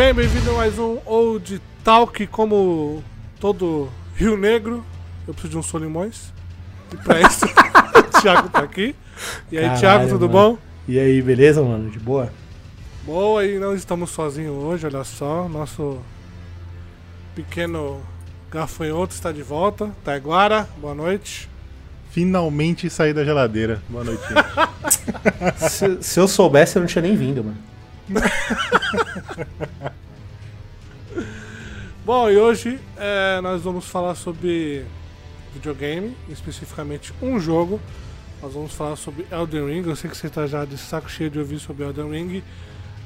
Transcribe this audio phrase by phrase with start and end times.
[0.00, 2.26] Bem, bem-vindo a mais um Old Talk.
[2.28, 3.04] Como
[3.38, 4.82] todo Rio Negro,
[5.28, 6.32] eu preciso de uns solimões.
[6.90, 8.96] E pra isso, o Thiago tá aqui.
[9.52, 10.52] E aí, Caralho, Thiago, tudo mano.
[10.52, 10.58] bom?
[10.88, 11.90] E aí, beleza, mano?
[11.90, 12.32] De boa?
[13.04, 15.46] Boa, e não estamos sozinhos hoje, olha só.
[15.50, 15.98] Nosso
[17.34, 18.00] pequeno
[18.50, 19.90] gafanhoto está de volta.
[20.02, 21.46] Taiguara, boa noite.
[22.10, 23.82] Finalmente saí da geladeira.
[23.86, 25.60] Boa noite, gente.
[25.68, 27.58] Se, se eu soubesse, eu não tinha nem vindo, mano.
[32.12, 34.84] Bom, e hoje é, nós vamos falar sobre
[35.54, 37.80] videogame, especificamente um jogo.
[38.42, 39.88] Nós vamos falar sobre Elden Ring.
[39.88, 42.42] Eu sei que você está já de saco cheio de ouvir sobre Elden Ring,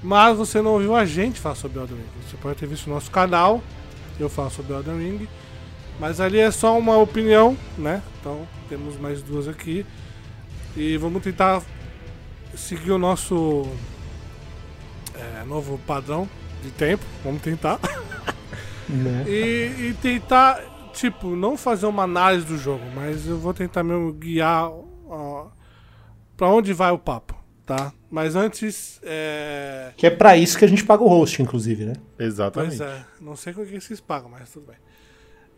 [0.02, 2.26] mas você não ouviu a gente falar sobre Elden Ring.
[2.26, 3.62] Você pode ter visto o nosso canal,
[4.18, 5.28] eu falo sobre Elden Ring,
[6.00, 8.02] mas ali é só uma opinião, né?
[8.18, 9.84] Então temos mais duas aqui
[10.74, 11.60] e vamos tentar
[12.56, 13.70] seguir o nosso
[15.14, 16.26] é, novo padrão
[16.62, 17.04] de tempo.
[17.22, 17.78] Vamos tentar.
[18.88, 19.24] Né?
[19.26, 24.12] E, e tentar, tipo, não fazer uma análise do jogo, mas eu vou tentar mesmo
[24.12, 24.70] guiar
[25.06, 25.48] ó,
[26.36, 27.92] pra onde vai o papo, tá?
[28.10, 29.92] Mas antes, é.
[29.96, 31.94] Que é pra isso que a gente paga o host, inclusive, né?
[32.18, 32.76] Exatamente.
[32.76, 34.76] Pois é, não sei com o que vocês pagam, mas tudo bem.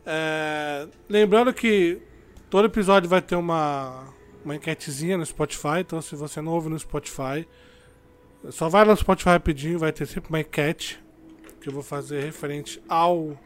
[0.05, 2.01] É, lembrando que
[2.49, 4.05] todo episódio vai ter uma,
[4.45, 7.47] uma enquetezinha no Spotify, então se você não ouve no Spotify,
[8.51, 11.05] só vai no Spotify rapidinho, vai ter sempre uma enquete
[11.67, 13.37] que eu vou fazer referente ao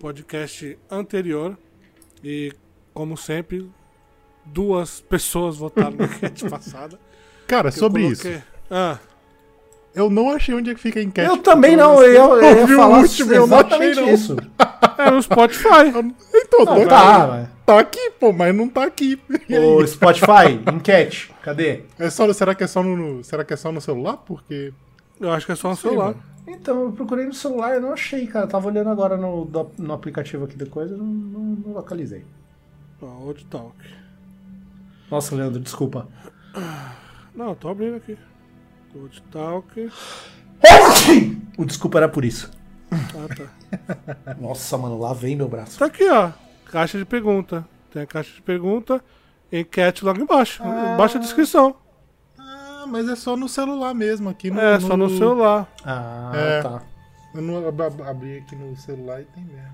[0.00, 1.58] podcast anterior.
[2.24, 2.54] E,
[2.94, 3.70] como sempre,
[4.46, 6.98] duas pessoas votaram na enquete passada.
[7.46, 8.98] Cara, eu sobre coloquei- isso, Ah,
[9.94, 11.28] eu não achei onde é que fica a enquete.
[11.28, 14.14] Eu também não, eu, eu ia ouvi o falar último, eu não achei, exatamente não.
[14.14, 14.36] isso.
[14.96, 15.88] é no Spotify.
[16.34, 17.48] Então, Não, tá, tá, mas...
[17.66, 19.20] tá aqui, pô, mas não tá aqui.
[19.50, 21.82] Ô, Spotify, enquete, cadê?
[21.98, 24.16] É só, será, que é só no, será que é só no celular?
[24.16, 24.72] Porque.
[25.20, 26.06] Eu acho que é só no Sei, celular.
[26.14, 26.30] mano.
[26.50, 28.46] Então, eu procurei no celular e não achei, cara.
[28.46, 32.24] Tava olhando agora no, no aplicativo aqui da coisa não, não, não localizei.
[33.00, 33.76] Old Talk.
[35.10, 36.08] Nossa, Leandro, desculpa.
[37.34, 38.18] Não, tô abrindo aqui.
[38.94, 39.90] Old Talk.
[41.56, 42.50] O desculpa era por isso.
[42.90, 44.34] Ah, tá.
[44.40, 45.78] Nossa, mano, lá vem meu braço.
[45.78, 46.30] Tá aqui, ó.
[46.66, 47.66] Caixa de pergunta.
[47.92, 49.02] Tem a caixa de pergunta.
[49.52, 50.62] Enquete logo embaixo.
[50.62, 51.76] Embaixo a descrição.
[52.90, 54.60] Ah, mas é só no celular mesmo, aqui no.
[54.60, 55.68] É, só no celular.
[55.84, 56.62] Ah, É.
[56.62, 56.82] tá.
[57.32, 59.70] Eu não ab- ab- abri aqui no celular e tem mesmo.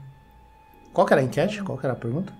[0.92, 1.62] Qual que era a enquete?
[1.62, 2.32] Qual que era a pergunta?
[2.32, 2.36] É,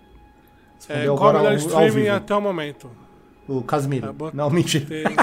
[0.94, 2.16] Respondeu qual o agora melhor ao- ao streaming vivo.
[2.16, 2.90] até o momento?
[3.48, 4.08] O Casimiro.
[4.08, 4.84] Tá, bota- Não, mentira.
[4.84, 5.04] Tem.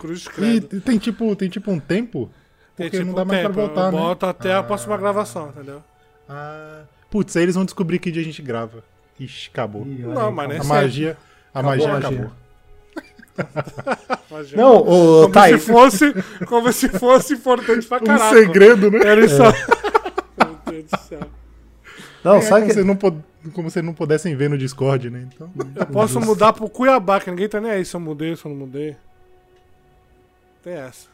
[0.00, 0.80] Cruz E credo.
[0.80, 2.30] tem tipo, tem tipo um tempo?
[2.76, 3.54] Tem Porque tipo não dá mais tempo.
[3.54, 3.98] pra voltar, Eu né?
[3.98, 4.62] boto até a Ah.
[4.62, 5.82] próxima gravação, entendeu?
[6.28, 6.82] Ah.
[7.10, 8.82] Putz, aí eles vão descobrir que dia a gente grava.
[9.18, 9.86] Ixi, acabou.
[9.86, 10.76] Ih, Não, aí, mas nem A sempre.
[10.76, 11.16] magia.
[11.52, 12.08] A Acabou magia a magia.
[12.08, 12.32] acabou.
[14.56, 16.12] Não, ô, como Thay, se fosse,
[16.46, 18.38] como se fosse importante pra Um caralho.
[18.38, 18.98] segredo, né?
[19.04, 19.38] Era isso.
[19.42, 21.20] Meu Deus do céu.
[22.22, 22.72] não, É, sabe como, que...
[22.74, 25.28] vocês não pod- como vocês não pudessem ver no Discord, né?
[25.34, 25.50] Então.
[25.76, 28.50] Eu posso mudar pro Cuiabá, que ninguém tá nem aí se eu mudei, se eu
[28.50, 28.96] não mudei.
[30.62, 31.08] Tem essa.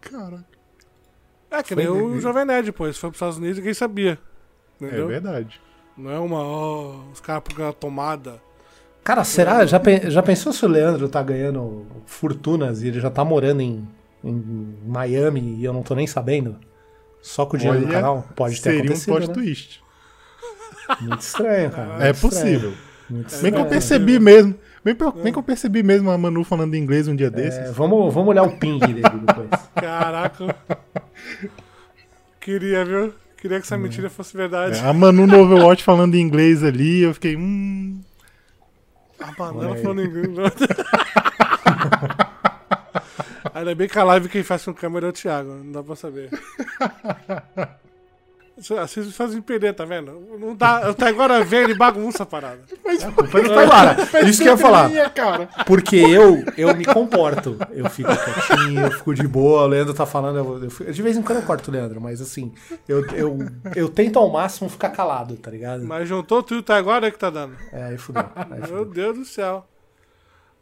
[0.00, 0.44] Caraca.
[1.50, 2.20] É que Foi nem o.
[2.20, 2.92] Jovem Nerd, pô.
[2.92, 4.18] Se foi pros Estados Unidos, ninguém sabia.
[4.80, 5.06] É Entendeu?
[5.06, 5.60] verdade.
[5.96, 8.42] Não é uma, ó, os caras por tomada.
[9.04, 9.66] Cara, será?
[9.66, 13.60] Já, pe- já pensou se o Leandro tá ganhando fortunas e ele já tá morando
[13.60, 13.86] em,
[14.24, 16.56] em Miami e eu não tô nem sabendo?
[17.20, 18.26] Só com o dinheiro do Olha, canal?
[18.34, 19.34] Pode ter Seria um acontecido, plot né?
[19.34, 19.82] twist.
[21.00, 21.88] Muito estranho, cara.
[21.94, 22.20] É muito estranho.
[22.20, 22.72] possível.
[23.10, 23.68] Muito Bem que eu estranho.
[23.68, 24.54] percebi mesmo.
[24.84, 27.70] Bem, bem que eu percebi mesmo a Manu falando inglês um dia É, desses.
[27.74, 29.48] vamos, vamos olhar o ping dele depois.
[29.76, 30.54] Caraca.
[32.40, 33.12] Queria, viu?
[33.36, 34.78] Queria que essa mentira fosse verdade.
[34.78, 37.36] É, a Manu no Overwatch falando inglês ali, eu fiquei.
[37.36, 38.00] Hum.
[39.20, 40.54] A banana falando inglês.
[43.54, 45.96] Ainda bem que a live quem faz com câmera é o Thiago, não dá pra
[45.96, 46.30] saber.
[48.66, 50.20] Vocês me fazem perder, tá vendo?
[50.38, 52.60] Não dá, até agora vem ele bagunça a parada.
[53.02, 53.96] A culpa é do Taiguara.
[54.28, 54.88] Isso que eu ia falar.
[54.88, 55.48] Minha cara.
[55.66, 57.58] Porque eu, eu me comporto.
[57.70, 59.62] Eu fico quietinho, eu fico de boa.
[59.62, 60.38] O Leandro tá falando.
[60.38, 62.52] Eu, eu fico- de vez em quando eu corto o Leandro, mas assim,
[62.88, 63.38] eu, eu,
[63.76, 65.84] eu tento ao máximo ficar calado, tá ligado?
[65.84, 67.56] Mas juntou tudo, tá agora é que tá dando.
[67.72, 68.24] É, aí fudeu.
[68.34, 68.84] Aí Meu fudeu.
[68.86, 69.66] Deus do céu.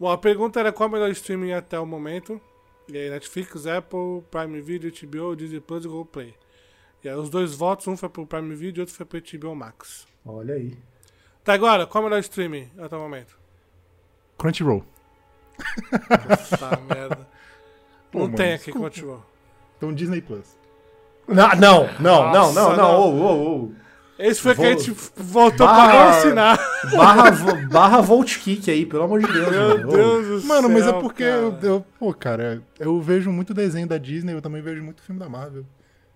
[0.00, 2.40] Bom, a pergunta era qual é o melhor streaming até o momento.
[2.88, 6.34] E aí, Netflix, Apple, Prime Video, HBO, Disney Plus e Google Play.
[7.04, 9.54] E aí, os dois votos, um foi pro Prime Video e outro foi pro HBO
[9.56, 10.06] Max.
[10.24, 10.76] Olha aí.
[11.44, 13.36] Tá agora, qual é o melhor streaming até o momento?
[14.38, 14.84] Crunchyroll.
[16.58, 17.28] Tá, merda.
[18.10, 18.90] Pô, Não mano, tem aqui desculpa.
[18.90, 19.24] Crunchyroll.
[19.76, 20.56] Então Disney Plus.
[21.26, 22.76] Não, não, não, não, não, Nossa, não.
[22.76, 23.00] não.
[23.00, 23.72] Ô, ô, ô.
[24.18, 26.58] Esse foi que a gente voltou Barra- pra não assinar.
[26.96, 27.30] Barra,
[27.68, 29.50] barra Volt Kick aí, pelo amor de Deus.
[29.50, 29.88] Meu mano.
[29.90, 31.36] Deus do Mano, mas é céu, porque cara.
[31.40, 35.18] eu, eu- Pô, cara, eu vejo muito desenho da Disney, eu também vejo muito filme
[35.18, 35.64] da Marvel.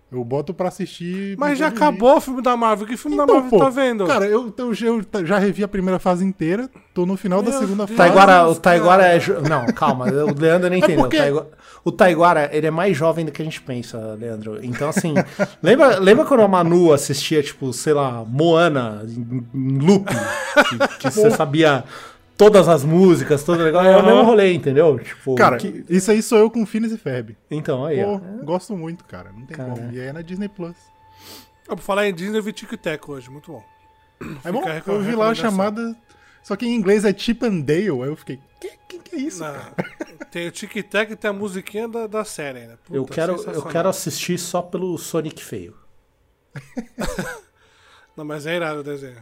[0.09, 1.35] Eu boto pra assistir.
[1.37, 2.87] Mas já acabou o filme da Marvel.
[2.87, 4.05] Que filme da Então, Marvel pô, tá vendo?
[4.07, 4.73] Cara, eu, eu,
[5.13, 7.97] eu já revi a primeira fase inteira, tô no final da Meu segunda Deus.
[7.97, 8.09] fase.
[8.09, 9.19] Taiguara, o Taiguara é.
[9.19, 11.01] jo- Não, calma, o Leandro nem entendeu.
[11.01, 11.47] porque- O Taiguara,
[11.83, 14.59] o Taiguara, ele é mais jovem do que a gente pensa, Leandro.
[14.63, 15.13] Então, assim,
[15.61, 20.05] lembra, lembra quando a Manu assistia, tipo, sei lá, Moana em, em loop?
[20.69, 21.83] Que, que você sabia
[22.37, 23.89] todas as músicas, todo o negócio.
[23.89, 24.99] É o mesmo rolê, entendeu?
[24.99, 27.35] Tipo, Cara, que- isso aí sou eu com Phineas e Ferb.
[27.49, 28.19] Então, aí, Pô, ó.
[28.45, 29.31] gosto muito, cara.
[29.31, 29.69] Não tem Cara.
[29.71, 29.91] como.
[29.91, 30.75] E aí é na Disney Plus.
[31.67, 33.29] Ah, Por falar em Disney, eu vi Tic Tac hoje.
[33.29, 33.63] Muito bom.
[34.43, 35.95] É bom, eu vi lá a chamada.
[36.43, 37.89] Só que em inglês é Chip and Dale.
[37.89, 39.73] Aí eu fiquei, que, que, que é isso, Não, cara?
[40.31, 42.77] tem o Tic Tac e tem a musiquinha da, da série ainda.
[42.77, 45.75] Puta, Eu quero, eu quero assistir só pelo Sonic feio.
[48.15, 49.17] Não, mas é irado o desenho.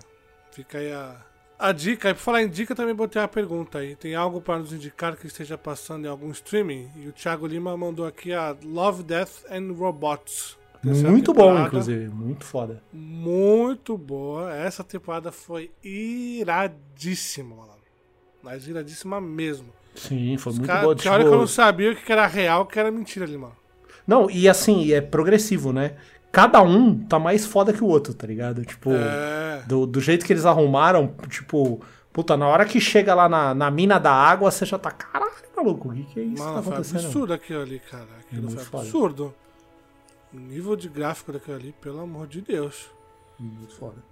[0.52, 1.16] Fica aí a,
[1.58, 2.10] a dica.
[2.10, 3.96] E por falar em dica, também botei uma pergunta aí.
[3.96, 6.90] Tem algo para nos indicar que esteja passando em algum streaming?
[6.98, 10.58] E o Thiago Lima mandou aqui a Love, Death and Robots.
[10.82, 12.10] Terceira Muito bom, inclusive.
[12.10, 12.84] Muito foda.
[12.94, 14.54] Muito boa.
[14.56, 17.70] Essa temporada foi iradíssima, mano.
[18.44, 19.70] Mas iradíssima mesmo.
[19.96, 20.96] Sim, foi muito Cara, boa.
[20.96, 23.26] tinha hora tipo- que eu não sabia o que era real o que era mentira
[23.26, 23.56] ali, mano.
[24.06, 25.96] Não, e assim, é progressivo, né?
[26.36, 28.66] Cada um tá mais foda que o outro, tá ligado?
[28.66, 29.64] Tipo, É.
[29.66, 31.80] do, do jeito que eles arrumaram, tipo,
[32.12, 35.32] puta, na hora que chega lá na, na mina da água, você já tá, caralho,
[35.56, 37.06] maluco, o que, que é isso Mano, que tá foi acontecendo?
[37.06, 38.08] absurdo aquilo ali, cara.
[38.20, 38.84] Aquilo muito foi foda.
[38.84, 39.34] absurdo.
[40.34, 42.90] O nível de gráfico daquilo ali, pelo amor de Deus.
[43.40, 44.04] Muito foda.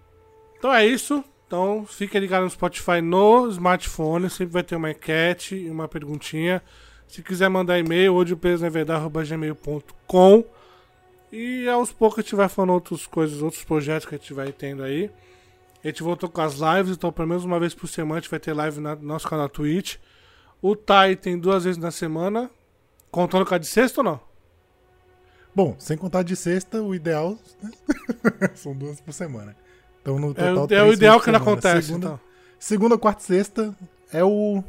[0.58, 1.22] Então é isso.
[1.46, 4.30] Então fica ligado no Spotify no smartphone.
[4.30, 6.62] Sempre vai ter uma enquete e uma perguntinha.
[7.06, 8.40] Se quiser mandar e-mail, hoje o
[9.28, 10.46] gmail.com
[11.36, 14.52] E aos poucos a gente vai falando outras coisas, outros projetos que a gente vai
[14.52, 15.10] tendo aí.
[15.84, 18.30] A gente voltou com as lives, então pelo menos uma vez por semana a gente
[18.30, 19.96] vai ter live no nosso canal Twitch.
[20.62, 22.50] O Tai tem duas vezes na semana.
[23.10, 24.20] Contando com a de sexta ou não?
[25.56, 27.72] Bom, sem contar de sexta, o ideal né?
[28.56, 29.56] são duas por semana.
[30.02, 31.88] Então no É, total o- é três o ideal que não acontece.
[31.88, 32.20] Segunda, Então.
[32.60, 33.76] segunda, quarta e sexta
[34.12, 34.64] é o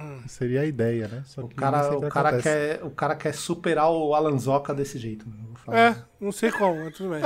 [0.00, 0.20] Hum.
[0.26, 1.22] seria a ideia, né?
[1.26, 2.42] Só O cara, o, cara acontece.
[2.78, 5.26] quer, o cara quer superar o Alanzoca desse jeito.
[5.28, 5.78] Vou falar.
[5.78, 7.22] É, não sei como, mas tudo bem.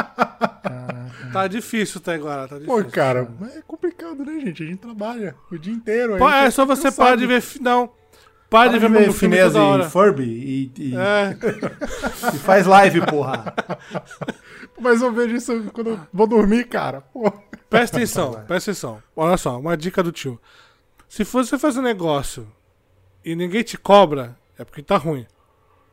[1.33, 2.85] Tá difícil até agora, tá difícil.
[2.85, 4.63] Pô, cara, é complicado, né, gente?
[4.63, 6.15] A gente trabalha o dia inteiro.
[6.15, 6.97] aí Pô, é só você cansado.
[7.05, 7.43] parar de ver.
[7.61, 7.91] Não.
[8.51, 9.85] Para de ver meu filme toda hora.
[9.85, 11.37] e Furby e, e- É,
[12.35, 13.53] e faz live, porra.
[14.79, 17.01] Mas eu vejo isso quando eu vou dormir, cara.
[17.01, 17.33] Pô.
[17.71, 19.03] presta atenção, presta atenção.
[19.17, 20.41] Olha só, uma dica do tio.
[21.09, 22.47] Se você faz um negócio
[23.25, 25.27] e ninguém te cobra, é porque tá ruim.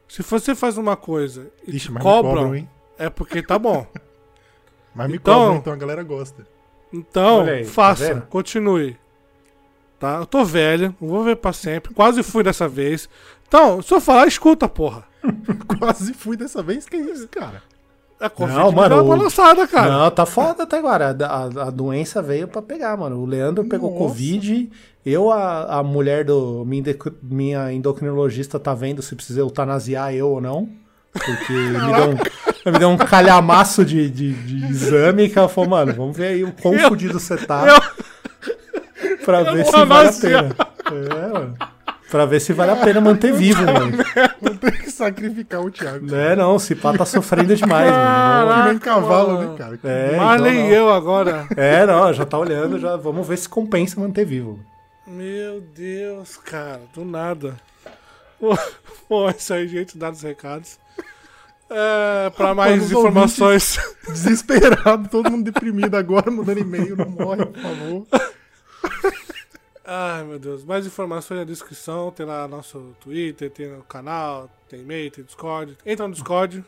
[0.08, 2.68] Se você faz uma coisa e Ixi, te cobram, cobram,
[2.98, 3.86] é porque tá bom.
[4.94, 6.46] Mas me Então- cobram, então a galera gosta.
[6.92, 8.22] Então, aí, tá faça, vendo?
[8.28, 8.98] continue.
[9.98, 10.16] Tá?
[10.18, 11.94] Eu tô velho, não vou ver pra sempre.
[11.94, 13.08] Quase fui dessa vez.
[13.48, 15.04] Então, se eu falar, escuta, porra.
[15.80, 17.62] Quase fui dessa vez, que isso, cara?
[18.20, 19.90] A Covid Não, mano, deu uma balançada, cara.
[19.92, 21.16] Não, tá foda até agora.
[21.20, 23.18] A, a- a doença veio pra pegar, mano.
[23.20, 24.04] O Leandro pegou Nossa.
[24.04, 24.70] Covid.
[25.06, 26.64] Eu, a, a mulher do.
[26.66, 26.84] Minha,
[27.24, 30.70] minha endocrinologista tá vendo se precisa eutanasiar eu ou não.
[31.12, 35.70] Porque me deu um, me deu um calhamaço de, de, de exame que ela falou,
[35.72, 37.66] mano, vamos ver aí o quão Eu- fudido você tá.
[37.68, 40.56] eu- pra ver se vale a pena.
[40.92, 41.58] É, mano.
[42.10, 43.98] Pra ver se vale a pena manter vivo, mano.
[44.42, 46.14] Vou ter que sacrificar o Thiago.
[46.14, 48.64] É, não, se pá tá sofrendo demais, mano.
[48.64, 49.52] Que nem cavalo, mano.
[49.52, 49.80] né, cara?
[49.84, 50.70] É, Mas então nem não.
[50.76, 51.48] eu agora.
[51.56, 54.60] É, não, já tá olhando, já vamos ver se compensa manter vivo.
[55.06, 57.60] Meu Deus, cara, do nada.
[59.10, 60.80] Bom, é isso aí, gente, dados os recados.
[61.70, 63.78] É, pra mais informações.
[64.08, 68.08] Desesperado, todo mundo deprimido agora, mandando e-mail, não morre, por favor.
[69.86, 70.64] Ai, meu Deus.
[70.64, 72.12] Mais informações na descrição.
[72.12, 75.78] Tem lá nosso Twitter, tem o canal, tem e-mail, tem Discord.
[75.86, 76.64] Entra no Discord.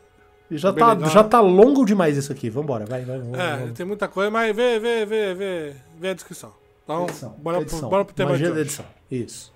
[0.50, 1.10] E já tá, legal.
[1.10, 2.50] já tá longo demais isso aqui.
[2.50, 3.20] Vambora, vai, vai.
[3.20, 3.74] Vamos, É, vamos.
[3.74, 6.54] tem muita coisa, mas vê, vê, vê, vê, vê a descrição.
[6.84, 7.80] Então, Edição, bora, edição.
[7.80, 8.62] Pro, bora pro tema Magia de hoje.
[8.62, 8.86] edição.
[9.10, 9.54] Isso.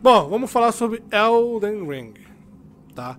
[0.00, 2.14] Bom, vamos falar sobre Elden Ring,
[2.94, 3.16] tá?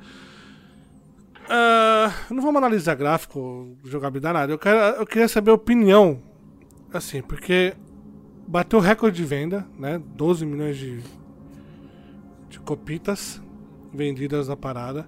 [1.49, 4.53] Ah, não vamos analisar gráfico, jogabilidade, nada.
[4.53, 6.21] Eu, quero, eu queria saber a opinião,
[6.93, 7.73] assim, porque
[8.47, 10.01] bateu recorde de venda, né?
[10.15, 11.01] 12 milhões de,
[12.49, 13.41] de copitas
[13.93, 15.07] vendidas na parada.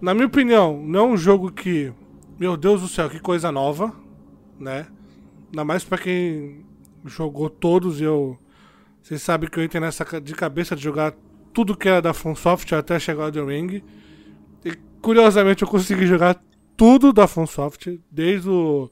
[0.00, 1.92] Na minha opinião, não é um jogo que
[2.38, 3.94] meu Deus do céu, que coisa nova,
[4.58, 4.86] né?
[5.46, 6.64] Ainda mais pra quem
[7.04, 8.38] jogou todos e eu.
[9.02, 11.14] Vocês sabem que eu entrei nessa de cabeça de jogar
[11.52, 13.82] tudo que era da From Software até chegar ao The Ring.
[15.06, 16.36] Curiosamente eu consegui jogar
[16.76, 18.90] tudo da Software, desde o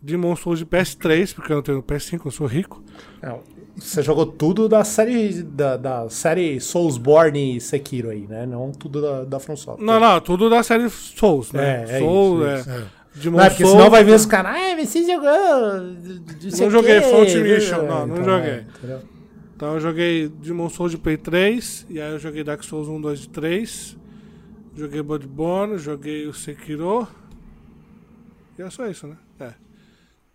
[0.00, 2.84] Demon Souls de PS3, porque eu não tenho PS5, eu sou rico.
[3.20, 3.40] Não,
[3.74, 8.46] Você jogou tudo da série da, da série Soulsborne e Sekiro aí, né?
[8.46, 9.38] Não tudo da, da.
[9.80, 11.84] Não, não, tudo da série Souls, né?
[11.88, 12.72] É, é Souls, isso, é.
[12.72, 12.84] É.
[13.16, 15.28] Demon Não, é porque Souls, senão vai ver os caras, ah, você jogou.
[16.60, 18.50] Não joguei Front Mission, não, não joguei.
[18.50, 19.00] é, entendeu?
[19.56, 23.00] Então eu joguei Demon Souls de Play 3, e aí eu joguei Dark Souls 1,
[23.00, 24.05] 2 e 3.
[24.76, 27.08] Joguei Bloodborne, joguei o Sekiro.
[28.58, 29.16] E é só isso, né?
[29.40, 29.54] É.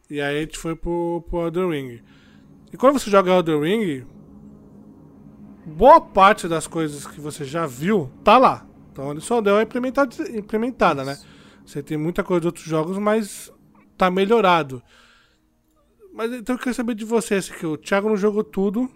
[0.10, 2.02] E aí a gente foi pro, pro Elden Ring.
[2.74, 4.06] E quando você joga Elden Ring,
[5.64, 8.66] boa parte das coisas que você já viu tá lá.
[8.92, 11.20] Então ele só deu a implementada, implementada né?
[11.64, 13.54] Você tem muita coisa de outros jogos, mas
[13.96, 14.82] tá melhorado.
[16.12, 18.90] Mas então eu queria saber de você, assim, que o Thiago não jogou tudo.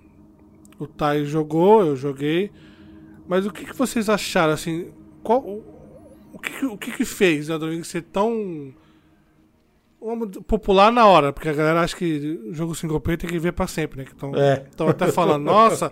[0.79, 2.51] O Tai jogou, eu joguei.
[3.27, 4.91] Mas o que, que vocês acharam, assim?
[5.25, 5.63] Qual, o,
[6.33, 8.71] o que, o que, que fez Elden Ring ser tão
[10.47, 11.33] popular na hora?
[11.33, 14.05] Porque a galera acha que o jogo single player tem que ver pra sempre, né?
[14.05, 14.63] Que estão É.
[14.89, 15.91] até falando, nossa,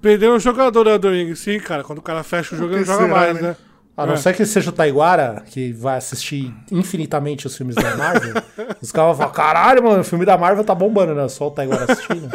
[0.00, 1.34] perdeu um jogador do Elden Ring.
[1.34, 3.42] Sim, cara, quando o cara fecha o jogo, ele não joga será, mais, né?
[3.42, 3.56] né?
[3.96, 4.16] A não É.
[4.16, 8.32] ser que seja o Taiguara, que vai assistir infinitamente os filmes da Marvel,
[8.80, 11.28] os caras vão falar, caralho, mano, o filme da Marvel tá bombando, né?
[11.28, 12.30] Só o Taiguara assistindo.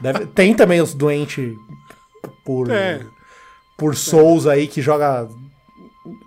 [0.00, 1.54] Deve- tem também os doentes
[2.42, 3.04] por, É.
[3.76, 5.43] por Souls aí que joga 80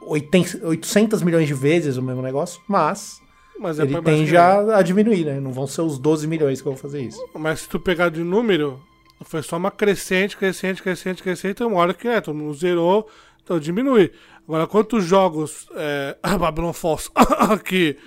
[0.02, 3.22] 800 milhões de vezes o mesmo negócio, mas
[3.60, 5.40] Mas é ele tende que- a, diminuir, né?
[5.40, 7.20] Não vão ser os 12 milhões que vão fazer isso.
[7.34, 8.80] Mas se tu pegar de número,
[9.26, 11.56] foi só uma crescente, crescente, crescente, crescente.
[11.56, 13.08] Tem uma hora que é, todo mundo zerou,
[13.44, 14.12] então diminui.
[14.48, 17.10] Agora, quantos jogos é, Babylon Falls
[17.66, 17.98] que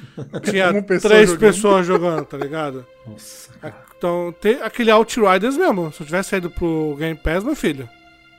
[0.42, 1.38] tinha três jogando.
[1.38, 2.86] pessoas jogando, tá ligado?
[3.06, 3.50] Nossa.
[3.98, 5.92] Então, tem aquele Outriders mesmo.
[5.92, 7.86] Se eu tivesse saído pro Game Pass, meu filho.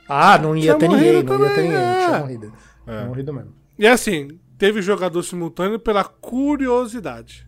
[0.08, 1.76] Ah, não ia ter ninguém, não ia ter ninguém.
[1.78, 2.04] é.
[2.06, 2.52] Tinha morrido.
[2.86, 3.04] É.
[3.04, 3.54] Morrido mesmo.
[3.78, 7.46] E assim, teve jogador simultâneo pela curiosidade.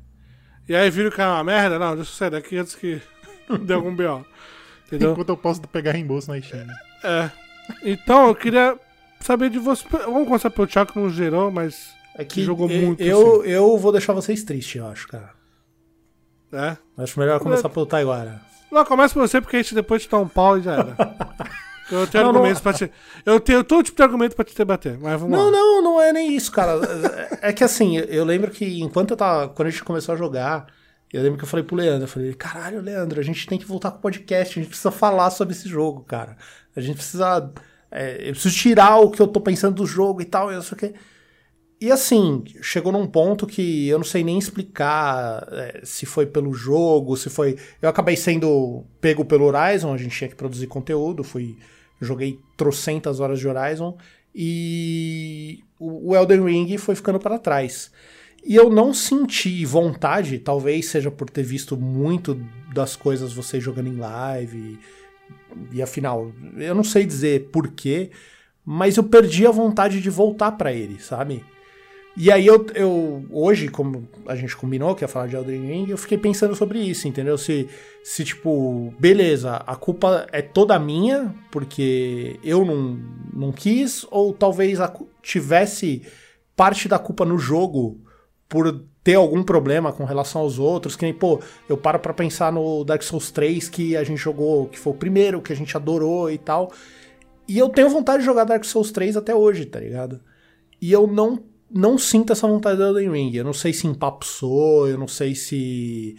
[0.68, 1.78] E aí viram que era uma merda?
[1.78, 3.00] Não, deixa eu sair daqui antes que
[3.62, 4.24] dê algum B.O.
[4.86, 5.12] Entendeu?
[5.12, 6.66] Enquanto eu posso pegar reembolso na Steam.
[7.02, 7.30] É.
[7.82, 8.78] Então, eu queria
[9.20, 9.84] saber de você.
[9.88, 11.94] Vamos começar pelo Thiago, que não gerou, mas.
[12.16, 15.30] É que Jogou eu, muito, Eu, eu vou deixar vocês tristes, eu acho, cara.
[16.52, 16.76] É.
[16.96, 18.40] Acho melhor começar pelo Taiguara.
[18.70, 20.96] Não, começa por você, porque a gente depois te dá um pau e já era.
[22.00, 22.90] Eu tenho Não, argumentos não- pra te.
[23.24, 25.50] Eu tenho todo tipo de argumento pra te debater, mas vamos Não, lá.
[25.50, 26.80] não, não é nem isso, cara.
[27.42, 29.48] É que assim, eu lembro que enquanto eu tava.
[29.48, 30.66] Quando a gente começou a jogar,
[31.12, 33.64] eu lembro que eu falei pro Leandro, eu falei, caralho, Leandro, a gente tem que
[33.66, 36.36] voltar com o podcast, a gente precisa falar sobre esse jogo, cara.
[36.76, 37.52] A gente precisa.
[37.90, 40.62] é, eu preciso tirar o que eu tô pensando do jogo e tal, e não
[40.62, 40.94] sei o quê.
[41.80, 46.52] E assim, chegou num ponto que eu não sei nem explicar é, se foi pelo
[46.54, 47.58] jogo, se foi.
[47.82, 51.58] Eu acabei sendo pego pelo Horizon, a gente tinha que produzir conteúdo, fui.
[52.04, 53.96] Joguei trocentas horas de Horizon
[54.34, 57.90] e o Elden Ring foi ficando para trás.
[58.44, 62.38] E eu não senti vontade, talvez seja por ter visto muito
[62.74, 64.78] das coisas vocês jogando em live.
[65.72, 68.10] E, e afinal, eu não sei dizer porquê,
[68.64, 71.42] mas eu perdi a vontade de voltar para ele, sabe?
[72.16, 75.90] E aí eu, eu hoje, como a gente combinou que ia falar de Elden Ring,
[75.90, 77.36] eu fiquei pensando sobre isso, entendeu?
[77.36, 77.68] Se,
[78.04, 83.00] se tipo, beleza, a culpa é toda minha, porque eu não,
[83.32, 86.02] não quis, ou talvez a tivesse
[86.54, 88.00] parte da culpa no jogo
[88.48, 92.52] por ter algum problema com relação aos outros, que nem, pô, eu paro pra pensar
[92.52, 95.76] no Dark Souls 3 que a gente jogou, que foi o primeiro, que a gente
[95.76, 96.72] adorou e tal.
[97.48, 100.20] E eu tenho vontade de jogar Dark Souls 3 até hoje, tá ligado?
[100.80, 101.42] E eu não
[101.74, 103.34] não sinto essa vontade do Elden Ring.
[103.34, 106.16] Eu não sei se empapsou, eu não sei se.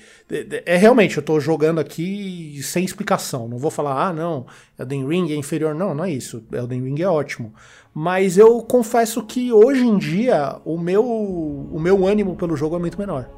[0.66, 3.48] É realmente, eu tô jogando aqui sem explicação.
[3.48, 4.46] Não vou falar, ah, não,
[4.78, 5.74] Elden Ring é inferior.
[5.74, 6.44] Não, não é isso.
[6.52, 7.54] Elden Ring é ótimo.
[7.94, 12.80] Mas eu confesso que hoje em dia o meu, o meu ânimo pelo jogo é
[12.80, 13.30] muito menor.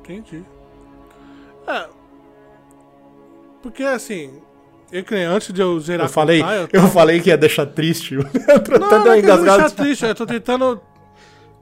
[0.00, 0.42] Entendi.
[1.68, 1.88] É.
[3.62, 4.42] Porque assim.
[4.90, 5.04] Eu
[5.34, 8.14] antes de eu zerar Eu falei, com o Thay, eu falei que ia deixar triste.
[8.16, 10.80] Eu até Não, não é eu deixar triste, eu tô tentando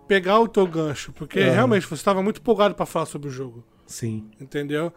[0.06, 1.52] pegar o teu gancho, porque Aham.
[1.52, 4.30] realmente você estava muito empolgado pra falar sobre o jogo, Sim.
[4.40, 4.92] entendeu?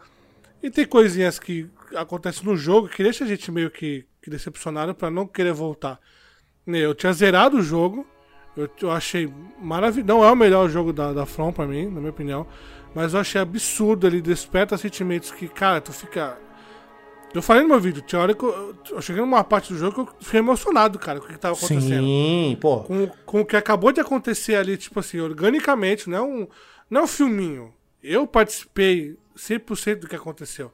[0.62, 4.94] E tem coisinhas que acontecem no jogo que deixa a gente meio que, que decepcionado
[4.94, 5.98] pra não querer voltar.
[6.66, 8.06] Nem Eu tinha zerado o jogo,
[8.56, 10.06] eu, eu achei maravilhoso.
[10.06, 12.46] Não é o melhor jogo da, da From pra mim, na minha opinião,
[12.94, 16.38] mas eu achei absurdo, ele desperta sentimentos que, cara, tu fica.
[17.32, 19.94] Eu falei no meu vídeo, tinha hora que eu, eu cheguei numa parte do jogo
[19.94, 22.04] que eu fiquei emocionado, cara, com o que tava acontecendo.
[22.04, 22.80] Sim, pô.
[22.80, 26.48] Com, com o que acabou de acontecer ali, tipo assim, organicamente, não é um,
[26.88, 27.72] não é um filminho.
[28.02, 30.72] Eu participei 100% do que aconteceu.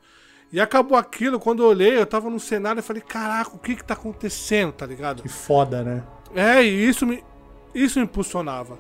[0.53, 3.77] E acabou aquilo, quando eu olhei, eu tava no cenário e falei, caraca, o que
[3.77, 5.23] que tá acontecendo, tá ligado?
[5.23, 6.05] Que foda, né?
[6.35, 7.23] É, e isso me,
[7.75, 8.79] isso me impulsionava.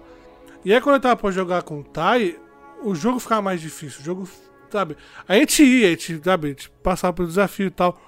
[0.64, 2.38] E aí quando eu tava pra jogar com o Tai,
[2.82, 4.00] o jogo ficava mais difícil.
[4.00, 4.28] O jogo,
[4.70, 4.96] sabe?
[5.26, 8.00] A gente ia, a gente, sabe, a gente passava pelo desafio e tal.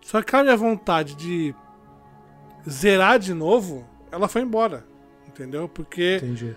[0.00, 1.54] Só que a minha vontade de
[2.68, 4.84] zerar de novo, ela foi embora.
[5.26, 5.68] Entendeu?
[5.68, 6.56] Porque Entendi.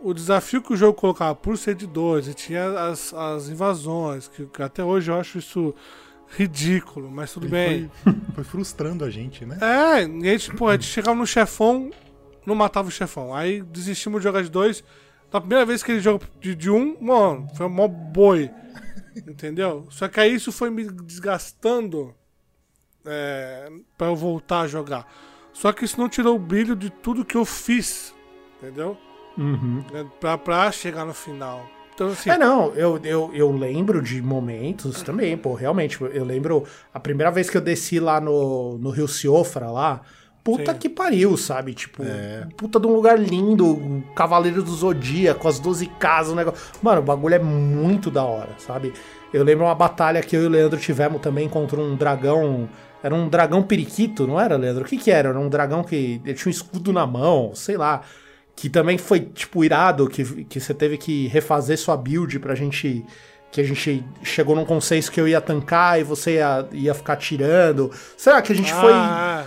[0.00, 4.28] o desafio que o jogo colocava por ser de dois, e tinha as, as invasões,
[4.28, 5.74] que, que até hoje eu acho isso
[6.36, 7.90] ridículo, mas tudo bem.
[8.02, 9.58] Foi, foi frustrando a gente, né?
[9.60, 11.90] É, e a gente, pô, a gente chegava no chefão,
[12.46, 13.34] não matava o chefão.
[13.34, 14.82] Aí desistimos de jogar de dois.
[15.32, 18.50] Na primeira vez que ele jogou de, de um, mano, foi um mó boi.
[19.16, 19.86] Entendeu?
[19.90, 22.14] Só que aí isso foi me desgastando
[23.04, 25.06] é, pra eu voltar a jogar.
[25.52, 28.14] Só que isso não tirou o brilho de tudo que eu fiz.
[28.58, 28.96] Entendeu?
[29.36, 29.84] Uhum.
[29.92, 31.68] Né, Pra, pra chegar no final.
[31.94, 32.30] Então, assim.
[32.30, 36.00] É, não, eu, eu, eu lembro de momentos também, pô, realmente.
[36.00, 40.00] Eu lembro a primeira vez que eu desci lá no, no Rio Ciofra, lá.
[40.44, 40.78] Puta Sim.
[40.78, 41.72] que pariu, sabe?
[41.72, 42.02] Tipo,
[42.56, 46.60] puta de um lugar lindo, Cavaleiro do Zodíaco, as 12 casas, o negócio.
[46.82, 48.92] Mano, o bagulho é muito da hora, sabe?
[49.32, 52.68] Eu lembro uma batalha que eu e o Leandro tivemos também contra um dragão.
[53.02, 54.82] Era um dragão periquito, não era, Leandro?
[54.82, 55.28] O que que era?
[55.28, 58.02] Era um dragão que ele tinha um escudo na mão, sei lá.
[58.56, 63.04] Que também foi, tipo, irado, que, que você teve que refazer sua build pra gente.
[63.50, 67.16] Que a gente chegou num consenso que eu ia tancar e você ia, ia ficar
[67.16, 67.90] tirando.
[68.16, 68.92] Será que a gente foi.
[68.92, 69.44] ah,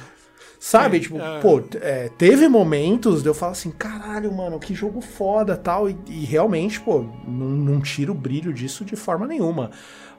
[0.68, 1.40] Sabe, Sim, tipo, é.
[1.42, 5.88] pô, é, teve momentos de eu falar assim, caralho, mano, que jogo foda tal.
[5.88, 9.70] E, e realmente, pô, não, não tira o brilho disso de forma nenhuma.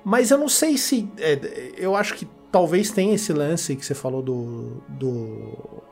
[0.05, 1.09] Mas eu não sei se.
[1.19, 4.81] é, eu acho que talvez tenha esse lance que você falou do.
[4.89, 5.83] do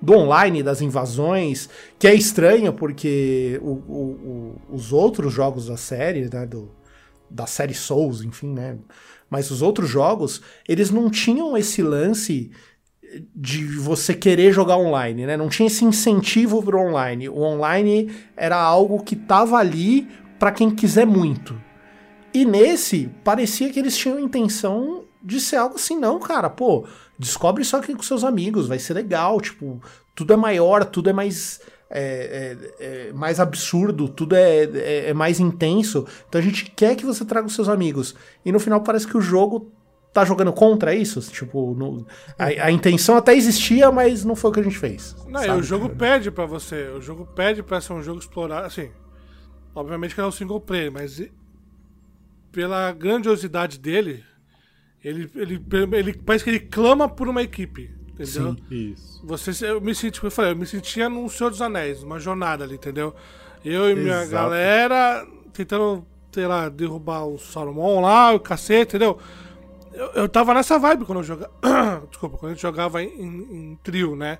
[0.00, 5.76] do online, das invasões, que é estranho porque o- o- o- os outros jogos da
[5.76, 6.70] série, né, do,
[7.28, 8.78] da série Souls, enfim, né,
[9.28, 12.52] mas os outros jogos, eles não tinham esse lance
[13.34, 15.36] de você querer jogar online, né?
[15.36, 17.28] Não tinha esse incentivo pro online.
[17.28, 20.06] O online era algo que tava ali
[20.38, 21.60] pra quem quiser muito.
[22.32, 26.86] E nesse, parecia que eles tinham intenção de ser algo assim, não, cara, pô,
[27.18, 29.80] descobre só aqui com seus amigos, vai ser legal, tipo,
[30.14, 31.60] tudo é maior, tudo é mais.
[31.90, 36.04] é- é- é mais absurdo, tudo é, é- é mais intenso.
[36.28, 38.14] Então a gente quer que você traga os seus amigos.
[38.44, 39.72] E no final parece que o jogo
[40.12, 41.20] tá jogando contra isso.
[41.20, 42.06] Tipo, no-
[42.38, 45.16] a, a intenção até existia, mas não foi o que a gente fez.
[45.28, 46.88] Não, sabe, o jogo pede pra você.
[46.96, 48.66] O jogo pede pra ser um jogo explorado.
[48.66, 48.90] Assim,
[49.74, 51.20] obviamente que não é um single player, mas
[52.50, 54.24] pela grandiosidade dele,
[55.04, 57.90] ele, ele, ele parece que ele clama por uma equipe.
[58.18, 58.56] Entendeu?
[58.68, 59.24] Isso.
[59.24, 62.18] Você, eu me senti, como eu falei, eu me sentia num Senhor dos Anéis, uma
[62.18, 63.14] jornada ali, entendeu?
[63.64, 64.30] Eu e minha Exato.
[64.32, 69.18] galera tentando, sei lá, derrubar o Salomão lá, o cacete, entendeu?
[69.98, 71.52] Eu, eu tava nessa vibe quando eu jogava.
[72.08, 74.38] Desculpa, quando a gente jogava em, em- em trio, né?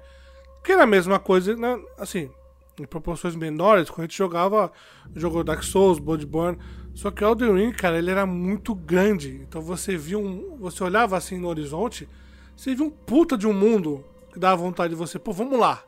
[0.57, 1.79] Porque era a mesma coisa, né?
[1.99, 2.31] Assim,
[2.79, 4.71] em proporções menores, quando a gente jogava,
[5.17, 6.59] jogou Dark Souls, Bloodborne.
[6.95, 9.41] Só que o Elden Ring, cara, ele era muito grande.
[9.49, 10.57] Então você via um.
[10.61, 12.09] Você olhava assim no horizonte,
[12.57, 15.83] você via um puta de um mundo que dava vontade de você, pô, vamos lá.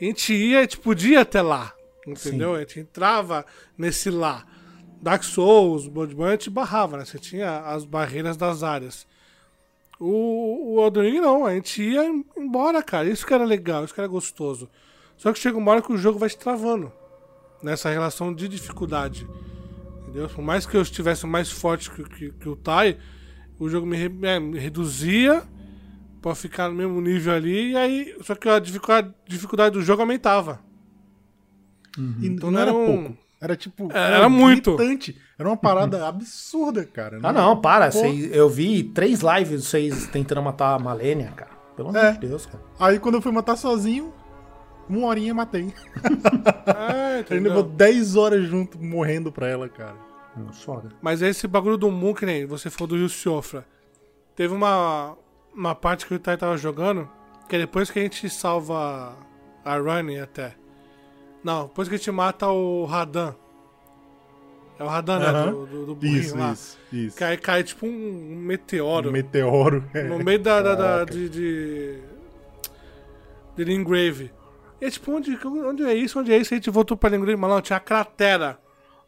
[0.00, 1.72] A gente ia, a gente podia até lá.
[2.06, 2.54] Entendeu?
[2.54, 3.46] A gente entrava
[3.78, 4.44] nesse lá.
[5.02, 7.04] Dark Souls, Bloodborne, a gente barrava, né?
[7.04, 9.06] Você tinha as barreiras das áreas.
[9.98, 12.04] O, o Elden Ring não, a gente ia
[12.36, 13.08] embora, cara.
[13.08, 14.68] Isso que era legal, isso que era gostoso.
[15.16, 16.92] Só que chega uma hora que o jogo vai te travando
[17.62, 19.26] nessa relação de dificuldade.
[20.02, 20.28] Entendeu?
[20.28, 22.96] Por mais que eu estivesse mais forte que, que- que o Tai,
[23.58, 25.42] o jogo me, é, me reduzia
[26.20, 28.16] pra ficar no mesmo nível ali, e aí.
[28.22, 30.60] Só que a dificuldade, dificuldade do jogo aumentava.
[32.20, 33.21] E Então não era era um- pouco.
[33.42, 33.88] Era tipo.
[33.92, 34.76] era muito.
[34.76, 35.20] gritante.
[35.38, 37.18] Era uma parada absurda, cara.
[37.22, 37.86] Ah, não, para.
[37.86, 37.98] Pô.
[37.98, 41.50] cês- eu vi três lives de vocês tentando matar a Malenia, cara.
[41.76, 42.12] Pelo amor É.
[42.12, 42.62] de Deus, cara.
[42.78, 44.12] Aí quando eu fui matar sozinho,
[44.88, 45.74] uma horinha matei.
[46.66, 49.96] É, Ele levou 10 horas junto morrendo pra ela, cara.
[50.36, 50.90] Não, Foda.
[51.02, 53.66] Mas esse bagulho do Moon, que nem você falou do Rio Siofra.
[54.34, 55.16] Teve uma,
[55.54, 57.08] uma parte que o Tai tava jogando,
[57.48, 59.14] que é depois que a gente salva
[59.64, 60.54] a Running até.
[61.44, 63.34] Não, depois que a gente mata o Radan.
[64.78, 65.50] É o Radan, né?
[65.50, 66.52] Do, do, do burrinho Isso, lá.
[66.52, 67.16] isso, isso.
[67.16, 69.08] Cai, cai tipo um meteoro.
[69.10, 69.84] Um meteoro.
[69.94, 70.02] é.
[70.04, 71.98] No meio da, da, da- de, de.
[73.56, 74.30] De Lingrave.
[74.80, 76.18] E é tipo, onde, onde é isso?
[76.18, 76.54] Onde é isso?
[76.54, 78.58] A gente voltou pra Lingrave, mas não, tinha a cratera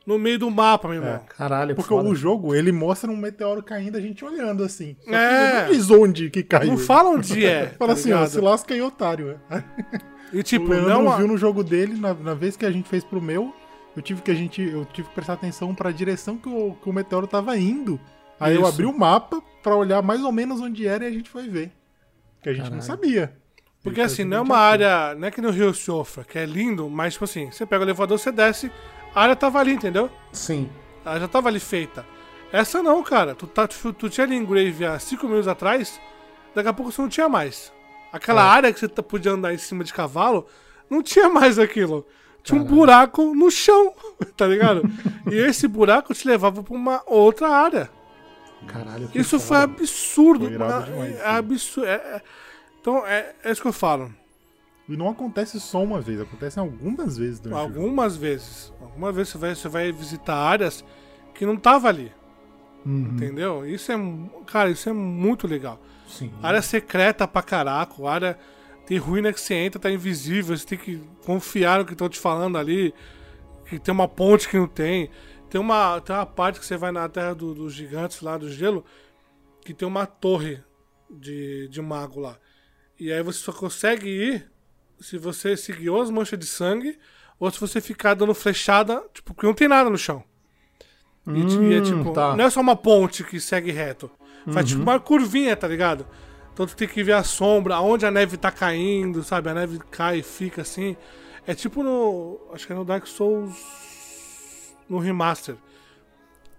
[0.06, 1.20] no meio do mapa, meu irmão.
[1.36, 2.08] Caralho, Porque foda.
[2.08, 4.96] o jogo, ele mostra um meteoro caindo, a gente olhando assim.
[5.02, 5.64] Só É.
[5.64, 6.68] não diz onde que caiu.
[6.72, 7.68] Não fala onde é.
[7.78, 9.40] Fala tá assim, ó, se lasca aí, otário.
[10.34, 11.10] E tipo, o não.
[11.10, 13.54] a- viu no jogo dele, na, na vez que a gente fez pro meu,
[13.96, 16.88] eu tive que a gente, eu tive que prestar atenção pra direção que o, que
[16.88, 18.00] o meteoro tava indo.
[18.40, 18.70] Aí eu Isso.
[18.70, 21.70] abri o mapa pra olhar mais ou menos onde era e a gente foi ver.
[22.42, 23.36] Que a gente não sabia.
[23.82, 24.88] Porque Ele assim, não é uma direitinho.
[24.88, 25.14] área.
[25.14, 27.86] Não é que no Rio Sofra, que é lindo, mas tipo assim, você pega o
[27.86, 28.72] elevador, você desce,
[29.14, 30.10] a área tava ali, entendeu?
[30.32, 30.68] Sim.
[31.04, 32.04] Ela já tava ali feita.
[32.50, 33.34] Essa não, cara.
[33.34, 36.00] Tu, tá, tu, tu tinha ali em Grave há 5 minutos atrás,
[36.54, 37.72] daqui a pouco você não tinha mais.
[38.16, 38.48] Aquela É.
[38.48, 40.46] área que você tá- podia andar em cima de cavalo,
[40.88, 42.06] não tinha mais aquilo.
[42.42, 43.92] Tinha um buraco no chão,
[44.36, 44.82] tá ligado?
[45.30, 47.90] e esse buraco te levava pra uma outra área.
[48.66, 49.10] Caralho.
[49.14, 49.72] Isso foi foda.
[49.74, 50.44] absurdo.
[50.46, 51.86] Foi É- demais, é absurdo.
[51.88, 52.22] É- é-
[52.80, 54.12] então, é, é isso que eu falo.
[54.88, 57.58] E não acontece só uma vez, acontece algumas vezes durante.
[57.60, 58.72] Algumas vezes.
[58.80, 60.84] Algumas vezes você vai, você vai visitar áreas
[61.34, 62.12] que não tava ali.
[62.84, 63.12] Uhum.
[63.14, 63.66] Entendeu?
[63.66, 63.96] Isso é.
[64.46, 65.80] Cara, isso é muito legal.
[66.18, 66.32] Sim.
[66.42, 67.94] Área secreta pra caraca.
[68.08, 68.38] Área.
[68.86, 70.56] Tem ruína que você entra, tá invisível.
[70.56, 72.94] Você tem que confiar no que estão te falando ali.
[73.66, 75.10] Que tem uma ponte que não tem.
[75.48, 78.50] Tem uma, tem uma parte que você vai na terra do- dos gigantes lá do
[78.50, 78.84] gelo.
[79.64, 80.62] Que tem uma torre
[81.10, 82.36] de, de mago lá.
[83.00, 84.50] E aí você só consegue ir
[85.00, 86.98] se você seguir ou as manchas de sangue.
[87.40, 89.02] Ou se você ficar dando flechada.
[89.14, 90.22] Tipo, porque não tem nada no chão.
[91.26, 91.34] E, é
[91.80, 92.36] Hum, tipo, tá.
[92.36, 94.10] não é só uma ponte que segue reto.
[94.52, 96.06] Faz tipo uma curvinha, tá ligado?
[96.52, 99.48] Então tu tem que ver a sombra, aonde a neve tá caindo, sabe?
[99.48, 100.96] A neve cai e fica assim.
[101.46, 102.38] É tipo no.
[102.52, 103.54] Acho que é no Dark Souls.
[104.88, 105.56] No Remaster.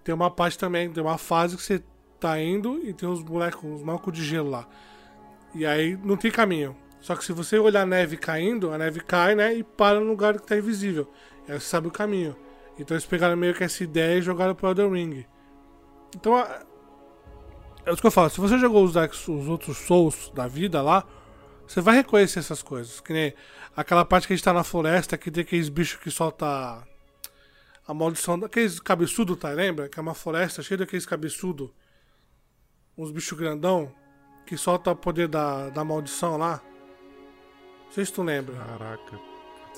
[0.04, 1.82] Tem uma parte também, tem uma fase que você
[2.20, 4.66] tá indo e tem uns bonecos, uns malcos de gelo lá.
[5.54, 6.76] E aí não tem caminho.
[7.00, 9.54] Só que se você olhar a neve caindo, a neve cai, né?
[9.54, 11.10] E para no lugar que tá invisível.
[11.48, 12.36] E aí você sabe o caminho.
[12.78, 15.24] Então eles pegaram meio que essa ideia e jogaram pro Elden Ring.
[16.14, 16.62] Então a-
[17.86, 18.28] é isso que eu falo.
[18.28, 21.06] Se você jogou os, Dark os outros Souls da vida lá,
[21.66, 23.00] você vai reconhecer essas coisas.
[23.00, 23.32] Que nem
[23.76, 26.84] aquela parte que a gente tá na floresta, que tem aqueles bichos que solta
[27.86, 29.50] a maldição daqueles cabeçudo, tá?
[29.50, 29.88] Lembra?
[29.88, 31.72] Que é uma floresta cheia daqueles cabeçudo.
[32.98, 33.94] Uns bichos grandão
[34.44, 36.60] que solta o poder da, da maldição lá.
[37.84, 38.56] Não sei se tu lembra.
[38.56, 39.20] Caraca.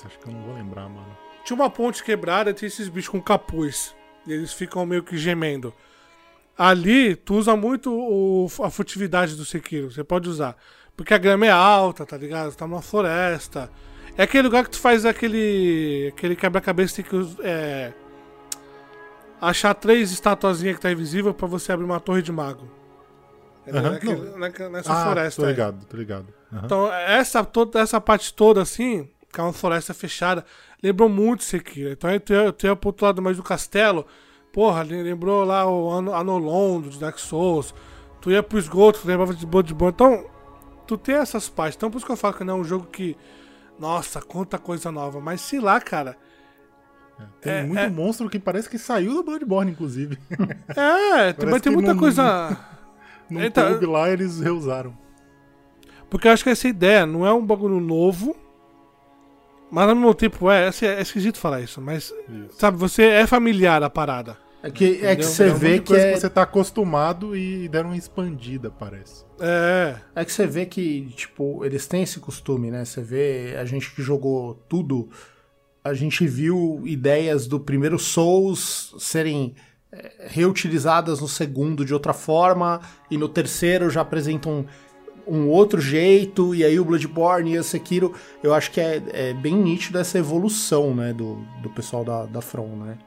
[0.03, 1.15] Acho que eu não vou lembrar, mano.
[1.43, 3.95] Tinha uma ponte quebrada e tem esses bichos com capuz.
[4.25, 5.73] E eles ficam meio que gemendo.
[6.61, 9.89] Ali, tu usa muito o- a furtividade do Sekiro.
[9.89, 10.57] Você pode usar.
[10.97, 12.51] Porque a grama é alta, tá ligado?
[12.51, 13.71] Você tá numa floresta.
[14.17, 16.11] É aquele lugar que tu faz aquele.
[16.13, 17.93] aquele quebra-cabeça tem que é,
[19.39, 22.69] achar três estatuazinhas que tá invisível pra você abrir uma torre de mago.
[23.65, 24.37] É Aham, naquele- não.
[24.39, 25.41] naquela- nessa Ah, floresta.
[25.41, 25.53] tô aí.
[25.53, 26.27] ligado, tô ligado.
[26.51, 26.61] Aham.
[26.65, 30.43] Então, essa, toda, essa parte toda, assim, que é uma floresta fechada,
[30.83, 31.91] lembrou muito Sekiro.
[31.91, 34.05] Então, aí tu ia, tu ia pro outro lado mais do castelo,
[34.51, 37.73] porra, le- lembrou lá o Ano- Anolon do Dark Souls.
[38.21, 39.93] Tu ia pro esgoto, tu lembrava de Bloodborne.
[39.93, 40.25] Então,
[40.85, 41.75] tu tem essas partes.
[41.77, 43.15] Então, por isso que eu falo que não é um jogo que,
[43.79, 45.19] nossa, quanta coisa nova.
[45.21, 46.17] Mas, sei lá, cara.
[47.41, 50.17] Tem é- muito é- monstro que parece que saiu do Bloodborne, inclusive.
[50.75, 52.57] É, mas tem muita não- coisa...
[53.29, 54.97] No Então- clube lá eles reusaram.
[56.09, 58.35] Porque eu acho que essa ideia não é um bagulho novo,
[59.71, 62.57] mas ao mesmo tempo é, é, é esquisito falar isso, mas Isso.
[62.57, 64.37] sabe, você é familiar a parada.
[64.61, 67.69] É que, é que você É um vê que é, que você tá acostumado e
[67.69, 69.23] deram uma expandida, parece.
[69.39, 72.83] É, é que você vê que, tipo, eles têm esse costume, né?
[72.83, 75.09] Você vê, a gente que jogou tudo,
[75.81, 79.55] a gente viu ideias do primeiro Souls serem
[79.93, 84.65] é, reutilizadas no segundo de outra forma, e no terceiro já apresentam
[85.29, 89.33] um outro jeito, e aí o Bloodborne e o Sekiro, eu acho que é, é
[89.33, 92.97] bem nítido essa evolução, né, do, do pessoal da, da From, né?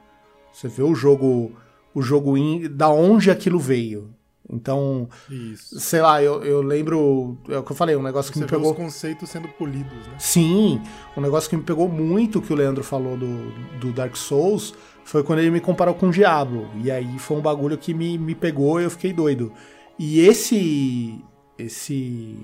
[0.51, 1.51] Você vê o jogo,
[1.93, 4.13] o jogo in, da onde aquilo veio.
[4.49, 5.79] Então, Isso.
[5.79, 8.49] sei lá, eu, eu lembro, é o que eu falei, um negócio que Você me
[8.49, 8.71] vê pegou...
[8.71, 10.15] os conceitos sendo polidos, né?
[10.19, 10.81] Sim,
[11.17, 14.73] um negócio que me pegou muito que o Leandro falou do, do Dark Souls
[15.05, 16.69] foi quando ele me comparou com o Diablo.
[16.83, 19.51] E aí foi um bagulho que me, me pegou e eu fiquei doido.
[19.97, 21.23] E esse.
[21.65, 22.37] Esse.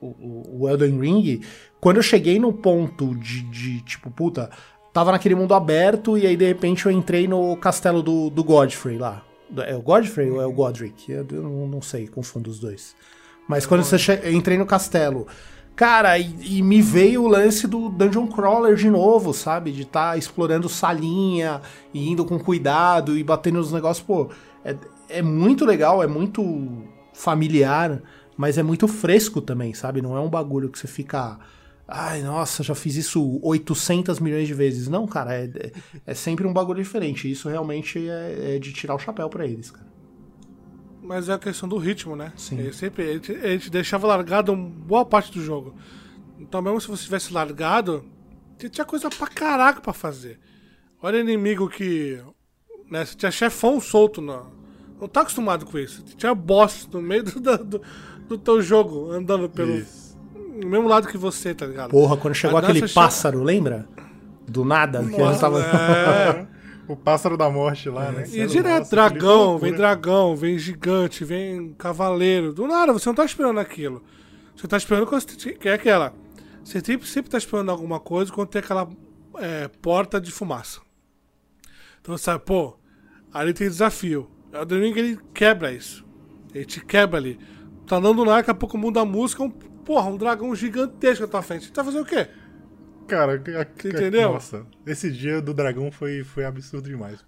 [0.00, 1.40] O, o- Elden Ring,
[1.78, 4.50] quando eu cheguei no ponto de, de, tipo, puta,
[4.94, 8.96] tava naquele mundo aberto e aí de repente eu entrei no castelo do, do Godfrey
[8.96, 9.22] lá.
[9.66, 11.10] É o Godfrey ou é o Godric?
[11.10, 12.94] Eu, não, não sei, confundo os dois.
[13.48, 14.12] Mas quando você che...
[14.22, 15.26] eu entrei no castelo,
[15.74, 19.72] cara, e, e me veio o lance do Dungeon Crawler de novo, sabe?
[19.72, 21.60] De estar explorando salinha
[21.92, 24.30] e indo com cuidado e batendo nos negócios, pô,
[24.64, 24.76] é,
[25.08, 26.42] é muito legal, é muito
[27.12, 28.00] familiar,
[28.40, 30.00] mas é muito fresco também, sabe?
[30.00, 31.38] Não é um bagulho que você fica
[31.86, 34.88] Ai, nossa, já fiz isso 800 milhões de vezes.
[34.88, 35.72] Não, cara, é, é,
[36.06, 37.30] é sempre um bagulho diferente.
[37.30, 39.86] Isso realmente é, é de tirar o chapéu pra eles, cara.
[41.02, 42.32] Mas é a questão do ritmo, né?
[42.34, 42.60] Sim.
[42.60, 45.74] Ele sempre ele ele te deixava largado boa parte do jogo.
[46.38, 48.06] Então, mesmo se você tivesse largado,
[48.56, 50.40] você tinha coisa pra caraca pra fazer.
[51.02, 52.18] Olha inimigo que.
[52.90, 54.22] Né, você tinha chefão solto.
[54.22, 54.50] Não,
[54.98, 56.02] não tá acostumado com isso.
[56.06, 57.82] Você tinha boss no meio do, do,
[58.36, 59.76] do teu jogo, andando pelo.
[59.76, 60.18] Isso.
[60.64, 61.90] Mesmo lado que você, tá ligado?
[61.90, 63.88] Porra, quando chegou Mas aquele nossa, pássaro, lembra?
[64.46, 65.60] Do nada, que ele Nossa, tava.
[65.62, 66.46] é.
[66.88, 68.24] O pássaro da morte lá, né?
[68.28, 72.52] E Nossa, direto, que dragão, vem dragão, vem gigante, vem cavaleiro.
[72.52, 74.02] Do nada, você não tá esperando aquilo.
[74.56, 76.12] Você tá esperando quando você- que é aquela.
[76.64, 78.88] Você sempre, sempre tá esperando alguma coisa quando tem aquela
[79.38, 80.80] é, porta de fumaça.
[82.00, 82.76] Então você sabe, pô,
[83.32, 84.28] ali tem desafio.
[84.52, 86.04] O Elden Ring ele quebra isso.
[86.52, 87.38] Ele te quebra ali.
[87.90, 91.28] Tá andando lá, daqui a pouco muda a música, um, porra, um dragão gigantesco na
[91.28, 91.66] tua frente.
[91.66, 92.28] Você tá fazendo o quê?
[93.08, 94.32] Cara, a- a- entendeu?
[94.32, 97.18] Nossa, esse dia do dragão foi, foi absurdo demais.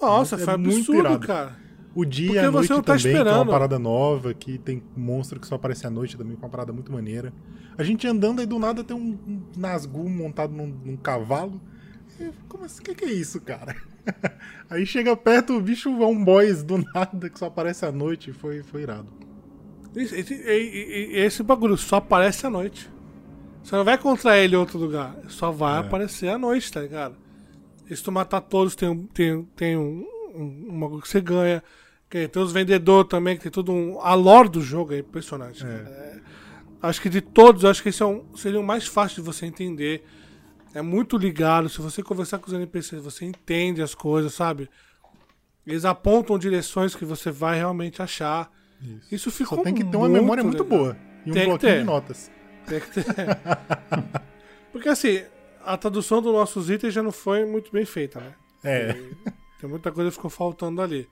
[0.00, 1.26] Nossa, É foi muito absurdo, irado.
[1.26, 1.56] cara.
[1.92, 3.42] O dia Porque e a você noite não tá também, que é esperando.
[3.42, 6.72] uma parada nova, que tem monstro que só aparece à noite também, com uma parada
[6.72, 7.32] muito maneira.
[7.76, 11.60] A gente andando aí do nada tem um, um Nazgûl montado num, num cavalo.
[12.20, 12.80] Eu, Como assim?
[12.80, 13.74] O que, que é isso, cara?
[14.70, 18.32] aí chega perto, o bicho é um boys do nada, que só aparece à noite.
[18.32, 19.08] Foi, foi irado.
[19.94, 20.16] Esse,
[21.14, 22.90] esse- bagulho só aparece à noite.
[23.62, 25.14] Você não vai encontrar ele em outro lugar.
[25.28, 25.80] Só vai É.
[25.86, 27.16] aparecer à noite, tá ligado?
[27.88, 31.20] E se tu matar todos, tem, um- tem, tem um, um, um bagulho que você
[31.20, 31.62] ganha.
[32.08, 34.00] Que tem os vendedores também, que tem todo um.
[34.00, 35.62] A lore do jogo é impressionante.
[35.62, 35.74] cara.
[35.88, 36.20] É,
[36.82, 39.46] acho que de todos, acho que esse é um, seria o mais fácil de você
[39.46, 40.04] entender.
[40.74, 41.68] É muito ligado.
[41.68, 44.68] Se você conversar com os NPCs, você entende as coisas, sabe?
[45.66, 48.50] Eles apontam direções que você vai realmente achar.
[48.82, 49.14] Isso.
[49.14, 50.78] Isso ficou Só tem que ter uma muito memória muito legal.
[50.78, 50.96] boa.
[51.24, 52.30] E um Tem bloquinho de notas.
[52.66, 53.04] Tem que ter.
[54.72, 55.22] Porque assim,
[55.64, 58.34] a tradução dos nossos itens já não foi muito bem feita, né?
[58.64, 58.92] É.
[59.60, 61.08] Tem muita coisa que ficou faltando ali.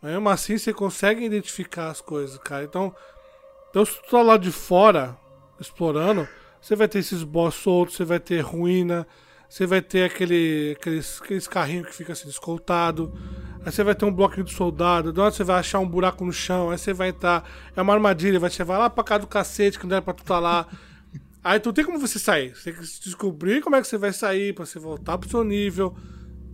[0.00, 2.64] Mas mesmo assim você consegue identificar as coisas, cara.
[2.64, 2.94] Então,
[3.70, 5.16] então se tu tá lá de fora,
[5.60, 6.26] explorando,
[6.60, 9.06] você vai ter esses boss soltos, você vai ter ruína,
[9.48, 13.12] você vai ter aquele, aqueles, aqueles carrinhos que fica assim escoltado.
[13.68, 16.24] Aí você vai ter um bloquinho de soldado, de onde você vai achar um buraco
[16.24, 17.44] no chão, aí você vai estar.
[17.76, 20.14] é uma armadilha, vai te levar lá pra casa do cacete, que não era pra
[20.14, 20.66] tu tá lá.
[21.44, 22.56] Aí tu tem como você sair.
[22.56, 25.44] Você tem que descobrir como é que você vai sair pra você voltar pro seu
[25.44, 25.94] nível.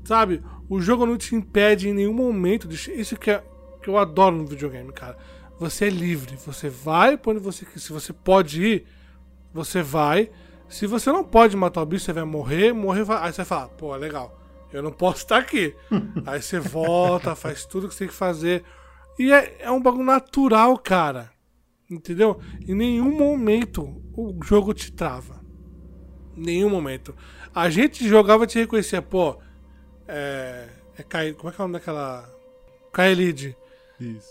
[0.03, 0.43] Sabe?
[0.69, 2.67] O jogo não te impede em nenhum momento.
[2.67, 2.75] De...
[3.01, 3.45] Isso que, é,
[3.81, 5.17] que eu adoro no videogame, cara.
[5.61, 6.37] Você é livre.
[6.45, 7.79] Você vai pra onde você quer.
[7.79, 8.87] Se você pode ir,
[9.53, 10.33] você vai.
[10.69, 12.73] Se você não pode matar o bicho, você vai morrer.
[12.73, 13.19] Morrer, vai...
[13.19, 14.44] aí você vai falar, pô, legal.
[14.77, 15.75] Eu não posso estar aqui.
[16.27, 18.63] aí você volta, faz tudo que você tem que fazer.
[19.19, 21.31] E é, é um bagulho natural, cara.
[21.91, 22.41] Entendeu?
[22.67, 25.41] Em nenhum momento o jogo te trava.
[26.37, 27.15] Nenhum momento.
[27.55, 29.39] A gente jogava e te reconhecia, pô.
[30.09, 30.69] É.
[30.99, 32.29] é Kai- como é que é o nome daquela.
[32.93, 33.57] Kaelid.
[34.01, 34.29] Isso.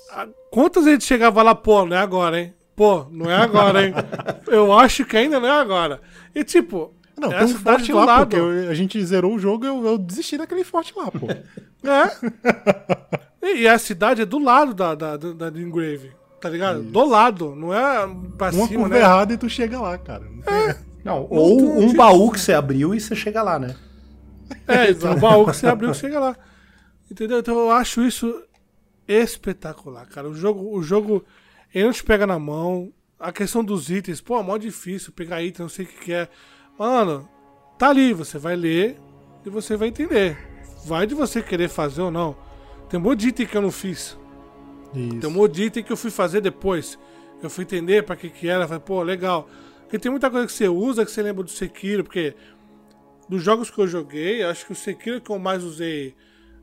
[0.52, 2.54] Quantas vezes chegava lá, pô, não é agora, hein?
[2.76, 3.94] Pô, não é agora, hein?
[4.48, 6.02] Eu acho que ainda não é agora.
[6.36, 6.94] E tipo.
[7.28, 8.28] Não, é tem a um forte do lá, lado.
[8.30, 11.28] porque eu- a gente zerou o jogo e eu, eu desisti daquele forte lá, pô.
[13.42, 13.56] É.
[13.56, 16.12] E a cidade é do lado da, da, da, da Engrave.
[16.40, 16.82] Tá ligado?
[16.82, 18.08] Do lado, não é
[18.38, 19.00] pra Uma cima, curva né?
[19.00, 20.24] errada e tu chega lá, cara.
[20.30, 21.96] Não tem- Não, ou um um jeito.
[21.98, 23.76] baú que você abriu e você chega lá, né?
[24.68, 26.38] É, o baú que você abriu que chega lá.
[27.12, 27.40] Entendeu?
[27.40, 28.34] Então eu acho isso
[29.08, 30.30] espetacular, cara.
[30.30, 31.24] O jogo, o jogo,
[31.74, 32.92] ele não te pega na mão.
[33.20, 36.14] A questão dos itens, pô, é mó difícil pegar item, não sei o que, que
[36.14, 36.28] é.
[36.78, 37.28] Mano,
[37.78, 39.00] tá ali, você vai ler
[39.46, 40.38] e você vai entender.
[40.86, 42.36] Vai de você querer fazer ou não.
[42.90, 44.18] Tem um monte de item que eu não fiz.
[44.94, 45.20] Isso.
[45.20, 46.98] Tem um monte de item que eu fui fazer depois.
[47.42, 48.68] Eu fui entender pra que que era.
[48.68, 49.48] Falei, pô, legal.
[49.82, 52.36] Porque tem muita coisa que você usa que você lembra do Sekiro, porque
[53.30, 56.16] dos jogos que eu joguei, acho que o Sekiro que eu mais usei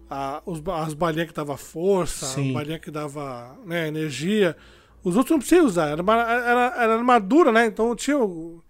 [0.08, 2.50] a- os as balinhas que dava força, Sim.
[2.50, 4.56] a balinha que dava né, energia.
[5.02, 7.66] Os outros não precisei usar, era, era, era armadura, né?
[7.66, 8.62] Então eu tinha o,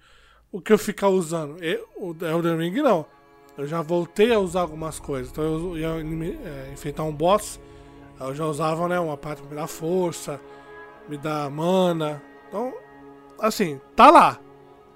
[0.52, 1.62] o que eu ficar usando.
[1.62, 3.06] E, o Elden Ring não.
[3.56, 5.30] Eu já voltei a usar algumas coisas.
[5.30, 7.60] Então eu ia é, enfrentar um boss,
[8.18, 10.40] eu já usava né, uma parte pra me dar força,
[11.08, 12.22] me dar mana.
[12.48, 12.72] Então,
[13.38, 14.40] assim, tá lá.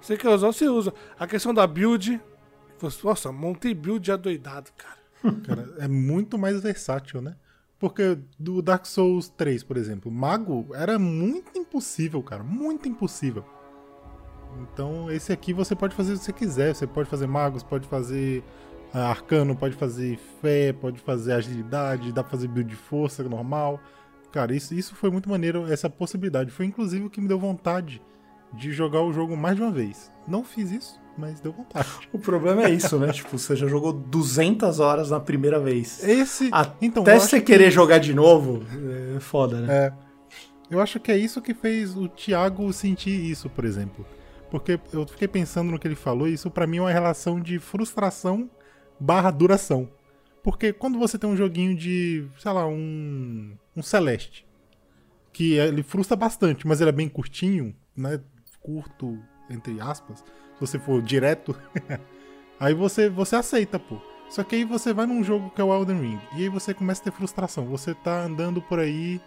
[0.00, 0.92] Você quer usar, você usa.
[1.18, 2.20] A questão da build.
[3.02, 4.94] Nossa, montei build adoidado, cara.
[5.46, 7.34] Cara, é muito mais versátil, né?
[7.78, 12.42] Porque do Dark Souls 3, por exemplo, Mago era muito impossível, cara.
[12.42, 13.42] Muito impossível.
[14.60, 16.74] Então, esse aqui você pode fazer o que você quiser.
[16.74, 18.42] Você pode fazer magos, pode fazer
[18.92, 23.80] ah, arcano, pode fazer fé, pode fazer agilidade, dá pra fazer build de força normal.
[24.30, 26.50] Cara, isso, isso foi muito maneiro, essa possibilidade.
[26.50, 28.00] Foi inclusive o que me deu vontade
[28.52, 30.12] de jogar o jogo mais de uma vez.
[30.26, 31.88] Não fiz isso, mas deu vontade.
[32.12, 33.12] O problema é isso, né?
[33.12, 36.02] tipo, você já jogou 200 horas na primeira vez.
[36.04, 36.50] Esse.
[36.80, 38.62] então, Até eu você acho querer jogar de novo,
[39.16, 39.74] é foda, né?
[39.76, 39.92] É.
[40.70, 44.04] Eu acho que é isso que fez o Thiago sentir isso, por exemplo.
[44.54, 47.40] Porque eu fiquei pensando no que ele falou, e isso pra mim é uma relação
[47.40, 48.48] de frustração
[49.00, 49.90] barra duração.
[50.44, 54.46] Porque quando você tem um joguinho de, sei lá, um, um Celeste,
[55.32, 58.20] que ele frustra bastante, mas ele é bem curtinho, né?
[58.60, 59.18] Curto,
[59.50, 60.20] entre aspas.
[60.20, 61.52] Se você for direto,
[62.60, 64.00] aí você, você aceita, pô.
[64.30, 66.72] Só que aí você vai num jogo que é o Elden Ring, e aí você
[66.72, 67.66] começa a ter frustração.
[67.66, 69.20] Você tá andando por aí,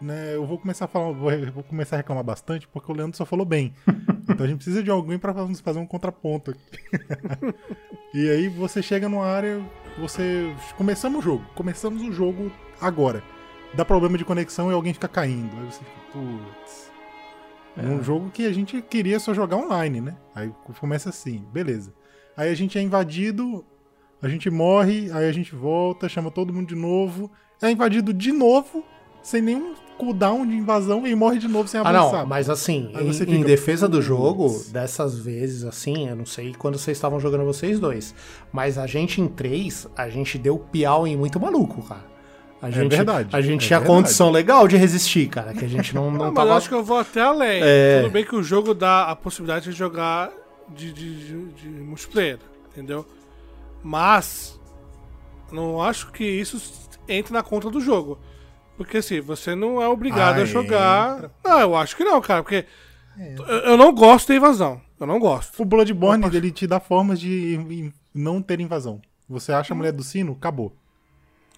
[0.00, 0.34] né?
[0.34, 3.24] Eu vou começar a falar, vou, vou começar a reclamar bastante, porque o Leandro só
[3.24, 3.74] falou bem.
[4.28, 6.80] Então a gente precisa de alguém pra nos fazer um contraponto aqui.
[8.12, 9.64] e aí você chega numa área,
[10.00, 10.52] você.
[10.76, 13.22] Começamos o jogo, começamos o jogo agora.
[13.72, 15.56] Dá problema de conexão e alguém fica caindo.
[15.56, 16.90] Aí você fica, putz.
[17.76, 20.16] É um jogo que a gente queria só jogar online, né?
[20.34, 21.94] Aí começa assim, beleza.
[22.36, 23.64] Aí a gente é invadido,
[24.20, 27.30] a gente morre, aí a gente volta, chama todo mundo de novo,
[27.62, 28.84] é invadido de novo,
[29.22, 32.18] sem nenhum cooldown de invasão e morre de novo sem Ah, avançar.
[32.20, 36.26] não, mas assim, em, você em fica, defesa do jogo, dessas vezes, assim, eu não
[36.26, 38.14] sei quando vocês estavam jogando vocês dois,
[38.52, 42.14] mas a gente em três, a gente deu piau em muito maluco, cara.
[42.62, 44.00] A gente, verdade, A gente é tinha verdade.
[44.02, 46.48] condição legal de resistir, cara, que a gente não, não Não, mas tava...
[46.50, 47.60] eu acho que eu vou até além.
[47.62, 48.00] É.
[48.02, 50.30] Tudo bem que o jogo dá a possibilidade de jogar
[50.74, 52.38] de, de, de- de multiplayer,
[52.72, 53.04] entendeu?
[53.82, 54.58] Mas
[55.52, 56.60] não acho que isso
[57.08, 58.18] entre na conta do jogo.
[58.76, 61.14] Porque assim, você não é obrigado Ah, a jogar.
[61.16, 61.30] entra.
[61.44, 62.64] Não, eu acho que não, cara, porque
[63.18, 64.80] eu, eu não gosto da invasão.
[65.00, 65.60] Eu não gosto.
[65.62, 69.00] O Bloodborne, ele te dá formas de não ter invasão.
[69.28, 70.74] Você acha a mulher do sino, acabou.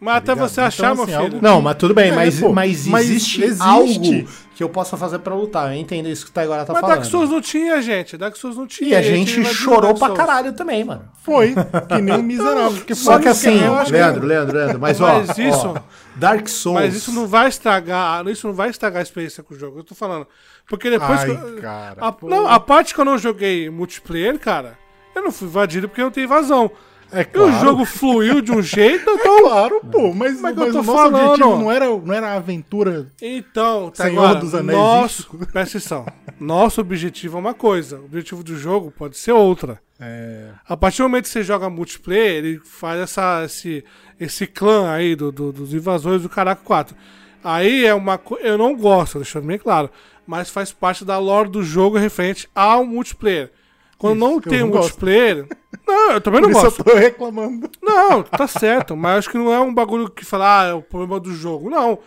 [0.01, 0.49] Mas até ligado?
[0.49, 1.35] você achar, Então, meu assim, filho.
[1.37, 3.63] algo- Não, mas tudo bem, É, mas, pô, mas mas existe, existe.
[3.63, 5.73] algo que eu possa fazer pra lutar.
[5.73, 6.97] Eu entendo isso que o Taigora tá Mas falando.
[6.99, 8.17] Dark Souls não tinha, gente.
[8.17, 8.91] Dark Souls não tinha.
[8.91, 11.03] E a gente chorou pra caralho também, mano.
[11.23, 11.55] Foi,
[11.89, 12.83] que nem um miserável.
[12.95, 15.75] Só que assim, eu que- Leandro, Leandro, Leandro, mas, Mas ó, isso- ó,
[16.17, 16.81] Dark Souls.
[16.81, 19.79] Mas isso não vai estragar, isso não vai estragar a experiência com o jogo.
[19.81, 20.27] Eu tô falando.
[20.69, 22.29] Porque depois Ai, que eu- cara, a, pô.
[22.29, 24.77] não, a parte que eu não joguei multiplayer, cara,
[25.15, 26.71] eu não fui invadido porque não tem invasão.
[27.11, 27.49] É E claro.
[27.51, 29.39] o jogo fluiu de um jeito, É então.
[29.43, 31.15] claro, pô, mas, Mas mas, que eu tô o nosso falando.
[31.31, 33.07] objetivo não era, não era a aventura.
[33.23, 36.07] Então, tá Senhor agora, dos Anéis nosso, presta atenção.
[36.39, 39.81] Nosso objetivo é uma coisa, o objetivo do jogo pode ser outra.
[40.01, 43.85] É, A partir do momento que você joga multiplayer, ele faz essa, esse,
[44.21, 46.95] esse clã aí do, do- dos invasores do Caraca 4.
[47.43, 48.45] Aí é uma coisa.
[48.47, 49.91] Eu não gosto, deixando bem claro.
[50.27, 53.51] Mas faz parte da lore do jogo referente ao multiplayer.
[53.99, 54.83] Quando Isso, não tem não um gosto.
[54.85, 55.47] multiplayer.
[55.87, 56.79] Não, eu também por não isso gosto.
[56.81, 57.69] eu tô reclamando.
[57.83, 58.97] Não, tá certo.
[58.97, 61.69] Mas acho que não é um bagulho que fala, ah, é o problema do jogo.
[61.69, 61.99] Não.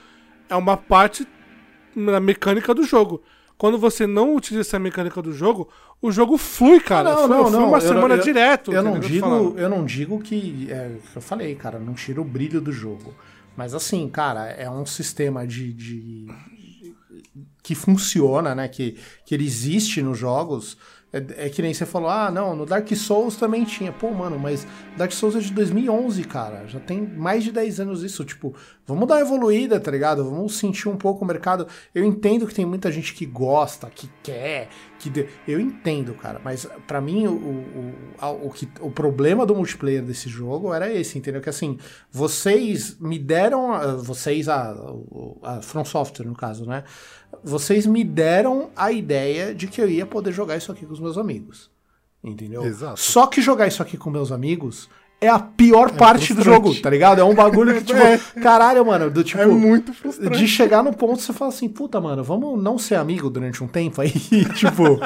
[0.50, 1.28] É uma parte
[1.96, 3.22] da mecânica do jogo.
[3.58, 5.68] Quando você não utiliza essa mecânica do jogo,
[6.02, 7.12] o jogo flui, cara.
[7.14, 7.68] não, Flui- não, flui não.
[7.68, 8.72] uma eu- semana eu- direto.
[8.74, 9.08] Eu não, falando?
[9.08, 10.68] digo, eu não digo que.
[10.72, 13.14] É eu falei, cara, não tira o brilho do jogo.
[13.56, 15.72] Mas assim, cara, é um sistema de.
[15.74, 16.28] de-
[17.64, 18.68] que funciona, né?
[18.68, 20.78] Que, que ele existe nos jogos.
[21.14, 23.92] É, é que nem você falou, ah, não, no Dark Souls também tinha.
[23.92, 26.66] Pô, mano, mas Dark Souls é de 2011, cara.
[26.68, 28.24] Já tem mais de 10 anos isso.
[28.24, 28.56] Tipo,
[28.88, 30.24] vamos dar uma evoluída, tá ligado?
[30.24, 31.68] Vamos sentir um pouco o mercado.
[31.94, 34.70] Eu entendo que tem muita gente que gosta, que quer,
[35.00, 35.10] que.
[35.10, 36.40] de- Eu entendo, cara.
[36.44, 40.90] Mas pra mim, o, o, a- o, que, o problema do multiplayer desse jogo era
[40.94, 41.42] esse, entendeu?
[41.42, 41.78] Que assim,
[42.10, 43.74] vocês me deram.
[43.74, 46.84] a- Vocês, a, o- a From Software, no caso, né?
[47.44, 51.00] Vocês me deram a ideia de que eu ia poder jogar isso aqui com os
[51.00, 51.70] meus amigos.
[52.24, 52.64] Entendeu?
[52.64, 53.00] Exato.
[53.00, 54.90] Só que jogar isso aqui com meus amigos
[55.22, 57.22] é a pior parte do jogo, tá ligado?
[57.22, 58.18] É um bagulho que, tipo, É.
[58.42, 59.40] caralho, mano, do tipo.
[59.40, 60.36] É muito frustrante.
[60.40, 63.68] De chegar no ponto você fala assim, puta, mano, vamos não ser amigo durante um
[63.68, 64.10] tempo aí,
[64.56, 65.00] tipo,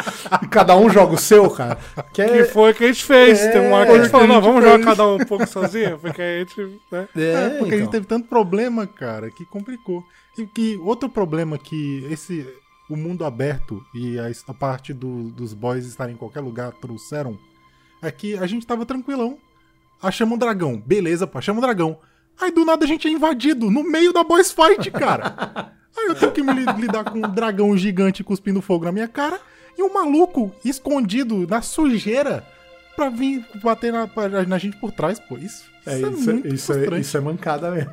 [0.49, 1.77] cada um joga o seu, cara.
[2.13, 3.41] Que é, Que foi o que a gente fez.
[3.41, 5.25] É, Tem uma hora que a gente falou, a não, vamos jogar cada um um
[5.25, 7.07] pouco sozinho, porque a gente, né?
[7.17, 7.79] é, É, porque a então.
[7.79, 10.01] gente teve tanto problema, cara, que complicou.
[10.37, 12.47] E que outro problema que esse
[12.89, 17.37] o mundo aberto e a, a parte do- dos boys estarem em qualquer lugar trouxeram
[18.01, 19.37] é que a gente tava tranquilão.
[20.07, 20.81] Achamos um dragão.
[20.85, 21.99] Beleza, pô, achamos um dragão.
[22.41, 25.71] Aí do nada a gente é invadido no meio da boss fight, cara.
[25.97, 29.07] Aí eu tenho que me li- lidar com um dragão gigante cuspindo fogo na minha
[29.07, 29.39] cara
[29.77, 32.43] e um maluco escondido na sujeira
[32.95, 34.09] pra vir bater na,
[34.47, 35.37] na gente por trás, pô.
[35.37, 37.01] Isso, É, isso é, isso, é, muito isso, é, frustrante.
[37.01, 37.91] isso é mancada mesmo.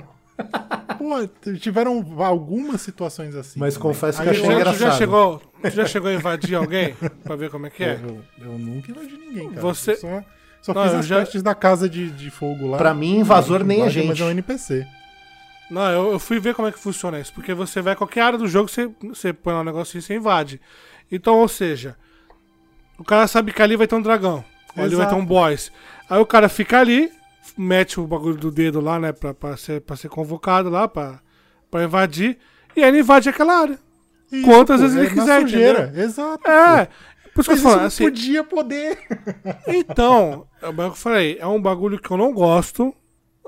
[0.99, 3.61] Pô, tiveram algumas situações assim.
[3.61, 3.89] Mas também.
[3.89, 4.99] confesso que Aí achei Tu já, tu já engraçado.
[4.99, 8.01] chegou, tu já chegou a invadir alguém pra ver como é que é?
[8.03, 9.61] Eu, eu nunca invadi ninguém, cara.
[9.61, 10.25] Você- Eu Só,
[10.63, 12.79] só Não, fiz as já- testes da casa de, de fogo lá.
[12.79, 14.09] Pra mim, invasor A nem é invade, gente.
[14.09, 14.87] Mas é um NPC.
[15.71, 17.33] Não, eu, eu fui ver como é que funciona isso.
[17.35, 20.03] Porque você vai a qualquer área do jogo, você, você põe lá um negocinho e
[20.03, 20.61] você invade.
[21.11, 21.97] Então, ou seja,
[22.99, 24.45] o cara sabe que ali vai ter um dragão.
[24.77, 25.71] Ou ali vai ter um boss.
[26.09, 27.11] Aí o cara fica ali,
[27.57, 29.13] mete o bagulho do dedo lá, né?
[29.13, 31.21] Pra, pra, ser, pra ser convocado lá, pra,
[31.71, 32.39] pra invadir.
[32.77, 33.79] E aí ele invade aquela área.
[34.31, 35.93] Isso, Quantas pô, vezes ele é na quiser, sujeira.
[35.97, 36.51] Exato.
[36.51, 36.89] É.
[37.35, 38.99] Por isso que eu isso assim, podia poder.
[39.67, 42.95] Então, é eu falei, é um bagulho que eu não gosto,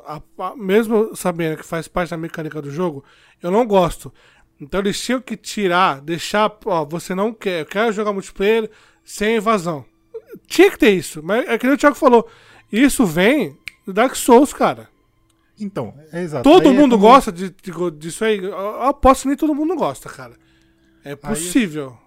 [0.06, 3.04] a- a- mesmo sabendo que faz parte da mecânica do jogo,
[3.42, 4.12] eu não gosto.
[4.60, 8.70] Então eles tinham que tirar, deixar, ó, você não quer, eu quero jogar multiplayer
[9.04, 9.84] sem invasão.
[10.46, 12.28] Tinha que ter isso, mas é que nem o Thiago falou,
[12.72, 13.56] isso vem
[13.86, 14.88] do Dark Souls, cara.
[15.60, 16.42] Então, é exato.
[16.42, 19.36] Todo Aí é mundo como- gosta de, de- disso aí, eu eu aposto que nem
[19.36, 20.34] todo mundo gosta, cara.
[21.04, 21.96] É possível.
[22.00, 22.03] Aí,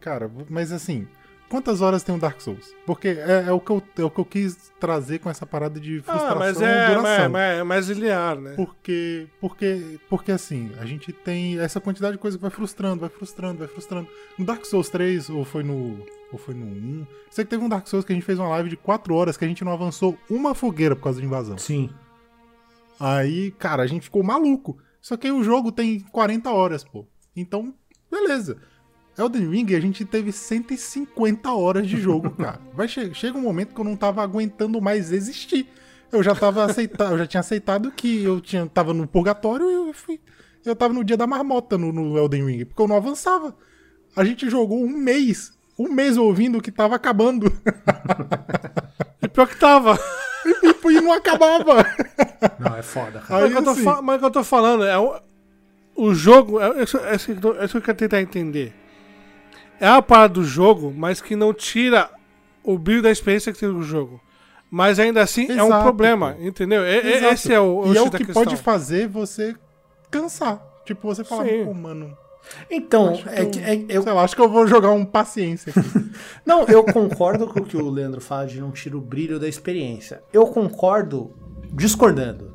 [0.00, 1.06] cara, mas assim,
[1.48, 2.74] quantas horas tem um Dark Souls?
[2.86, 5.78] Porque é, é o, que eu, é o que eu quis trazer com essa parada
[5.80, 7.02] de frustração Ah, mas é, duração.
[7.02, 8.54] mas, mas é mais linear, né?
[8.54, 13.10] Porque, porque, porque assim, a gente tem essa quantidade de coisa que vai frustrando, vai
[13.10, 14.08] frustrando, vai frustrando.
[14.38, 16.06] No Dark Souls 3, ou foi no.
[16.32, 17.06] Ou foi no 1.
[17.30, 19.36] Sei que teve um Dark Souls que a gente fez uma live de 4 horas
[19.36, 21.58] que a gente não avançou uma fogueira por causa de invasão.
[21.58, 21.90] Sim.
[22.98, 24.78] Aí, cara, a gente ficou maluco.
[25.00, 27.04] Só que aí o jogo tem 40 horas, pô.
[27.36, 27.74] Então,
[28.10, 28.56] beleza.
[29.18, 32.60] Elden Ring, a gente teve 150 horas de jogo, cara.
[32.74, 35.68] Vai che chega um momento que eu não tava aguentando mais existir.
[36.10, 39.74] Eu já tava aceitado, eu já tinha aceitado que eu tinha, tava no purgatório e
[39.74, 40.20] eu fui.
[40.64, 43.54] Eu tava no dia da marmota no, no Elden Ring, porque eu não avançava.
[44.14, 45.52] A gente jogou um mês.
[45.78, 47.50] Um mês ouvindo que tava acabando.
[49.22, 49.98] E pior que tava.
[50.84, 51.86] e não acabava.
[52.58, 53.40] Não, é foda, cara.
[53.40, 55.18] Mas Aí, o que eu tô assim- mas eu tô falando é o,
[55.96, 56.60] o jogo.
[56.60, 58.72] É isso, é, isso tô- é isso que eu quero tentar entender.
[59.80, 62.08] É a parada do jogo, mas que não tira
[62.62, 64.20] o brilho da experiência que tem no jogo.
[64.70, 66.42] Mas ainda assim é um Exato, problema, pô.
[66.46, 66.82] entendeu?
[66.82, 67.34] É- é- Exato.
[67.34, 69.54] esse é o, E é o que pode fazer você
[70.10, 70.62] cansar.
[70.86, 71.64] Tipo, você fala, Sim.
[71.66, 72.16] pô, mano.
[72.70, 75.04] Então, acho é eu- que é- eu, Sei lá, acho que eu vou jogar um
[75.04, 75.80] paciência aqui.
[76.46, 79.48] Não, eu concordo com o que o Leandro fala de não tirar o brilho da
[79.48, 80.22] experiência.
[80.32, 81.32] Eu concordo
[81.72, 82.52] discordando.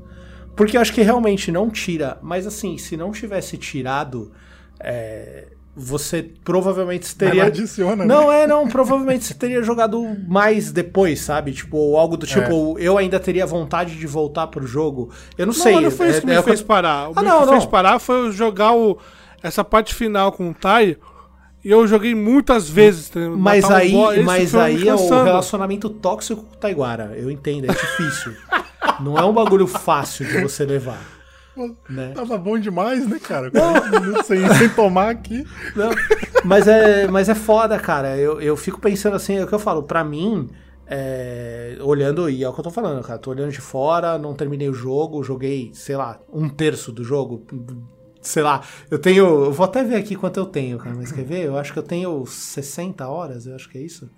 [0.55, 2.17] Porque eu acho que realmente não tira.
[2.21, 4.31] Mas assim, se não tivesse tirado,
[4.79, 5.49] é,
[5.79, 7.41] você provavelmente teria.
[7.41, 8.05] Ela adiciona, né?
[8.05, 8.67] Não, é, não.
[8.67, 11.51] Provavelmente você teria jogado mais depois, sabe?
[11.53, 12.29] Tipo, ou algo do É.
[12.29, 15.11] tipo, eu ainda teria vontade de voltar pro jogo.
[15.37, 15.79] Eu não, Não, sei.
[15.79, 17.09] não foi isso é- que me é que fez parar.
[17.09, 17.69] O Ah, que não, me fez não.
[17.69, 18.97] parar foi jogar o,
[19.43, 20.97] essa parte final com o Tai.
[21.63, 23.09] E eu joguei muitas vezes.
[23.09, 23.37] entendeu?
[23.37, 27.13] Mas um aí, isso mas aí é o relacionamento tóxico com o Taiguara.
[27.15, 28.33] Eu entendo, é difícil.
[28.99, 31.16] não é um bagulho fácil de você levar.
[31.89, 32.11] Né?
[32.15, 33.49] Tava bom demais, né, cara?
[33.51, 35.45] 40 minutos sem, sem tomar aqui.
[35.75, 35.89] Não,
[36.43, 38.17] mas, é, mas é foda, cara.
[38.17, 40.49] Eu, eu fico pensando assim, é o que eu falo, pra mim,
[40.85, 43.19] é, olhando, e é o que eu tô falando, cara.
[43.19, 47.45] Tô olhando de fora, não terminei o jogo, joguei, sei lá, um terço do jogo.
[48.21, 49.45] Sei lá, eu tenho.
[49.45, 50.95] Eu vou até ver aqui quanto eu tenho, cara.
[50.95, 51.45] Mas quer ver?
[51.45, 54.09] Eu acho que eu tenho 60 horas, eu acho que é isso.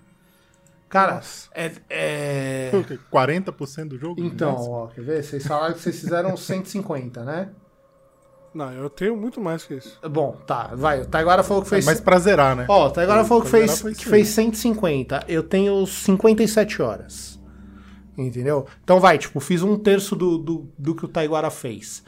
[0.89, 1.21] Cara,
[1.53, 1.71] é.
[1.89, 2.67] é...
[2.71, 2.99] Foi o quê?
[3.13, 4.19] 40% do jogo?
[4.19, 4.69] Então, Nossa.
[4.69, 5.23] ó, quer ver?
[5.23, 7.49] Vocês falaram que vocês fizeram 150, né?
[8.53, 9.99] Não, eu tenho muito mais que isso.
[10.09, 11.01] Bom, tá, vai.
[11.01, 11.85] O Taiguara falou que fez.
[11.85, 12.65] Mas pra zerar, né?
[12.67, 14.45] Ó, o Taiguara falou que fez, que fez aí.
[14.45, 15.25] 150.
[15.27, 17.39] Eu tenho 57 horas.
[18.17, 18.65] Entendeu?
[18.83, 22.03] Então vai, tipo, fiz um terço do, do, do que o Taiguara fez.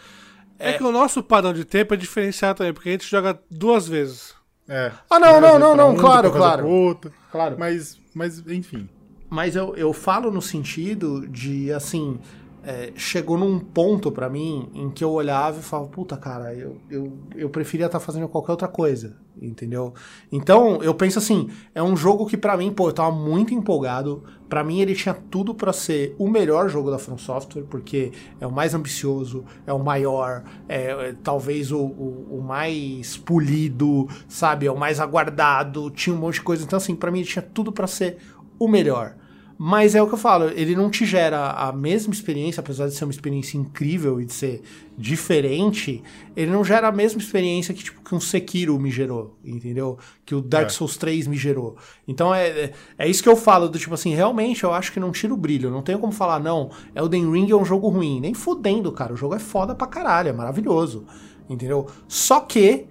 [0.58, 0.74] É.
[0.74, 4.36] que o nosso padrão de tempo é diferenciado também, porque a gente joga duas vezes.
[4.68, 4.92] É.
[5.10, 6.68] Ah, não, não, não, não, um, claro, claro.
[6.68, 7.12] outro.
[7.32, 7.56] Claro.
[7.58, 8.88] Mas, mas, enfim.
[9.30, 12.20] Mas eu, eu falo no sentido de, assim,
[12.64, 16.78] é, chegou num ponto pra mim em que eu olhava e falava, puta, cara, eu,
[16.90, 19.94] eu, eu preferia estar fazendo qualquer outra coisa, entendeu?
[20.32, 24.24] Então, eu penso assim, é um jogo que pra mim, pô, eu tava muito empolgado.
[24.48, 28.46] Pra mim, ele tinha tudo pra ser o melhor jogo da From Software, porque é
[28.46, 34.68] o mais ambicioso, é o maior, é, é talvez o, o, o mais polido, sabe?
[34.68, 36.64] É o mais aguardado, tinha um monte de coisa.
[36.64, 38.18] Então, assim, pra mim, ele tinha tudo pra ser
[38.60, 39.16] o melhor.
[39.64, 42.96] Mas é o que eu falo, ele não te gera a mesma experiência, apesar de
[42.96, 44.64] ser uma experiência incrível e de ser
[44.98, 46.02] diferente,
[46.36, 50.00] ele não gera a mesma experiência que, tipo, que um Sekiro me gerou, entendeu?
[50.26, 50.70] Que o Dark É.
[50.70, 51.78] Souls 3 me gerou.
[52.08, 55.00] Então é, é, é isso que eu falo, do tipo assim, realmente eu acho que
[55.00, 58.20] não tira o brilho, não tenho como falar, não, Elden Ring é um jogo ruim.
[58.20, 61.06] Nem fudendo, cara, o jogo é foda pra caralho, é maravilhoso,
[61.48, 61.86] entendeu?
[62.08, 62.88] Só que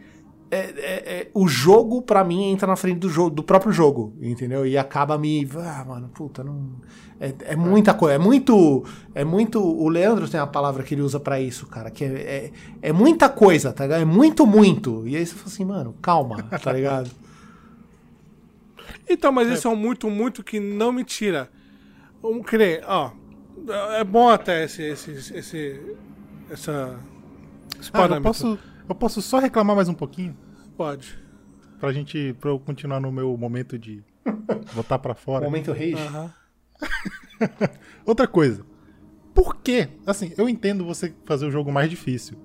[0.50, 4.14] é, é- é- o jogo, pra mim, entra na frente do jogo, do próprio jogo,
[4.20, 4.66] entendeu?
[4.66, 5.48] E acaba me.
[5.56, 6.70] Ah, mano, puta, não.
[7.20, 8.14] É, é muita coisa.
[8.14, 8.84] É muito.
[9.14, 9.60] É muito.
[9.62, 12.92] O Leandro tem a palavra que ele usa pra isso, cara, que é, é, é
[12.92, 14.00] muita coisa, tá ligado?
[14.00, 15.06] É muito, muito.
[15.06, 17.10] E aí você fala assim, mano, calma, tá ligado?
[19.08, 21.48] Então, mas esse é um muito, muito que não me tira.
[22.22, 23.10] Um, que nem, ó.
[23.98, 24.82] É bom até esse.
[24.82, 25.80] esse, esse
[26.50, 26.96] essa.
[27.80, 28.22] Esse Ah, parâmetro.
[28.22, 28.58] posso,
[28.92, 30.36] eu posso só reclamar mais um pouquinho?
[30.76, 31.18] Pode.
[31.78, 32.34] Pra gente.
[32.40, 34.02] Pra eu continuar no meu momento de
[34.74, 35.44] Botar pra fora.
[35.44, 35.94] Momento rage.
[35.94, 36.32] Aham.
[38.04, 38.64] Outra coisa.
[39.34, 39.88] Por quê?
[40.06, 42.36] Assim, eu entendo você fazer o jogo mais difícil.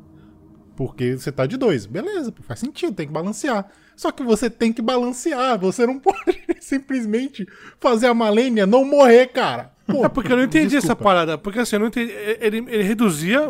[0.75, 1.85] Porque você tá de dois.
[1.85, 3.69] Beleza, faz sentido, tem que balancear.
[3.95, 5.57] Só que você tem que balancear.
[5.59, 7.47] Você não pode simplesmente
[7.79, 9.71] fazer a Malênia não morrer, cara.
[9.87, 11.03] Pô, É porque eu não entendi essa desculpa.
[11.03, 11.37] parada.
[11.37, 12.11] Porque assim, eu não entendi.
[12.39, 13.49] Ele, ele reduzia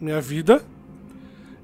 [0.00, 0.62] minha vida.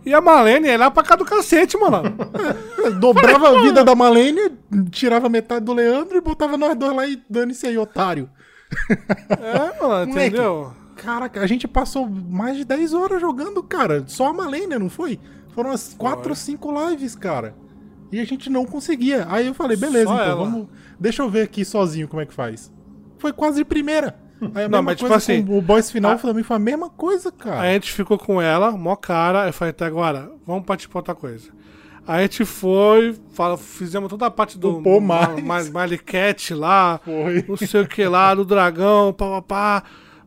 [0.09, 2.03] E a Malene ia lá pra cá do cacete, mano.
[2.99, 4.51] Dobrava a vida da Malênia,
[4.91, 8.31] tirava metade do Leandro e botava nós dois lá e dane-se aí, otário.
[9.29, 10.29] É, mano, Moleque.
[10.29, 10.73] entendeu?
[10.97, 14.05] Caraca, a gente passou mais de 10 horas jogando, cara.
[14.07, 15.21] Só a Malênia, não foi?
[15.55, 17.55] Foram umas 4 ou 5 lives, cara.
[18.11, 19.27] E a gente não conseguia.
[19.29, 20.45] Aí eu falei, beleza, Só então ela.
[20.45, 20.69] vamos.
[20.99, 22.73] Deixa eu ver aqui sozinho como é que faz.
[23.19, 24.19] Foi quase de primeira.
[24.55, 26.89] Aí a Não, mesma mas, tipo assim, o boss final a- também foi a mesma
[26.91, 27.61] coisa, cara.
[27.63, 29.47] Aí a gente ficou com ela, mó cara.
[29.47, 31.51] Eu falei, até agora, vamos partir pra outra coisa.
[32.07, 35.69] Aí a gente foi, fala, fizemos toda a parte do Ma- mais.
[35.69, 37.45] Ma- Malicat lá, Foi.
[37.47, 39.83] não sei o que lá, do dragão, pá, pá, pá.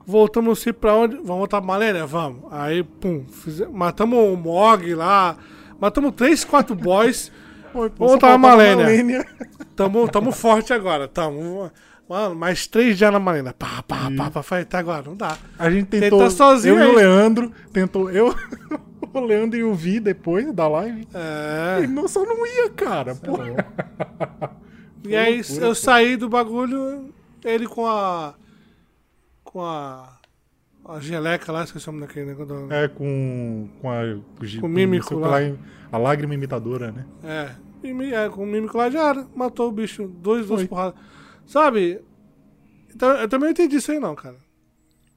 [0.05, 1.15] Voltamos não sei pra onde.
[1.15, 2.05] Vamos voltar pra Malênia?
[2.05, 2.41] Vamos.
[2.51, 5.37] Aí, pum, fize- matamos o Mog lá.
[5.79, 7.31] Matamos três, quatro boys.
[7.71, 9.25] Pô, Vamos só botar a faltava a Malênia.
[9.75, 11.07] Tamo, tamo forte agora.
[11.07, 11.71] Tamo.
[12.11, 13.53] Mano, mais três dias na Malênia.
[13.53, 14.43] Pá, pá, pá, pá.
[14.43, 15.37] Falei, até agora, não dá.
[15.57, 16.19] A gente tentou.
[16.19, 16.95] tá sozinho eu e o aí.
[16.97, 17.53] Leandro.
[17.71, 18.11] Tentou.
[18.11, 18.35] Eu,
[19.13, 21.07] o Leandro e o Vi depois da live.
[21.13, 21.83] É.
[21.85, 23.15] E não, só não ia, cara.
[23.15, 23.37] Pô.
[25.03, 25.75] E aí loucura, eu pô.
[25.75, 27.13] saí do bagulho,
[27.45, 28.35] ele com a.
[29.43, 30.19] Com a.
[30.83, 32.67] A geleca lá, esqueci o nome daquele negócio.
[32.67, 33.69] do- É, com.
[33.81, 34.01] Com a.
[34.59, 35.37] Com o mímico lá.
[35.91, 37.05] A lágrima imitadora, né?
[37.23, 37.51] É.
[37.87, 39.25] E é, com o mímico lá já era.
[39.33, 40.07] Matou o bicho.
[40.07, 40.99] Dois, duas porradas.
[41.51, 41.99] Sabe?
[42.95, 44.37] Então, eu também não entendi isso aí não, cara.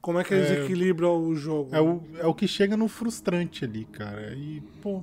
[0.01, 0.63] Como é que eles É.
[0.63, 1.73] equilibram o jogo.
[1.73, 4.33] É o, é o que chega no frustrante ali, cara.
[4.35, 5.01] E, pô.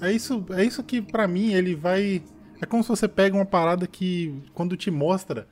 [0.00, 2.20] É isso, é isso que, pra mim, ele vai.
[2.60, 5.46] É como se você pega uma parada que, quando te mostra,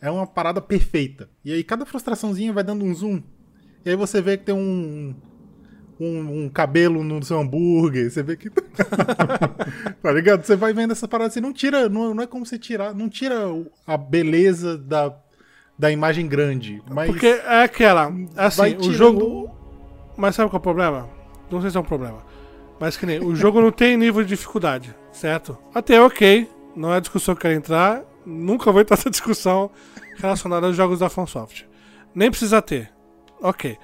[0.00, 1.28] é uma parada perfeita.
[1.44, 3.20] E aí cada frustraçãozinha vai dando um zoom.
[3.84, 5.12] E aí você vê que tem um.
[5.98, 8.50] Um, um cabelo no seu hambúrguer, você vê que.
[10.02, 10.44] tá ligado?
[10.44, 11.88] Você vai vendo essa parada, você não tira.
[11.88, 12.94] Não, não é como você tirar.
[12.94, 13.46] Não tira
[13.86, 15.14] a beleza da,
[15.78, 16.82] da imagem grande.
[16.90, 18.12] Mas Porque é aquela.
[18.36, 19.50] Assim, vai o tirando- jogo.
[20.16, 21.08] Mas sabe qual é o problema?
[21.50, 22.18] Não sei se é um problema.
[22.78, 23.18] Mas que nem.
[23.24, 25.56] O jogo não tem nível de dificuldade, certo?
[25.74, 26.46] Até ok.
[26.74, 28.02] Não é a discussão que eu quero entrar.
[28.26, 29.70] Nunca vou entrar nessa discussão
[30.16, 31.66] relacionada aos jogos da FromSoft.
[32.14, 32.90] Nem precisa ter.
[33.40, 33.78] Ok.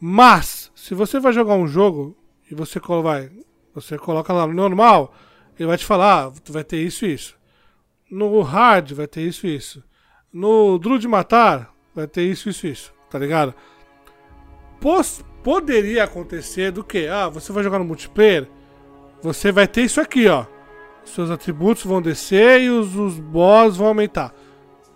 [0.00, 2.16] Mas, se você vai jogar um jogo
[2.50, 3.30] e você, vai,
[3.72, 5.14] você coloca lá no normal,
[5.56, 7.36] ele vai te falar, ah, tu vai ter isso e isso.
[8.10, 9.80] No hard vai ter isso e isso.
[10.32, 12.92] No de Matar vai ter isso, isso, isso.
[13.08, 13.54] Tá ligado?
[14.80, 17.06] Pos- poderia acontecer do que?
[17.06, 18.48] Ah, você vai jogar no multiplayer,
[19.22, 20.46] você vai ter isso aqui, ó.
[21.04, 24.34] Seus atributos vão descer e os, os boss vão aumentar.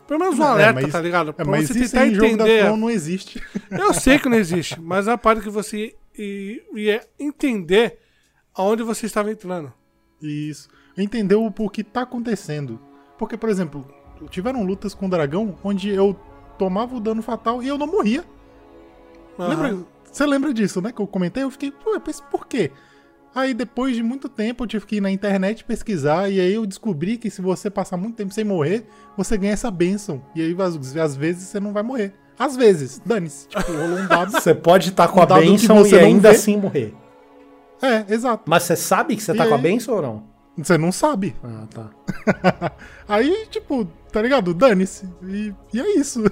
[0.07, 1.30] Pelo menos um É, alerta, mas- tá ligado?
[1.30, 2.64] É, Pra mas você isso tentar em jogo da entender.
[2.66, 3.42] From não existe.
[3.70, 7.98] Eu sei que não existe, mas é a parte que você ia entender
[8.54, 9.72] aonde você estava entrando.
[10.22, 10.68] Isso.
[10.96, 12.80] Entendeu o o que tá acontecendo.
[13.18, 13.86] Porque, por exemplo,
[14.30, 16.14] tiveram lutas com o dragão onde eu
[16.59, 18.24] tomava o dano fatal e eu não morria.
[19.38, 19.48] Aham.
[19.48, 19.86] Lembra?
[20.11, 20.92] Você lembra disso, né?
[20.92, 21.42] Que eu comentei?
[21.42, 22.70] Eu fiquei, pô, eu pensei, por quê?
[23.37, 26.64] Aí depois de muito tempo eu tive que ir na internet pesquisar e aí eu
[26.64, 30.24] descobri que se você passar muito tempo sem morrer, você ganha essa bênção.
[30.34, 30.57] E aí
[30.99, 32.14] às, vezes você não vai morrer.
[32.39, 33.47] Às vezes, dane-se.
[33.49, 34.32] Tipo, rolou um dado.
[34.41, 36.37] Você pode estar com Um a benção e ainda vê.
[36.37, 36.95] assim morrer.
[37.82, 38.45] É, exato.
[38.47, 39.62] Mas você sabe que você tá E com a aí?
[39.62, 40.24] benção ou não?
[40.59, 41.34] Você não sabe.
[41.43, 42.72] Ah, tá.
[43.09, 44.53] Aí, tipo, tá ligado?
[44.55, 45.07] Dane-se.
[45.22, 46.24] E, e é isso.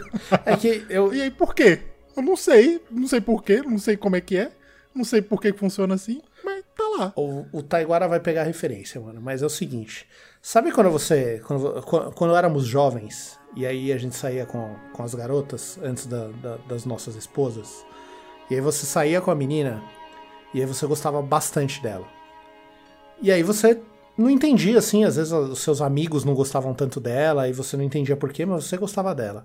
[0.44, 1.12] É que eu.
[1.14, 1.80] E aí, por quê?
[2.16, 2.80] Eu não sei.
[2.90, 3.62] Não sei por quê.
[3.62, 4.52] Não sei como é que é.
[4.94, 6.20] Não sei por que funciona assim.
[6.44, 7.12] Mas tá lá.
[7.16, 9.20] O, o Taiguara vai pegar a referência, mano.
[9.20, 10.06] Mas é o seguinte.
[10.42, 11.40] Sabe quando você.
[11.46, 11.82] Quando,
[12.12, 16.58] quando, éramos jovens, e aí a gente saía com, com as garotas, antes da- da-
[16.68, 17.84] das nossas esposas.
[18.50, 19.82] E aí você saía com a menina,
[20.52, 22.06] e aí você gostava bastante dela.
[23.22, 23.80] E aí você
[24.18, 27.84] não entendia, assim, às vezes os seus amigos não gostavam tanto dela, e você não
[27.84, 29.44] entendia por quê, mas você gostava dela.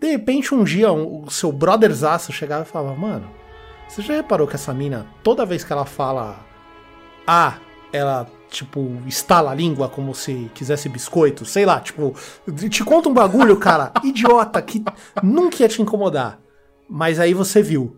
[0.00, 3.30] De repente, um dia, um- o seu brotherzaço chegava e falava, mano,
[3.90, 6.38] você já reparou que essa mina, toda vez que ela fala
[7.26, 7.54] A,
[7.92, 12.14] ela, tipo, estala a língua como se quisesse biscoito, sei lá, tipo,
[12.70, 14.84] te conta um bagulho, cara, idiota, que
[15.20, 16.38] nunca ia te incomodar.
[16.88, 17.96] Mas aí você viu.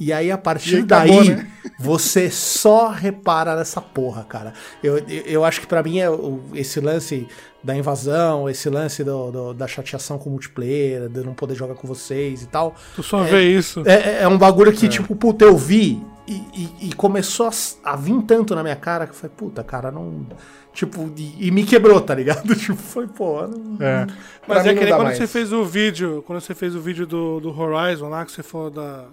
[0.00, 1.50] E aí, a partir acabou, daí, né?
[1.78, 4.52] Você só repara nessa porra, cara.
[4.82, 6.06] Eu, eu, eu acho que pra mim é
[6.54, 7.26] esse lance
[7.66, 11.74] da invasão, esse lance do- do- da chateação com o multiplayer, de não poder jogar
[11.74, 12.74] com vocês e tal.
[12.94, 13.82] Tu só vê isso.
[13.84, 17.50] É, é um bagulho que, tipo, puta, eu vi e, e- e começou a,
[17.92, 20.24] a vir tanto na minha cara que eu falei, puta, cara, não.
[20.72, 22.54] Tipo, e, e me quebrou, tá ligado?
[22.54, 23.46] Tipo, foi, pô.
[23.48, 24.06] Não, É.
[24.46, 25.16] Mas é que nem quando mais.
[25.18, 28.42] você fez o vídeo, quando você fez o vídeo do, do Horizon lá, que você
[28.42, 29.04] falou da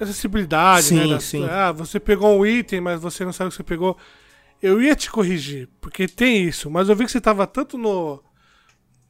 [0.00, 1.06] acessibilidade, Sim, né?
[1.14, 1.46] da- sim.
[1.48, 3.96] Ah, você pegou um item, mas você não sabe o que você pegou.
[4.62, 8.22] Eu ia te corrigir, porque tem isso, mas eu vi que você tava tanto no,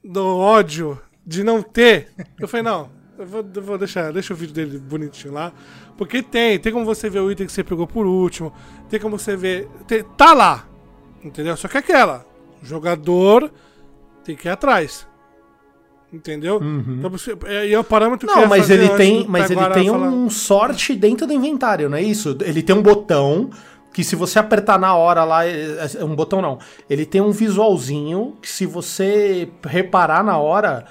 [0.03, 2.09] no ódio de não ter.
[2.41, 5.53] Eu falei, não, eu vou, eu vou deixar, deixa o vídeo dele bonitinho lá.
[5.99, 8.53] Porque tem, tem como você ver o item que você pegou por último,
[8.89, 9.69] tem como você ver.
[9.87, 10.67] tem- tá lá,
[11.23, 11.55] entendeu?
[11.57, 12.25] Só que é aquela,
[12.63, 13.53] o jogador
[14.25, 15.07] tem que ir atrás.
[16.13, 16.61] Entendeu?
[16.63, 18.43] Então, você- é, e é o parâmetro que eu Uhum.
[18.43, 20.09] Não, mas ele tem, mas ele tem falar.
[20.09, 22.37] um sorte dentro do inventário, não é isso?
[22.45, 23.49] Ele tem um botão
[23.93, 26.59] que se você apertar na hora lá, é é um botão não.
[26.89, 30.87] Ele tem um visualzinho que se você reparar na hora,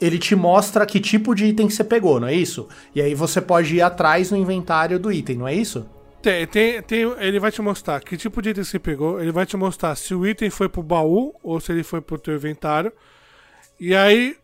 [0.00, 2.68] ele te mostra que tipo de item que você pegou, não é isso?
[2.94, 5.86] E aí você pode ir atrás no inventário do item, não é isso?
[6.22, 9.46] Tem, tem, tem, ele vai te mostrar que tipo de item você pegou, ele vai
[9.46, 12.92] te mostrar se o item foi pro baú ou se ele foi pro teu inventário.
[13.78, 14.36] E aí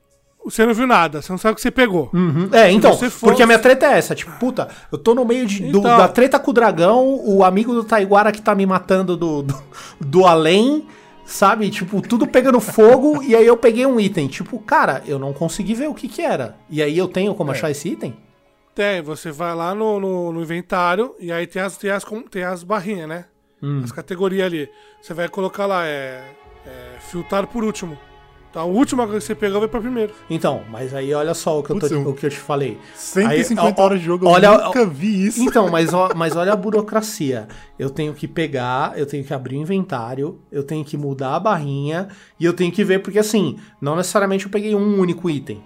[0.44, 2.10] você não viu nada, você não sabe o que você pegou.
[2.12, 2.48] Uhum.
[2.52, 5.46] É, então, for- porque a minha treta é essa, tipo, puta, eu tô no meio
[5.46, 5.96] de, do- Então.
[5.96, 9.62] da treta com o dragão, o amigo do Taiguara que tá me matando do, do,
[10.00, 10.86] do além,
[11.24, 11.70] sabe?
[11.70, 14.26] Tipo, tudo pegando fogo, e aí eu peguei um item.
[14.28, 16.56] Tipo, cara, eu não consegui ver o que que era.
[16.68, 18.16] E aí eu tenho como achar esse item?
[18.74, 22.42] Tem, você vai lá no, no, no inventário e aí tem as, tem as, tem
[22.42, 23.24] as barrinhas, né?
[23.84, 24.68] As categorias ali.
[25.00, 26.24] Você vai colocar lá, é,
[26.66, 27.96] é filtrar por último.
[28.52, 30.12] Então a última coisa que você pegou vai pra primeiro.
[30.28, 32.36] Então, mas aí olha só o que, eu, tô- Putz, eu- o que eu te
[32.38, 32.76] falei.
[32.94, 35.40] 150 Aí, ó, horas de jogo, olha, eu nunca vi isso.
[35.42, 37.48] Então, mas, ó- mas olha a burocracia.
[37.78, 41.40] Eu tenho que pegar, eu tenho que abrir o inventário, eu tenho que mudar a
[41.40, 45.62] barrinha e eu tenho que ver, porque assim, não necessariamente eu peguei um único item.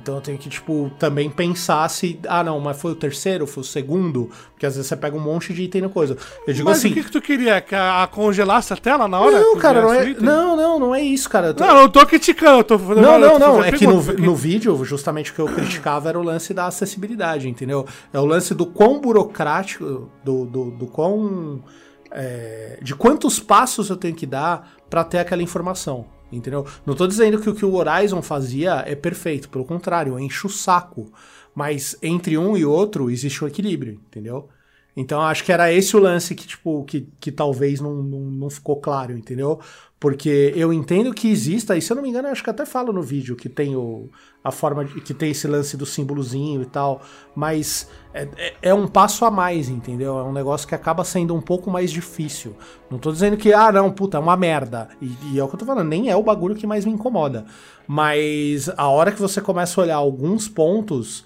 [0.00, 2.18] Então eu tenho que, tipo, também pensar se.
[2.28, 4.30] Ah, não, mas foi o terceiro, foi o segundo.
[4.52, 6.16] Porque às vezes você pega um monte de item na coisa.
[6.46, 6.90] Eu digo Mas assim.
[6.90, 7.60] o que, que tu queria?
[7.60, 9.38] Que a, a congelasse a tela na hora?
[9.38, 10.14] Não, cara, não é.
[10.14, 11.48] Não, não, não é isso, cara.
[11.48, 13.02] Eu tô- Não, eu não tô criticando, eu tô falando.
[13.02, 13.62] Não, não, não.
[13.64, 17.48] É que no, no vídeo, justamente o que eu criticava era o lance da acessibilidade,
[17.48, 17.86] entendeu?
[18.12, 21.62] É o lance do quão burocrático, do, do, do quão.
[22.10, 26.66] é, de quantos passos eu tenho que dar pra ter aquela informação, entendeu?
[26.84, 30.46] Não tô dizendo que o que o Horizon fazia é perfeito, pelo contrário, eu encho
[30.46, 31.12] o saco.
[31.54, 34.48] Mas entre um e outro existe um equilíbrio, entendeu?
[34.96, 38.50] Então acho que era esse o lance que, tipo, que, que talvez não, não, não
[38.50, 39.60] ficou claro, entendeu?
[40.00, 42.92] Porque eu entendo que exista, e se eu não me engano, acho que até falo
[42.92, 44.08] no vídeo que tem o,
[44.44, 47.02] a forma de, que tem esse lance do símbolozinho e tal,
[47.34, 50.16] mas é, é- é um passo a mais, entendeu?
[50.16, 52.54] É um negócio que acaba sendo um pouco mais difícil.
[52.88, 54.88] Não tô dizendo que, ah, não, puta, é uma merda.
[55.02, 56.92] E, e é o que eu tô falando, nem é o bagulho que mais me
[56.92, 57.44] incomoda.
[57.86, 61.24] Mas a hora que você começa a olhar alguns pontos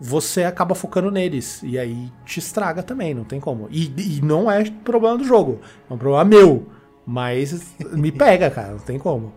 [0.00, 1.62] você acaba focando neles.
[1.62, 3.68] E aí te estraga também, não tem como.
[3.70, 3.84] E,
[4.18, 6.66] e não é problema do jogo, é um problema meu.
[7.06, 9.32] Mas me pega, cara, não tem como.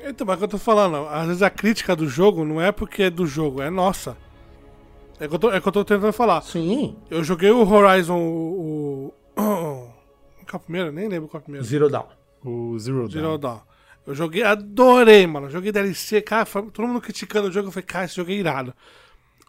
[0.00, 2.60] Então, mas é o que eu tô falando, às vezes a crítica do jogo não
[2.60, 4.16] é porque é do jogo, é nossa.
[5.18, 6.40] É o que eu tô, é que eu tô tentando falar.
[6.42, 6.96] Sim.
[7.10, 9.12] Eu joguei o Horizon, o.
[9.36, 9.42] o
[10.46, 10.92] qual é o primeiro?
[10.92, 11.66] Nem lembro qual é o primeiro.
[11.66, 12.06] Zero Down.
[12.44, 13.10] O Zero Dawn.
[13.10, 13.58] Zero Dawn.
[14.06, 15.50] Eu joguei, adorei, mano.
[15.50, 17.68] Joguei DLC, cara, foi- todo mundo criticando o jogo.
[17.68, 18.72] Eu falei, cara, esse jogo é irado.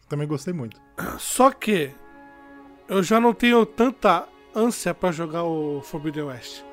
[0.09, 0.81] Também gostei muito.
[1.19, 1.91] Só que
[2.87, 6.63] eu já não tenho tanta ânsia pra jogar o Forbidden West.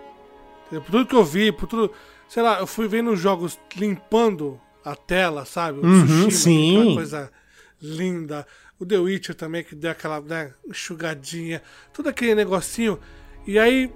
[0.71, 1.93] Por tudo que eu vi, por tudo.
[2.29, 5.79] Sei lá, eu fui vendo os jogos limpando a tela, sabe?
[5.81, 6.77] O Uhum, Tsushima, sim.
[6.79, 7.33] aquela coisa
[7.81, 8.47] linda.
[8.79, 11.62] O The Witcher também, que deu aquela né, enxugadinha.
[11.93, 12.99] Todo aquele negocinho.
[13.47, 13.91] E aí,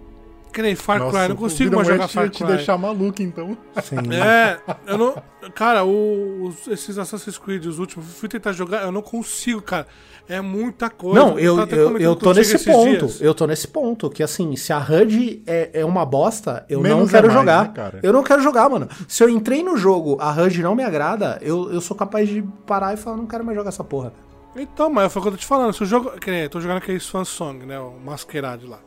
[0.53, 2.57] que nem Far Cry, eu não consigo mais jogar Far te Cry.
[2.57, 3.57] deixar maluco, então.
[3.83, 3.97] Sim.
[4.15, 5.23] É, eu não.
[5.55, 9.63] Cara, o- os- esses Assassin's Creed, os últimos, eu fui tentar jogar, eu não consigo,
[9.63, 9.87] cara.
[10.29, 11.19] É muita coisa.
[11.19, 12.89] Não, eu, eu, eu tô nesse ponto.
[13.07, 13.21] dias.
[13.21, 14.09] Eu tô nesse ponto.
[14.09, 17.39] Que assim, se a HUD é, é uma bosta, eu não Menos é quero mais,
[17.41, 17.65] jogar.
[17.65, 17.99] né, cara?
[18.01, 18.89] eu não quero jogar, mano.
[19.09, 22.43] Se eu entrei no jogo, a HUD não me agrada, eu, eu sou capaz de
[22.65, 24.13] parar e falar, não quero mais jogar essa porra.
[24.55, 25.73] Então, mas foi o que eu tô te falando.
[25.73, 26.11] Se o jogo.
[26.21, 27.81] Que nem, eu tô jogando aquele Swan Song, né?
[27.81, 28.79] O Masquerade lá.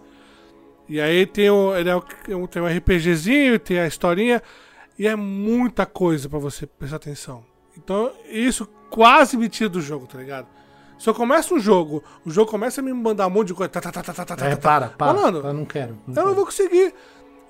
[0.94, 1.76] E aí tem o.
[1.76, 2.02] Ele é o,
[2.48, 4.44] tem um RPGzinho, tem a historinha.
[4.98, 7.44] E é muita coisa pra você prestar atenção.
[7.76, 10.46] Então, isso quase me tira do jogo, tá ligado?
[11.00, 13.72] Se eu começo um jogo, o jogo começa a me mandar um monte de coisa.
[13.72, 15.16] Tá, tá, tá, tá, tá, tá, É, tá, para, para.
[15.16, 15.40] Falando.
[15.40, 15.94] Eu não quero.
[15.94, 16.28] não Eu quero.
[16.28, 16.94] não vou conseguir.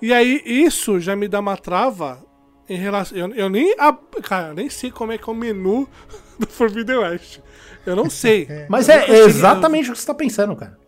[0.00, 2.24] E aí, isso já me dá uma trava
[2.66, 3.18] em relação.
[3.18, 3.76] Eu, eu nem.
[4.22, 5.86] Cara, eu nem sei como é que é o menu
[6.40, 7.40] do Forbidden West.
[7.84, 8.48] Eu não sei.
[8.70, 10.82] Mas Eu é, é exatamente o que você tá pensando, cara.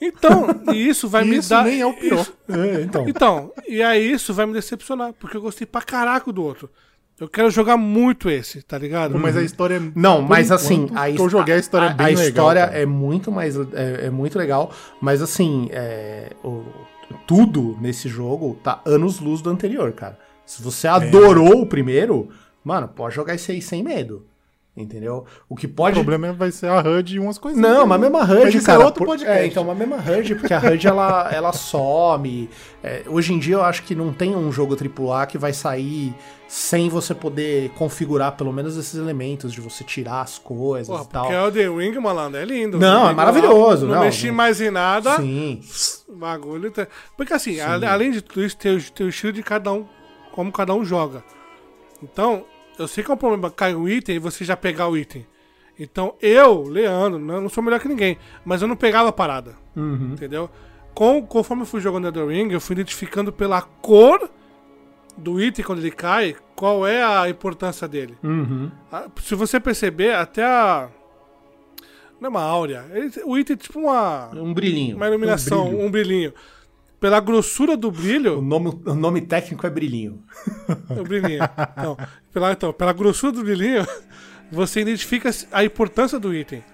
[0.00, 1.64] Então, e isso vai E me isso dar.
[1.64, 2.20] nem é o pior.
[2.20, 3.08] isso- É, então.
[3.08, 6.68] Então, e aí isso vai me decepcionar, porque eu gostei pra caraca do outro.
[7.18, 9.16] Eu quero jogar muito esse, tá ligado?
[9.18, 9.80] Mas a história é.
[9.94, 12.24] Não, por mas assim, que a, eu joguei a história é bem a legal.
[12.28, 12.78] história cara.
[12.78, 16.64] é muito mais é, é muito legal, mas assim, é, o-
[17.26, 20.18] tudo nesse jogo tá anos luz do anterior, cara.
[20.44, 22.28] Se você adorou o primeiro,
[22.64, 24.26] mano, pode jogar esse aí sem medo.
[24.76, 25.24] Entendeu?
[25.48, 27.70] O que O pode problema vai ser a HUD e umas coisinhas.
[27.70, 28.82] Não, mas a mesma HUD, Mas isso cara.
[28.82, 29.38] é outro podcast.
[29.42, 32.50] É, então, a mesma HUD, porque a HUD ela, ela some.
[32.82, 36.12] É, hoje em dia eu acho que não tem um jogo AAA que vai sair
[36.48, 41.12] sem você poder configurar pelo menos esses elementos de você tirar as coisas Porra, e
[41.12, 41.22] tal.
[41.26, 42.76] porque o The Ring, malandro, é lindo.
[42.76, 45.16] Não, é maravilhoso, Não, não, mexi mais em nada.
[45.18, 45.60] Sim.
[46.08, 46.72] O bagulho.
[46.72, 49.72] tá- Porque assim, a- além de tudo isso, tem o, tem o estilo de cada
[49.72, 49.86] um,
[50.32, 51.22] como cada um joga.
[52.02, 52.44] Então,
[52.78, 55.26] eu sei que é um problema cair um item e você já pegar o item.
[55.78, 59.54] Então, eu, Leandro, não, não sou melhor que ninguém, mas eu não pegava a parada.
[59.74, 60.12] Uhum.
[60.12, 60.48] Entendeu?
[60.94, 64.30] Com, conforme eu fui jogando The Ring, eu fui identificando pela cor
[65.16, 68.16] do item quando ele cai, qual é a importância dele.
[68.22, 68.70] Uhum.
[68.92, 70.88] Ah, Se você perceber, até a.
[72.20, 72.84] Não é uma áurea.
[72.92, 74.96] ele- o item é tipo uma, Um brilhinho.
[74.96, 76.32] uma iluminação, Um um brilhinho.
[77.04, 78.40] Pela grossura do O, brilho.
[78.40, 80.24] nome, o nome técnico é brilhinho.
[80.88, 81.42] o brilhinho.
[81.76, 81.98] Então
[82.32, 83.86] pela, então, pela grossura do brilhinho,
[84.50, 86.64] você identifica a importância do item.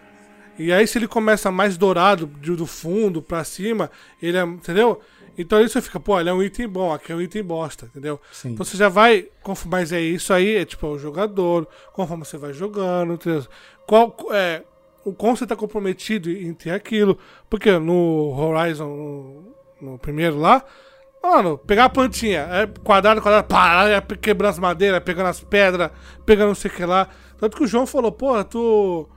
[0.57, 3.91] E aí, se ele começa mais dourado, do fundo pra cima,
[4.23, 4.45] ele é.
[4.45, 5.01] Entendeu?
[5.37, 7.87] Então aí você fica, pô, ele é um item bom, aqui é um item bosta,
[7.87, 8.21] entendeu?
[8.31, 8.51] Sim.
[8.51, 9.27] Então você já vai.
[9.67, 13.45] Mas é isso aí, é tipo é o jogador, conforme você vai jogando, entendeu?
[13.85, 14.63] Qual, é,
[15.05, 17.19] o quão você tá comprometido em ter aquilo.
[17.49, 20.65] Porque no Horizon, no, no primeiro lá,
[21.23, 25.91] mano, pegar a plantinha, é quadrado, quadrado, pá, é quebrando as madeiras, pegando as pedras,
[26.25, 27.09] pegando não sei o que lá.
[27.39, 29.09] Tanto que o João falou, pô, tu.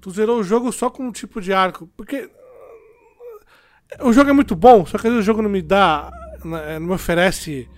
[0.00, 1.86] Tu zerou o jogo só com um tipo de arco.
[1.96, 2.28] Porque.
[4.00, 6.10] O jogo é muito bom, só que o jogo não me dá.
[6.44, 7.68] né, Não me oferece.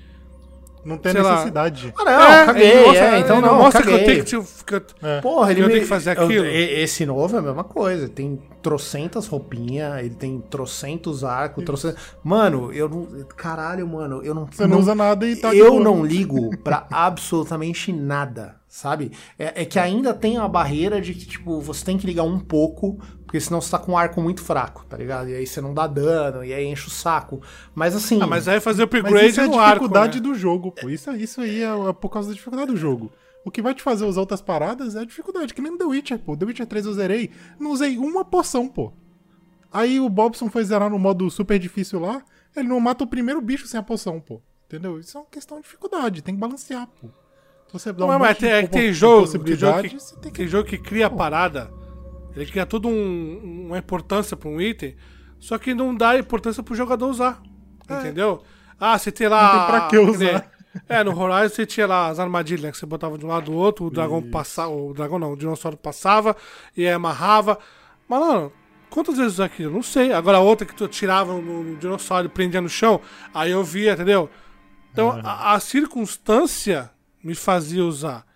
[0.84, 1.30] Não tem Sei lá.
[1.32, 1.94] necessidade.
[1.96, 2.70] Ah, não, caguei.
[2.70, 4.22] ele mostra- é, então não, mostra que eu caguei.
[4.24, 4.48] tenho que.
[4.48, 5.72] te- que eu- Porra, ele eu me...
[5.74, 6.44] tenho que fazer eu- aquilo.
[6.46, 8.08] e- esse novo é a mesma coisa.
[8.08, 12.00] Tem trocentas roupinhas, ele tem trocentos arcos, trocentos...
[12.24, 13.06] Mano, eu não...
[13.36, 14.46] Caralho, mano, eu não...
[14.50, 19.12] Você não usa nada e tá Eu não ligo pra absolutamente nada, sabe?
[19.38, 22.40] É, é que ainda tem a barreira de que, tipo, você tem que ligar um
[22.40, 25.28] pouco, porque senão você tá com um arco muito fraco, tá ligado?
[25.28, 27.42] E aí você não dá dano, e aí enche o saco.
[27.74, 28.18] Mas assim...
[28.22, 29.80] Ah, mas aí fazer Mas upgrade isso é a no arco.
[29.80, 30.22] dificuldade né?
[30.22, 30.88] do jogo, pô.
[30.88, 33.12] Isso, isso aí é, é por causa da dificuldade do jogo.
[33.44, 35.84] O que vai te fazer usar outras paradas é a dificuldade, que nem no The
[35.84, 36.34] Witcher, pô.
[36.34, 38.94] The Witcher 3 eu zerei, não usei uma poção, pô.
[39.70, 42.22] Aí o Bobson foi zerar no modo super difícil lá,
[42.56, 44.40] ele não mata o primeiro bicho sem a poção, pô.
[44.66, 44.98] Entendeu?
[44.98, 47.10] Isso é uma questão de dificuldade, tem que balancear, pô.
[47.72, 49.82] Se você dá um Não, mas monte de tem, é que tem jogo, tem jogo,
[49.82, 51.72] que, você tem que tem jogo que cria a parada.
[52.36, 54.94] Ele cria toda um- uma importância pra um item,
[55.38, 57.40] só que não dá importância pro jogador usar.
[58.00, 58.42] Entendeu?
[58.78, 59.40] Ah, você tem lá.
[59.40, 59.44] É.
[59.44, 60.50] Não tem pra que usar.
[60.88, 63.46] É, no Horizon você tinha lá as armadilhas né, que você botava de um lado
[63.50, 64.70] do outro, o dragão passava.
[64.72, 66.34] O dragão não, o dinossauro passava
[66.76, 67.58] e aí amarrava.
[68.08, 68.52] Mas, mano,
[68.88, 69.70] quantas vezes usar aquilo?
[69.72, 70.12] Não sei.
[70.14, 73.00] Agora a outra que tu tirava no, no dinossauro e prendia no chão,
[73.34, 74.30] aí eu via, entendeu?
[74.92, 76.90] Então a, a circunstância
[77.22, 78.26] me fazia usar.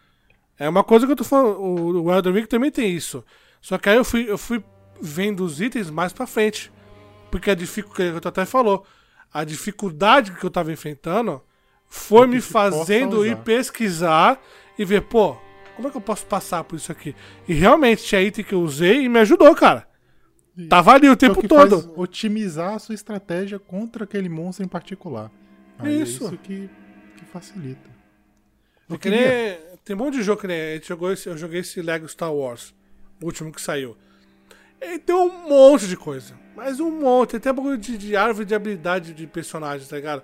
[0.59, 1.61] É uma coisa que eu tô falando.
[1.61, 3.25] O, Elden Ring também tem isso.
[3.61, 4.63] Só que aí eu fui, eu fui
[5.01, 6.73] vendo os itens mais pra frente.
[7.31, 8.87] Porque a dificuldade, que o até falou,
[9.33, 11.43] a dificuldade que eu tava enfrentando
[11.89, 14.41] foi me fazendo ir pesquisar
[14.79, 15.37] e ver, pô,
[15.75, 17.15] como é que eu posso passar por isso aqui?
[17.47, 19.87] E realmente tinha item que eu usei e me ajudou, cara.
[20.71, 21.93] Tava ali o É tempo todo.
[21.97, 25.31] otimizar a sua estratégia contra aquele monstro em particular.
[25.79, 26.25] Aí Isso.
[26.25, 26.71] É isso que,
[27.19, 27.96] que facilita.
[28.89, 32.09] Eu que queria- tem um monte de jogo que jogou esse, eu joguei esse Lego
[32.09, 32.75] Star Wars,
[33.21, 33.97] o último que saiu.
[34.81, 36.35] E tem um monte de coisa.
[36.55, 37.31] Mas um monte.
[37.31, 40.23] Tem até bagulho de, de árvore de habilidade de personagens, tá ligado?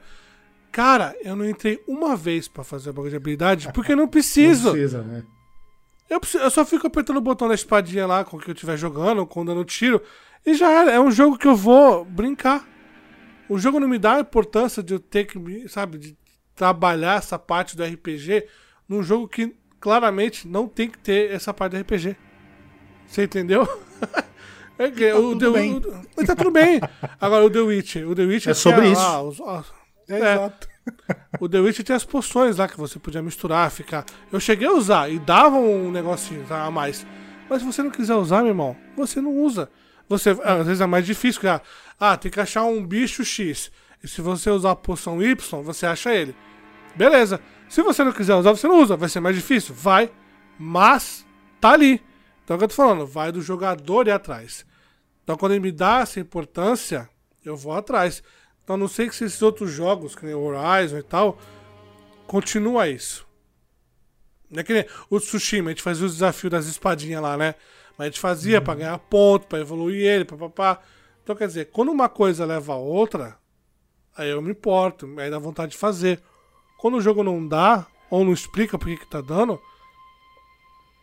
[0.71, 4.09] Cara, eu não entrei uma vez pra fazer o bagulho de habilidade porque não Não
[4.09, 4.71] preciso.
[4.71, 5.23] precisa, né?
[6.09, 8.55] Eu, preciso- eu só fico apertando o botão da espadinha lá com o que eu
[8.55, 10.01] estiver jogando, com dando tiro.
[10.45, 10.91] E já era.
[10.93, 12.67] É um jogo que eu vou brincar.
[13.49, 16.17] O jogo não me dá a importância de eu ter que, me- sabe, de
[16.55, 18.47] trabalhar essa parte do RPG
[18.89, 22.17] num jogo que claramente não tem que ter essa parte do RPG.
[23.07, 23.67] Você entendeu?
[24.79, 25.77] É que tá o tudo The- bem.
[25.77, 26.81] o- mas tá tudo bem.
[27.21, 28.09] Agora, o The Witcher.
[28.09, 29.03] O The Witcher É sobre tinha isso.
[29.03, 29.73] lá os- as-
[30.09, 30.35] É, É.
[30.35, 30.69] exato.
[31.39, 34.05] o The Witcher tem as poções lá que você podia misturar, ficar.
[34.33, 37.07] Eu cheguei a usar e dava um negocinho tá, a mais.
[37.49, 39.71] Mas se você não quiser usar, meu irmão, você não usa.
[40.09, 41.41] Você, às vezes é mais difícil.
[41.41, 41.61] que, Ah,
[42.01, 43.71] ah, tem que achar um bicho X.
[44.03, 46.35] E se você usar a poção Y, você acha ele.
[46.95, 47.41] Beleza.
[47.69, 48.97] Se você não quiser usar, você não usa.
[48.97, 49.75] Vai ser mais difícil?
[49.75, 50.11] Vai.
[50.59, 51.27] Mas
[51.61, 52.03] tá ali.
[52.45, 53.07] Então é o que eu tô falando.
[53.07, 54.67] Vai do jogador ir atrás.
[55.23, 57.09] Então quando ele me dá essa importância,
[57.45, 58.23] eu vou atrás.
[58.63, 61.39] Então não sei se esses outros jogos, que nem o Horizon e tal,
[62.27, 63.27] continua isso.
[64.51, 67.55] Não é que nem o Tsushima, a gente fazia os desafios das espadinhas lá, né?
[67.97, 68.65] Mas a gente fazia uhum.
[68.65, 70.81] pra ganhar ponto, pra evoluir ele, papapá.
[71.23, 73.39] Então quer dizer, quando uma coisa leva a outra,
[74.17, 76.23] aí eu me importo, aí dá vontade de fazer.
[76.79, 79.61] Quando o jogo não dá, ou não explica por que, tá dando,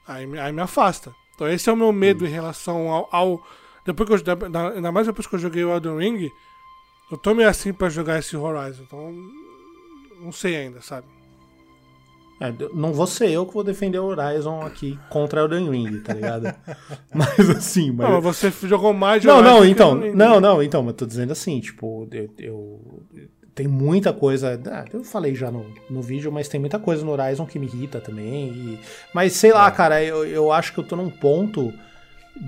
[0.08, 1.14] aí, aí me afasta.
[1.36, 3.48] Então esse é o meu medo em relação ao, ao.
[3.86, 4.36] depois que eu,
[4.76, 6.32] ainda mais depois que eu joguei o Elden Ring,
[7.12, 8.84] eu tô meio assim pra jogar esse Horizon.
[8.84, 9.14] Então.
[10.22, 11.08] Não sei ainda, sabe?
[12.40, 16.14] É, não vou ser eu que vou defender o Horizon aqui contra Elden Ring, tá
[16.14, 16.54] ligado?
[17.14, 18.10] mas assim, mas...
[18.10, 21.60] Não, você jogou mais de Não, não, então, não, não, então, mas tô dizendo assim,
[21.60, 22.80] tipo, eu, eu
[23.60, 24.58] tem muita coisa.
[24.72, 27.66] Ah, eu falei já no, no vídeo, mas tem muita coisa no Horizon que me
[27.66, 28.48] irrita também.
[28.48, 28.80] E,
[29.14, 29.72] mas sei lá, é.
[29.72, 31.74] cara, eu, eu acho que eu tô num ponto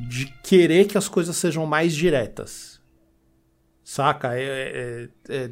[0.08, 2.80] de querer que as coisas sejam mais diretas.
[3.84, 4.38] Saca?
[4.40, 5.50] É, é,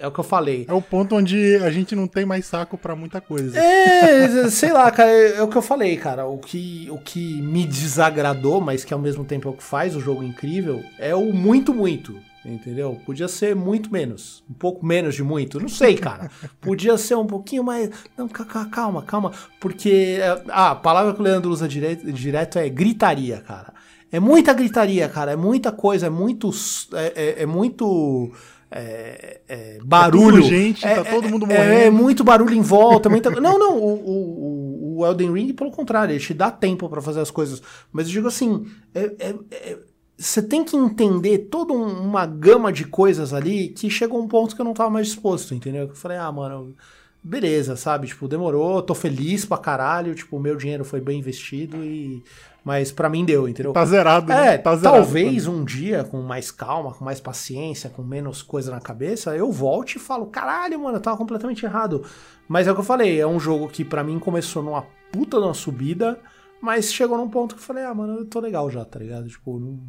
[0.00, 0.64] é, é o que eu falei.
[0.68, 3.58] É o ponto onde a gente não tem mais saco para muita coisa.
[3.58, 6.26] É, sei lá, cara, é, é, o que eu falei, cara.
[6.26, 9.94] O que, o que me desagradou, mas que ao mesmo tempo é o que faz
[9.94, 12.18] o jogo incrível, é o muito, muito.
[12.42, 12.98] Entendeu?
[13.04, 14.42] Podia ser muito menos.
[14.48, 15.60] Um pouco menos de muito.
[15.60, 16.30] Não sei, cara.
[16.58, 17.90] Podia ser um pouquinho mais.
[18.16, 19.32] Não, calma, calma.
[19.60, 20.18] Porque.
[20.18, 23.74] É, ah, a palavra que o Leandro usa direto, direto é gritaria, cara.
[24.10, 25.32] É muita gritaria, cara.
[25.32, 26.06] É muita coisa.
[26.06, 26.50] É muito.
[26.94, 28.32] É, é, é muito.
[28.70, 30.44] É, é, barulho.
[30.44, 31.72] É gente, tá todo mundo morrendo.
[31.72, 33.08] É, muito barulho em volta.
[33.08, 33.30] Muita...
[33.30, 33.76] não, não.
[33.78, 37.62] O, o, o Elden Ring, pelo contrário, ele te dá tempo para fazer as coisas.
[37.92, 38.66] Mas eu digo assim.
[38.94, 39.90] é, é
[40.20, 44.60] você tem que entender toda uma gama de coisas ali que chegou um ponto que
[44.60, 45.88] eu não tava mais disposto, entendeu?
[45.88, 46.76] Eu falei, ah, mano,
[47.22, 48.06] beleza, sabe?
[48.06, 52.22] Tipo, demorou, tô feliz pra caralho, tipo, o meu dinheiro foi bem investido e.
[52.62, 53.72] Mas para mim deu, entendeu?
[53.72, 54.58] Tá zerado, é, né?
[54.58, 58.80] Tá zerado, talvez um dia, com mais calma, com mais paciência, com menos coisa na
[58.80, 62.04] cabeça, eu volte e falo, caralho, mano, eu tava completamente errado.
[62.46, 65.38] Mas é o que eu falei, é um jogo que para mim começou numa puta
[65.38, 66.18] de uma subida
[66.60, 69.26] mas chegou num ponto que eu falei, ah, mano, eu tô legal já, tá ligado?
[69.26, 69.80] Tipo, não,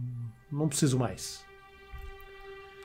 [0.51, 1.43] não preciso mais.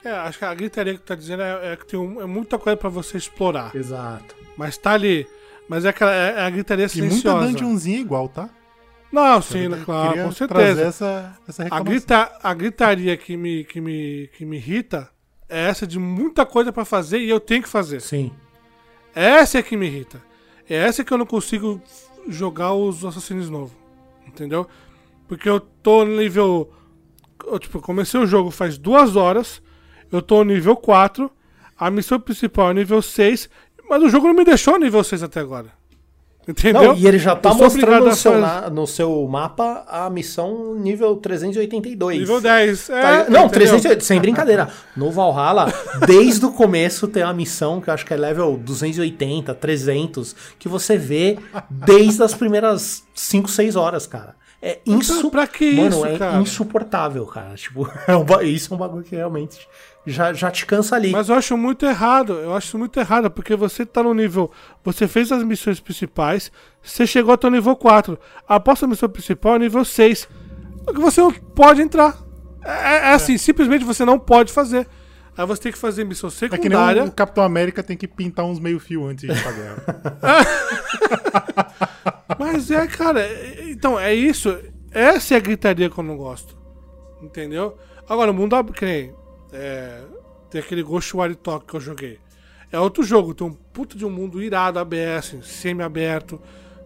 [0.07, 2.27] É, acho que a gritaria que tu tá dizendo é, é que tem um, é
[2.27, 3.75] muita coisa para você explorar.
[3.75, 4.37] Exato.
[4.57, 5.27] Mas tá ali.
[5.69, 7.29] Mas é, aquela, é, é a gritaria silenciosa.
[7.29, 8.49] E muita dungeonzinha igual, tá?
[9.11, 10.83] Não, sim, claro, com certeza.
[10.83, 15.11] Essa, essa a, grita, a gritaria que me, que, me, que me irrita
[15.49, 18.01] é essa de muita coisa para fazer e eu tenho que fazer.
[18.01, 18.31] Sim.
[19.13, 20.23] Essa é que me irrita.
[20.71, 21.83] É essa que eu não consigo
[22.29, 23.77] jogar os assassinos novos.
[24.25, 24.69] Entendeu?
[25.27, 26.73] Porque eu tô no nível.
[27.45, 29.63] Eu, tipo, comecei o jogo faz duas horas.
[30.11, 31.31] Eu tô no nível 4.
[31.79, 33.49] A missão principal é nível 6.
[33.89, 35.71] Mas o jogo não me deixou nível 6 até agora.
[36.49, 36.83] Entendeu?
[36.83, 41.17] Não, e ele já tá mostrando no seu, na, no seu, mapa a missão nível
[41.17, 42.21] 382.
[42.21, 42.91] Nível 10.
[42.91, 44.69] É, tá, não, 380, sem brincadeira.
[44.97, 45.73] No Valhalla,
[46.07, 50.69] desde o começo tem uma missão que eu acho que é level 280, 300, que
[50.69, 51.37] você vê
[51.69, 54.37] desde as primeiras 5, 6 horas, cara.
[54.63, 55.31] É insu...
[55.31, 56.41] pra que Mano, isso, é cara?
[56.41, 57.57] insuportável, cara.
[57.57, 57.91] Tipo,
[58.41, 59.67] é isso é um bagulho que realmente
[60.07, 61.11] já, já te cansa ali.
[61.11, 62.35] Mas eu acho muito errado.
[62.35, 64.51] Eu acho muito errado, porque você tá no nível.
[64.85, 66.53] Você fez as missões principais,
[66.83, 68.19] você chegou até o nível 4.
[68.47, 70.29] Após a missão principal é nível 6.
[70.95, 72.17] Você não pode entrar.
[72.65, 74.87] É, é, é assim, simplesmente você não pode fazer.
[75.37, 77.01] Aí você tem que fazer missão secundária.
[77.01, 79.53] É que o Capitão América tem que pintar uns meio fio antes de ir pra
[79.53, 79.83] guerra.
[82.39, 83.21] Mas é, cara,
[83.69, 84.57] então é isso.
[84.91, 86.57] Essa é a gritaria que eu não gosto.
[87.21, 87.77] Entendeu?
[88.09, 89.13] Agora, o mundo abre.
[89.53, 90.03] É,
[90.51, 92.19] tem aquele Ghostwire Talk que eu joguei.
[92.71, 96.41] É outro jogo, tem um puto de um mundo irado, ABS, semi-aberto.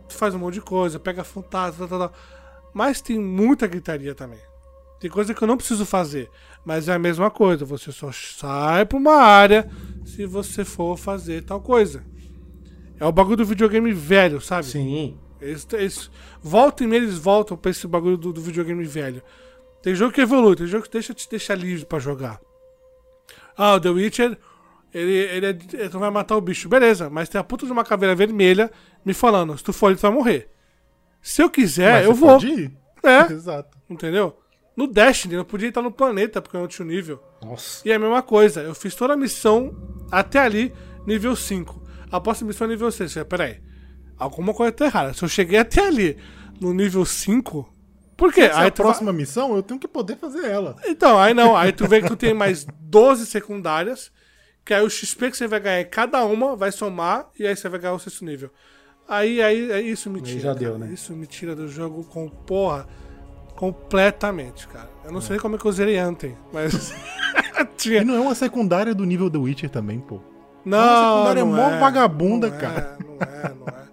[0.08, 2.12] Tu faz um monte de coisa, pega fantasma, tal, tal.
[2.72, 4.40] Mas tem muita gritaria também.
[5.00, 6.30] Tem coisa que eu não preciso fazer.
[6.64, 7.64] Mas é a mesma coisa.
[7.64, 9.68] Você só sai pra uma área
[10.04, 12.04] se você for fazer tal coisa.
[12.98, 14.66] É o bagulho do videogame velho, sabe?
[14.66, 15.18] Sim.
[15.40, 16.10] Eles, eles
[16.42, 19.22] voltam e meia eles voltam pra esse bagulho do, do, videogame velho.
[19.82, 22.38] Tem jogo que evolui, tem jogo que deixa te deixar livre para jogar.
[23.62, 24.38] Ah, o The Witcher,
[24.94, 26.66] ele, ele, é, ele não vai matar o bicho.
[26.66, 28.70] Beleza, mas tem a puta de uma caveira vermelha
[29.04, 30.48] me falando: se tu for, tu vai morrer.
[31.20, 32.30] Se eu quiser, mas eu vou.
[32.30, 32.72] Pode ir.
[33.02, 33.20] É.
[33.30, 33.76] Exato.
[33.88, 34.34] Entendeu?
[34.74, 37.22] No Destiny, eu podia estar no planeta porque eu não tinha o nível.
[37.44, 37.86] Nossa.
[37.86, 39.76] E é a mesma coisa, eu fiz toda a missão
[40.10, 40.72] até ali,
[41.06, 41.82] nível 5.
[42.10, 43.24] A próxima missão é nível 6.
[43.28, 43.60] Peraí,
[44.16, 45.12] alguma coisa tá errada.
[45.12, 46.16] Se eu cheguei até ali,
[46.58, 47.70] no nível 5,
[48.20, 48.50] por quê?
[48.52, 49.20] Se aí a próxima vai...
[49.22, 50.76] missão, eu tenho que poder fazer ela.
[50.86, 51.56] Então, aí não.
[51.56, 54.12] Aí tu vê que tu tem mais 12 secundárias,
[54.62, 57.66] que aí o XP que você vai ganhar cada uma vai somar, e aí você
[57.66, 58.50] vai ganhar o sexto nível.
[59.08, 60.40] Aí, aí, aí isso me tira.
[60.40, 60.90] já deu, né?
[60.92, 62.86] Isso me tira do jogo com porra
[63.56, 64.88] Completamente, cara.
[65.04, 66.94] Eu não sei como é que eu zerei ontem, mas.
[67.60, 68.02] E tinha.
[68.02, 70.20] não é uma secundária do nível The Witcher também, pô.
[70.64, 72.96] Não, Uma secundária não mó é, vagabunda, não cara.
[72.98, 73.88] É, não é, não é.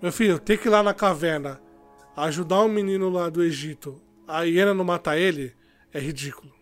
[0.00, 1.60] Meu filho, ter que ir lá na caverna
[2.24, 5.52] ajudar um menino lá do Egito, a hiena não matar ele,
[5.92, 6.52] é ridículo.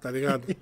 [0.00, 0.44] Tá ligado?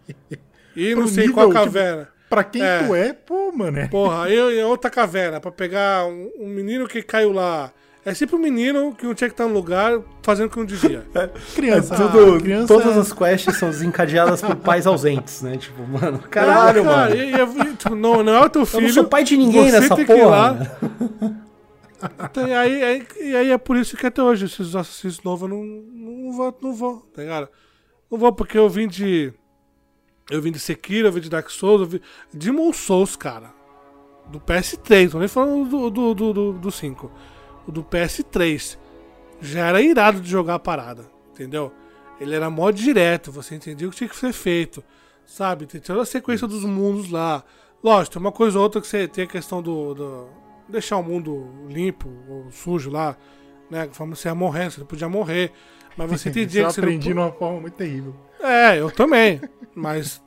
[0.75, 2.09] E não sei nível, qual tipo, caverna.
[2.31, 2.83] Pra quem É.
[2.83, 3.79] tu é, pô, mano.
[3.79, 3.89] É.
[3.89, 7.71] Porra, eu em outra caverna pra pegar um, um menino que caiu lá.
[8.07, 10.65] É sempre um menino que não tinha que estar no lugar fazendo o que não
[10.65, 11.05] devia.
[11.55, 15.59] Criança, Tudo, ah, criança Todas as quests são desencadeadas por pais ausentes, né?
[15.59, 17.15] Tipo, mano, caralho, É, cara, mano.
[17.17, 18.83] E, e, tipo, não, não é o teu Eu filho.
[18.85, 20.57] não sou pai de ninguém você nessa tem que ir lá.
[22.25, 25.43] Então, e aí, aí- e aí é por isso que até hoje, esses Assassin's novos
[25.51, 27.49] eu não, não vou, não vou, tá ligado?
[28.11, 29.33] Não vou porque eu vim de.
[30.31, 32.01] Eu vim de Sekiro, eu vim de Dark Souls, eu vim.
[32.33, 33.53] Demon Souls, cara.
[34.29, 37.11] Do PS3, tô nem falando do, do, do, do, do 5.
[37.67, 38.79] O do PS3.
[39.41, 41.73] Já era irado de jogar a parada, entendeu?
[42.21, 44.83] Ele era mó direto, você entendia o que tinha que ser feito,
[45.27, 45.67] sabe?
[45.67, 47.43] Tem toda a sequência dos mundos lá.
[47.83, 49.95] Lógico, tem uma coisa ou outra que você tem a questão do.
[49.95, 50.29] do
[50.73, 53.17] deixar o mundo limpo ou sujo lá,
[53.71, 53.87] né?
[53.87, 55.53] Conforme você ia morrendo, você não podia morrer.
[55.97, 58.15] Mas você entendia eu que você não aprendi numa forma muito terrível.
[58.41, 59.41] é, eu também.
[59.75, 60.21] Mas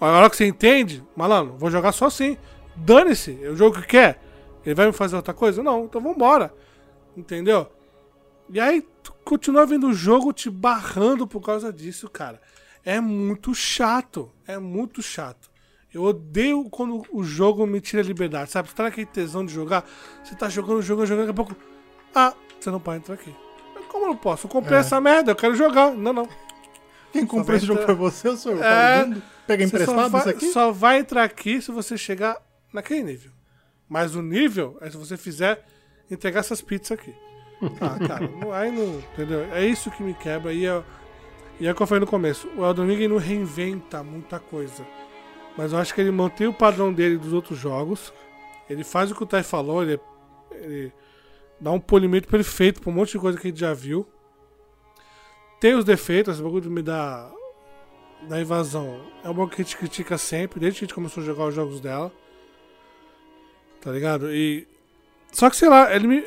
[0.00, 2.36] a hora que você entende, malandro, vou jogar só assim.
[2.74, 4.22] Dane-se, eu jogo o que quer.
[4.64, 5.62] Ele vai me fazer outra coisa?
[5.62, 6.54] Não, então vambora.
[7.16, 7.70] Entendeu?
[8.48, 8.86] E aí,
[9.24, 12.40] continua vendo o jogo te barrando por causa disso, cara.
[12.84, 14.30] É muito chato.
[14.46, 15.49] É muito chato.
[15.92, 18.68] Eu odeio quando o jogo me tira a liberdade, sabe?
[18.68, 19.84] Você tá naquele tesão de jogar,
[20.22, 21.56] você tá jogando, jogando, jogando, daqui a pouco.
[22.14, 23.34] Ah, você não pode entrar aqui.
[23.88, 24.46] Como eu não posso?
[24.46, 24.80] Eu comprei É.
[24.80, 25.90] essa merda, eu quero jogar.
[25.92, 26.28] Não, não.
[27.12, 28.62] Quem comprou esse jogo foi você ou sou eu?
[28.62, 29.16] É, Tá?
[29.48, 30.46] Pega Você só emprestado vai, isso aqui?
[30.52, 32.36] Só vai entrar aqui se você chegar
[32.72, 33.32] naquele nível.
[33.88, 35.64] Mas o nível é se você fizer
[36.08, 37.12] entregar essas pizzas aqui.
[37.80, 39.00] Ah, cara, não, aí não.
[39.12, 39.40] Entendeu?
[39.52, 40.52] É isso que me quebra.
[40.52, 40.82] E é,
[41.58, 42.48] e é o que eu falei no começo.
[42.56, 44.86] O Elden Ring não reinventa muita coisa.
[45.56, 48.12] Mas eu acho que ele mantém o padrão dele dos outros jogos.
[48.68, 49.82] Ele faz o que o Tai falou.
[49.82, 50.00] Ele,
[50.52, 50.92] ele
[51.60, 54.06] dá um polimento perfeito pra um monte de coisa que a gente já viu.
[55.60, 57.30] Tem os defeitos, esse bagulho me dar
[58.28, 61.26] da invasão é uma que a gente critica sempre, desde que a gente começou a
[61.26, 62.12] jogar os jogos dela.
[63.80, 64.32] Tá ligado?
[64.32, 64.66] E.
[65.32, 66.24] Só que sei lá, ele me.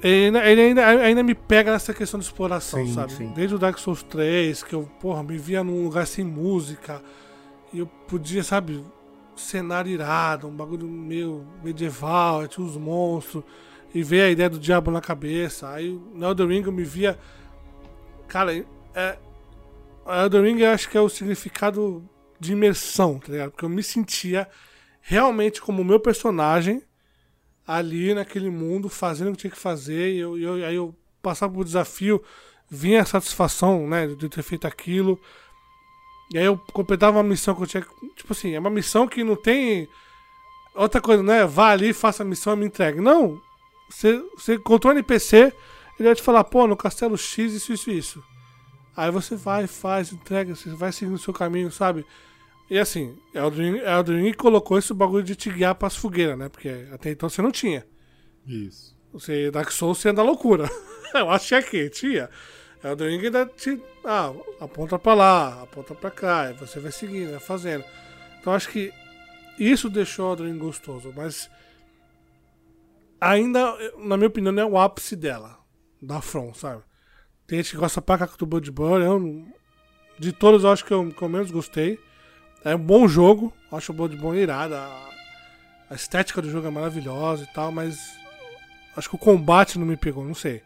[0.00, 3.12] Ele ainda, ele ainda, ainda me pega nessa questão de exploração, Sim, sabe?
[3.12, 3.32] sim.
[3.34, 7.02] Desde o Dark Souls 3, que eu, porra, me via num lugar sem música.
[7.72, 8.84] E eu podia, sabe,
[9.36, 13.44] cenário irado, um bagulho meio medieval, tinha os monstros.
[13.94, 15.70] E ver a ideia do diabo na cabeça.
[15.70, 17.18] Aí no Elden Ring eu me via.
[18.26, 18.54] Cara,
[18.94, 19.18] é,
[20.04, 22.08] o Elden Ring eu acho que é o significado
[22.38, 23.50] de imersão, tá ligado?
[23.50, 24.48] Porque eu me sentia
[25.00, 26.82] realmente como o meu personagem
[27.66, 31.52] ali naquele mundo, fazendo o que tinha que fazer, e eu, eu- aí eu passava
[31.52, 32.22] por desafio,
[32.70, 35.20] vinha a satisfação, né, de ter feito aquilo.
[36.30, 37.86] E aí eu completava uma missão que eu tinha.
[38.16, 39.88] Tipo assim, é uma missão que não tem.
[40.74, 41.44] Outra coisa, né?
[41.44, 43.00] Vá ali, faça a missão e me entregue.
[43.00, 43.40] Não.
[43.88, 45.52] Você, você encontrou um NPC,
[45.98, 48.24] ele vai te falar, pô, no castelo X, isso, isso, isso.
[48.94, 52.04] Aí você vai, faz, entrega, você vai seguindo o seu caminho, sabe?
[52.70, 56.48] E assim, Elden Ring colocou esse bagulho de te guiar pras fogueiras, né?
[56.48, 57.86] Porque até então você não tinha.
[58.46, 58.96] Isso.
[59.12, 60.68] Você, Dark Souls, você anda loucura.
[61.14, 61.88] Eu acho que
[62.78, 62.92] aqui tinha.
[62.92, 63.82] Elden Ring ainda te.
[64.04, 67.84] Ah, aponta pra lá, aponta pra cá, e você vai seguindo, vai fazendo.
[68.40, 68.92] Então acho que
[69.58, 71.50] isso deixou o Elden Ring gostoso, mas.
[73.20, 75.58] Ainda, na minha opinião, não é o ápice dela,
[76.00, 76.82] da From, sabe?
[77.48, 79.58] Tem gente que gosta pra cá do Bloodborne, eu
[80.20, 81.98] de todos eu acho que eu, que eu menos gostei.
[82.64, 85.10] É um bom jogo, acho o Bloodborne irado, a,
[85.90, 88.18] a estética do jogo é maravilhosa e tal, mas
[88.98, 90.60] Acho que o combate não me pegou, não sei.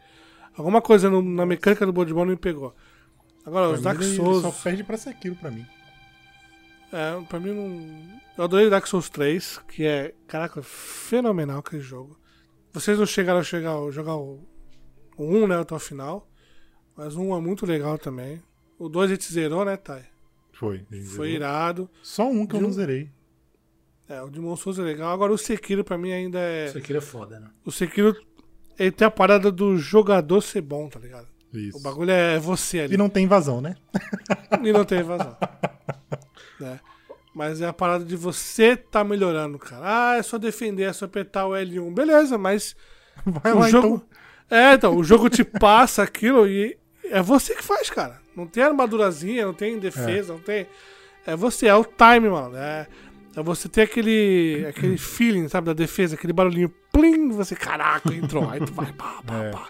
[0.57, 2.75] Alguma coisa no- na mecânica do Bloodborne não me pegou.
[3.45, 4.43] Agora, os Pra Dark mim, ele Souls.
[4.43, 5.67] só perde pra Sekiro pra mim.
[6.93, 8.21] É, pra mim não.
[8.37, 12.19] Eu adorei Dark Souls 3, que é, caraca, fenomenal aquele jogo.
[12.73, 14.47] Vocês não chegaram a chegar, a jogar o,
[15.17, 16.29] o 1, né, até o final.
[16.97, 18.43] Mas o 1 é muito legal também.
[18.79, 20.03] O 2 a gente zerou, né, Thay?
[20.53, 20.87] Foi.
[21.17, 21.89] Foi irado.
[22.03, 23.11] Só um que eu De não um- zerei.
[24.09, 25.11] É, o Demon Souls é legal.
[25.13, 26.67] Agora o Sekiro pra mim ainda é.
[26.67, 27.49] Isso aqui é foda, né?
[27.65, 28.15] O Sekiro,
[28.83, 31.29] ele tem a parada do jogador ser bom, tá ligado?
[31.53, 31.79] Isso.
[31.79, 32.95] O bagulho é você ali.
[32.95, 33.77] E não tem invasão, né?
[34.63, 35.37] E não tem evasão.
[36.59, 36.81] né?
[37.35, 39.83] Mas é a parada de você tá melhorando, cara.
[39.85, 41.95] Ah, é só defender, é só apertar o L1.
[41.95, 42.75] Beleza, mas
[43.25, 43.87] Vai o lá jogo.
[43.87, 44.59] então.
[44.59, 48.21] É, então, o jogo te passa aquilo e é você que faz, cara.
[48.37, 50.67] Não tem armadurazinha, não tem defesa, não tem.
[51.27, 52.57] É você, é o time, mano.
[52.57, 52.87] É,
[53.37, 58.49] é você ter aquele, aquele feeling, sabe, da defesa, aquele barulhinho, plim, você, caraca, entrou.
[58.51, 59.51] Aí tu vai, pá, pá, É.
[59.51, 59.67] pá.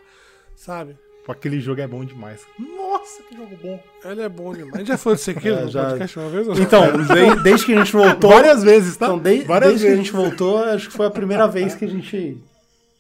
[0.57, 0.97] Sabe?
[1.25, 2.41] Pô, aquele jogo é bom demais.
[2.59, 3.81] Nossa, que jogo bom.
[4.05, 4.75] Ele é bom demais.
[4.75, 6.49] A gente já falou disso aqui É, no já- podcast uma vez?
[6.49, 8.31] ou- Então, de- desde que a gente voltou.
[8.35, 9.07] Várias vezes, tá?
[9.07, 10.07] Então, de- Várias desde que a vezes.
[10.07, 12.43] gente voltou, acho que foi a primeira vez que a gente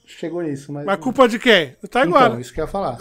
[0.06, 0.72] chegou nisso.
[0.72, 1.74] Mas, Mas culpa de quem?
[1.82, 2.26] Do Taiguara.
[2.28, 2.96] Então, isso que eu ia falar.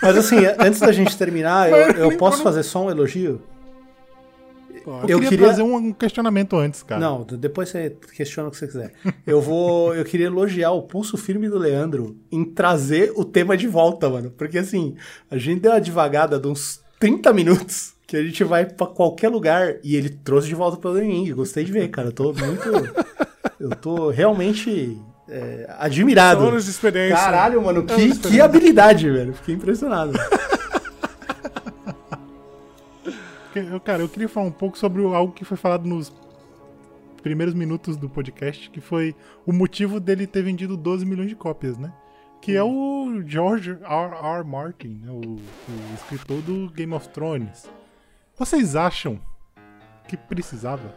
[0.00, 1.76] Mas assim, antes da gente terminar, eu,
[2.10, 3.42] eu posso fazer só um elogio?
[4.86, 5.10] Pode.
[5.10, 7.00] Eu, eu queria, queria- trazer um questionamento antes, cara.
[7.00, 8.92] Não, depois você questiona o que você quiser.
[9.26, 9.92] Eu vou.
[9.92, 14.30] Eu queria elogiar o pulso firme do Leandro em trazer o tema de volta, mano.
[14.30, 14.94] Porque assim,
[15.28, 19.28] a gente deu uma devagada de uns 30 minutos que a gente vai pra qualquer
[19.28, 21.34] lugar e ele trouxe de volta pro Elden Ring.
[21.34, 22.06] Gostei de ver, cara.
[22.08, 23.06] Eu tô muito.
[23.58, 24.96] Eu tô realmente
[25.28, 26.42] é, admirado.
[26.42, 27.16] São anos de experiência.
[27.16, 29.34] Caralho, mano, que, que habilidade, velho.
[29.34, 30.12] Fiquei impressionado.
[33.60, 36.12] Eu- Cara, eu queria falar um pouco sobre algo que foi falado nos
[37.22, 41.76] primeiros minutos do podcast, que foi o motivo dele ter vendido 12 milhões de cópias,
[41.76, 41.92] né?
[42.40, 43.78] Que é o George R.
[43.82, 44.44] R.
[44.44, 45.10] Martin, né?
[45.10, 45.40] o, o
[45.94, 47.68] escritor do Game of Thrones.
[48.38, 49.18] Vocês acham
[50.06, 50.94] que precisava?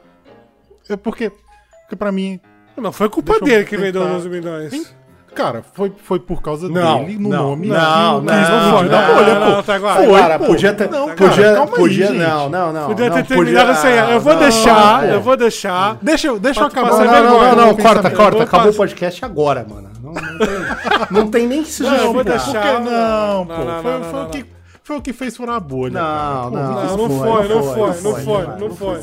[0.88, 2.40] É porque, porque para mim,
[2.78, 4.96] Não, foi culpa dele que vendeu tentar- 12 milhões.
[5.34, 7.76] Cara, foi, foi por causa Não, dele no não, nome não,
[8.22, 9.64] que não, quis não, explodir não, da não, bolha, não, pô.
[9.64, 10.04] tá agora.
[10.04, 10.46] Foi, Cara, pô.
[10.46, 10.90] podia ter.
[10.90, 12.18] Não, cara, podia, calma aí, podia, gente.
[12.20, 12.88] não, não, não.
[12.88, 13.88] Podia não, ter terminado assim.
[13.88, 15.98] Eu vou não, deixar, não, eu vou deixar.
[16.02, 16.90] Deixa, eu- deixa eu acabar.
[16.90, 18.44] Não, não, não, não, não, corta, corta.
[18.44, 19.90] Acabou o podcast agora, mano.
[20.02, 22.64] Não, não tem, não tem nem que se Não, eu vou justificar.
[22.64, 22.74] deixar.
[22.82, 23.54] Por que não, Não, pô?
[23.64, 24.30] não, foi, não, não, o não.
[24.30, 24.46] que,
[24.84, 25.94] foi o que fez furar a bolha.
[25.94, 28.96] Não, não, não, não foi, não foi, não foi, não foi.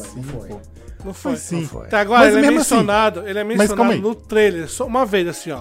[1.05, 1.31] Não foi.
[1.31, 1.61] Não sim.
[1.61, 1.87] Não foi.
[1.87, 4.01] Até agora Mas ele é assim- mencionado, ele é mencionado aí.
[4.01, 5.61] no trailer, só uma vez assim, ó.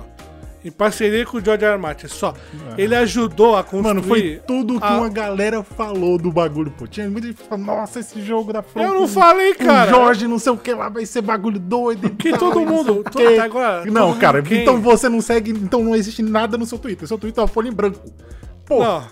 [0.65, 1.77] Em parceria com o George R.
[1.77, 2.33] Martin, só.
[2.75, 2.81] É.
[2.81, 3.83] Ele ajudou a construir.
[3.83, 6.87] Mano, foi tudo que a- uma galera falou do bagulho, pô.
[6.87, 8.81] Tinha muita gente falando, nossa, esse jogo da From.
[8.81, 9.91] Eu não falei, cara.
[9.91, 12.09] Jorge, não sei o que lá, vai ser bagulho doido.
[12.09, 14.61] Que tal, todo mundo- todo- tá agora, Não, todo cara, quem?
[14.63, 17.07] então você não segue, então não existe nada no seu Twitter.
[17.07, 17.99] Seu Twitter é uma folha em branco.
[18.65, 18.83] Pô.
[18.83, 19.03] Não.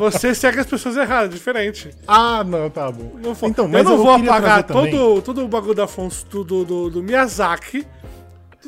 [0.00, 1.90] Você segue as pessoas erradas, diferente.
[2.06, 3.12] Ah, não, tá bom.
[3.22, 3.30] Não.
[3.48, 6.26] Então, eu mas não vou queria apagar trazer também- todo, todo o bagulho da Afonso,
[6.26, 7.86] do, do, do, do Miyazaki.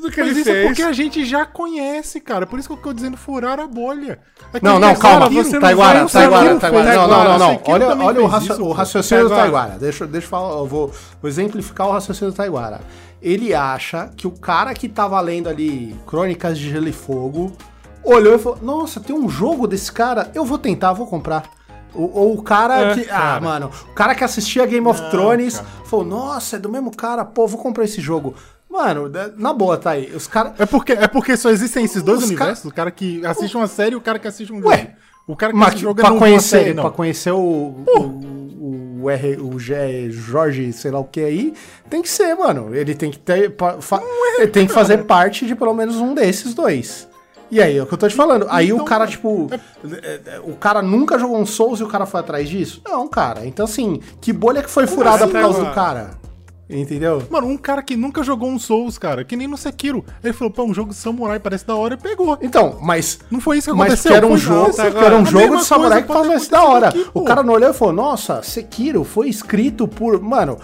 [0.01, 0.67] Tudo que Mas ele isso é fez.
[0.69, 2.47] porque a gente já conhece, cara.
[2.47, 4.21] Por isso que eu tô dizendo furar a bolha.
[4.55, 5.29] É que Não, não, calma.
[5.61, 6.97] Taiguara, Taiguara, Taiguara.
[6.97, 9.77] Não, não, não, Olha, olha o, raci- isso, o raciocínio do Taiguara.
[9.79, 12.81] Deixa, deixa eu falar, eu vou, vou exemplificar o raciocínio do Taiguara.
[13.21, 17.53] Ele acha que o cara que tava lendo ali Crônicas de Gelo e Fogo
[18.05, 21.43] olhou e falou: Nossa, tem um jogo desse cara, eu vou tentar, vou comprar.
[21.93, 23.01] Ou, ou o cara É, que.
[23.11, 23.41] Ah, cara.
[23.41, 25.69] mano, o cara que assistia Game of Não, Thrones cara.
[25.87, 28.35] falou: Nossa, é do mesmo cara, pô, vou comprar esse jogo.
[28.71, 30.13] Mano, na boa, tá aí.
[30.15, 30.53] Os caras.
[30.59, 32.65] É porque, é porque só existem esses dois Os universos.
[32.67, 34.69] O cara que assiste uma série e o cara que assiste um jogo.
[34.69, 34.95] Ué,
[35.27, 36.83] o cara que assiste jogo pra não viu uma conhecer, série, não.
[36.83, 41.55] pra conhecer o, o, o, R, o G, Jorge, sei lá o que aí,
[41.89, 42.75] tem que ser, mano.
[42.75, 43.55] Ele tem que ter.
[43.81, 44.03] fa-
[44.39, 47.09] ele tem que fazer parte de pelo menos um desses dois.
[47.51, 48.47] E aí, é o que eu tô te falando.
[48.51, 49.49] Aí o Então, cara, tipo.
[50.03, 52.83] é, é, O cara nunca jogou um Souls e o cara foi atrás disso?
[52.87, 53.47] Não, cara.
[53.47, 56.11] Então, assim, que bolha que foi furada assim, por causa do cara?
[56.71, 57.23] Entendeu?
[57.31, 60.05] Mano, um cara que nunca jogou um Souls, cara, que nem no Sekiro.
[60.23, 62.37] Ele falou, pô, um jogo de samurai parece da hora e pegou.
[62.43, 64.11] Então, mas Não foi isso que Mas aconteceu.
[64.11, 65.07] que era um foi jogo, cara.
[65.07, 66.89] era um jogo de samurai que coisa faz da hora.
[66.89, 70.21] aqui, o cara não olhou e falou: Nossa, Sekiro foi escrito por.
[70.21, 70.59] Mano,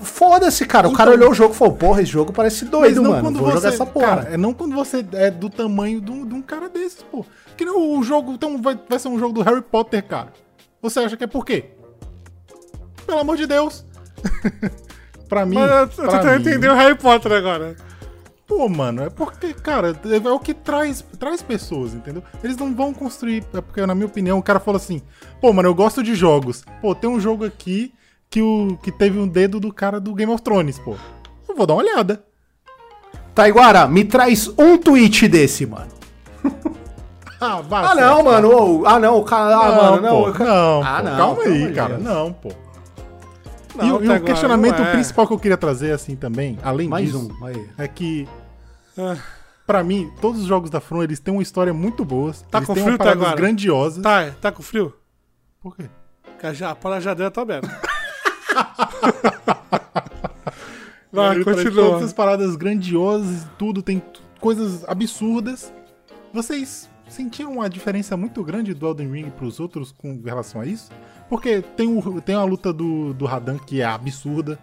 [0.00, 0.86] foda-se, cara.
[0.86, 3.10] O Então- cara olhou o jogo e falou: Porra, esse jogo parece Mas doido, não
[3.10, 3.22] mano.
[3.24, 3.54] quando Vou você.
[3.56, 4.06] jogar essa porra.
[4.06, 7.26] Cara, é não quando você é do tamanho de um, de um cara desses, pô.
[7.56, 8.30] Que nem o jogo.
[8.32, 10.32] Então vai, vai ser um jogo do Harry Potter, cara.
[10.80, 11.64] Você acha que é por quê?
[13.04, 13.84] Pelo amor de Deus.
[15.28, 15.56] pra mim.
[15.56, 17.76] Mas eu tô tentando entender o Harry Potter agora.
[18.46, 22.22] Pô, mano, é porque, cara, é o que traz, traz pessoas, entendeu?
[22.42, 23.44] Eles não vão construir.
[23.52, 25.02] É porque, na minha opinião, o cara fala assim:
[25.38, 26.64] pô, mano, eu gosto de jogos.
[26.80, 27.92] Pô, tem um jogo aqui
[28.30, 30.96] que, o, que teve um dedo do cara do Game of Thrones, pô.
[31.46, 32.24] Eu vou dar uma olhada.
[33.34, 35.88] Taiguara, me traz um tweet desse, mano.
[37.40, 37.84] Ah, vai.
[37.84, 38.82] Ah, não, mano.
[38.84, 39.54] ah, não, o cara.
[39.54, 40.32] Ah, mano, não.
[40.32, 41.96] pô, não, Ah, pô, não, calma aí, cara.
[41.96, 42.50] Não, pô.
[43.78, 44.92] Não, e o- e tá o agora, questionamento é.
[44.92, 47.44] principal que eu queria trazer, assim, também, além Mais disso, um.
[47.44, 47.68] Aí.
[47.78, 48.28] é que,
[48.96, 49.16] Ah,
[49.66, 52.32] pra mim, todos os jogos da From, eles têm uma história muito boa.
[52.50, 53.36] Tá eles com têm frio, paradas Taguara?
[53.40, 54.02] grandiosas.
[54.02, 54.92] Tá, tá com frio?
[55.60, 55.84] Por quê?
[56.38, 57.68] Que a a tá aberta.
[61.10, 61.84] Vai, Ele traz continua.
[61.84, 64.02] Todas essas paradas grandiosas e tudo, tem
[64.40, 65.72] coisas absurdas.
[66.32, 70.90] Vocês sentiram uma diferença muito grande do Elden Ring pros outros com relação a isso?
[71.28, 74.58] Porque tem, o, tem a luta do, do Radan que é absurda,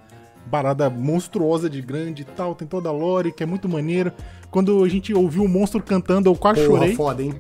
[0.50, 4.12] parada monstruosa de grande e tal, tem toda a lore que é muito maneiro.
[4.50, 6.96] Quando a gente ouviu o monstro cantando, eu quase Porra, chorei.
[6.96, 7.34] foda, hein?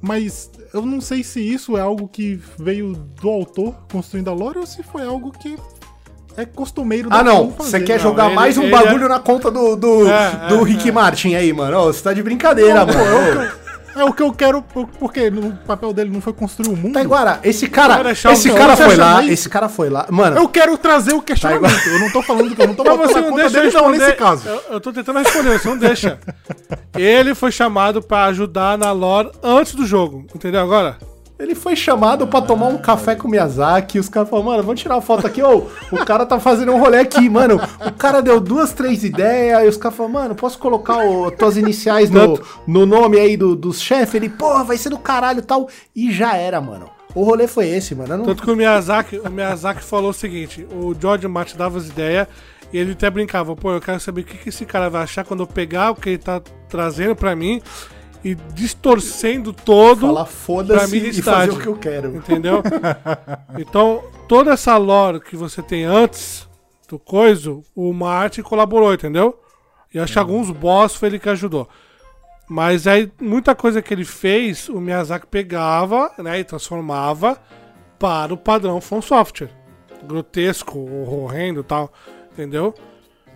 [0.00, 4.58] Mas eu não sei se isso é algo que veio do autor construindo a lore
[4.58, 5.56] ou se foi algo que
[6.36, 7.52] é costumeiro Ah, da não.
[7.52, 10.08] From Você quer Não, jogar ele- mais um ele bagulho é- na conta do, do,
[10.08, 10.92] É, do é, Rick é.
[10.92, 11.84] Martin aí, mano?
[11.84, 13.42] Você tá de brincadeira, Não, pô, mano.
[13.42, 13.61] eu-.
[13.94, 16.94] É o que eu quero, por- porque o papel dele não foi construir o mundo.
[16.94, 20.06] Taiguara, esse Vai cara, deixar esse o- cara foi lá, esse cara foi lá.
[20.10, 21.86] Mano, Eu quero trazer o questionamento.
[21.88, 23.62] Eu não tô falando que eu não tô Mas botando você não conta deixa eu
[23.62, 23.98] dele, não, responder.
[24.06, 24.48] nesse caso.
[24.48, 26.18] Eu, eu tô tentando responder, você não deixa.
[26.96, 30.96] Ele foi chamado pra ajudar na lore antes do jogo, entendeu agora?
[31.42, 34.62] Ele foi chamado pra tomar um café com o Miyazaki e os caras falaram, mano,
[34.62, 37.60] vamos tirar uma foto aqui, ô, o cara tá fazendo um rolê aqui, mano.
[37.86, 41.56] O cara deu duas, três ideias, e os caras falaram, mano, posso colocar o, tuas
[41.56, 44.14] iniciais no, no nome aí do, dos chefes?
[44.14, 45.68] Ele, porra, vai ser do caralho e tal.
[45.94, 46.88] E já era, mano.
[47.14, 48.16] O rolê foi esse, mano.
[48.16, 51.88] Não- Tanto que o Miyazaki, o Miyazaki falou o seguinte: o George Martin dava as
[51.88, 52.26] ideias
[52.72, 55.22] e ele até brincava, pô, eu quero saber o que, que esse cara vai achar
[55.24, 56.40] quando eu pegar o que ele tá
[56.70, 57.60] trazendo pra mim
[58.24, 60.06] e distorcendo todo.
[60.06, 62.16] falar pra foda-se e fazer o que eu quero.
[62.16, 62.62] Entendeu?
[63.58, 66.48] então, toda essa lore que você tem antes
[66.88, 69.40] do coiso, o Martin colaborou, entendeu?
[69.92, 71.68] E acho que alguns boss foi ele que ajudou.
[72.48, 77.40] Mas aí, muita coisa que ele fez, o Miyazaki pegava, né, e transformava
[77.98, 79.50] para o padrão From Software.
[80.04, 81.92] Grotesco, horrendo e tal,
[82.32, 82.74] entendeu?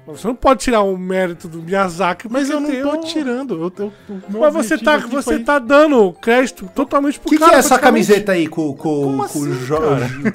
[0.07, 3.55] Você não pode tirar o mérito do Miyazaki, Mas eu não tô um- tirando.
[3.55, 7.31] Eu, eu, o meu Mas você tá, você foi- tá dando crédito totalmente pro O
[7.33, 7.57] que, que cara.
[7.57, 9.81] é essa camiseta aí com, com, com, assim, o Jo-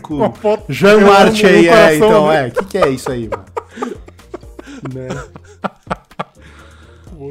[0.02, 0.34] com
[0.68, 1.70] Jean eu Marte aí?
[1.70, 2.46] o É, então, né?
[2.46, 2.48] é.
[2.50, 3.46] O que, que é isso aí, mano?
[4.94, 5.08] né?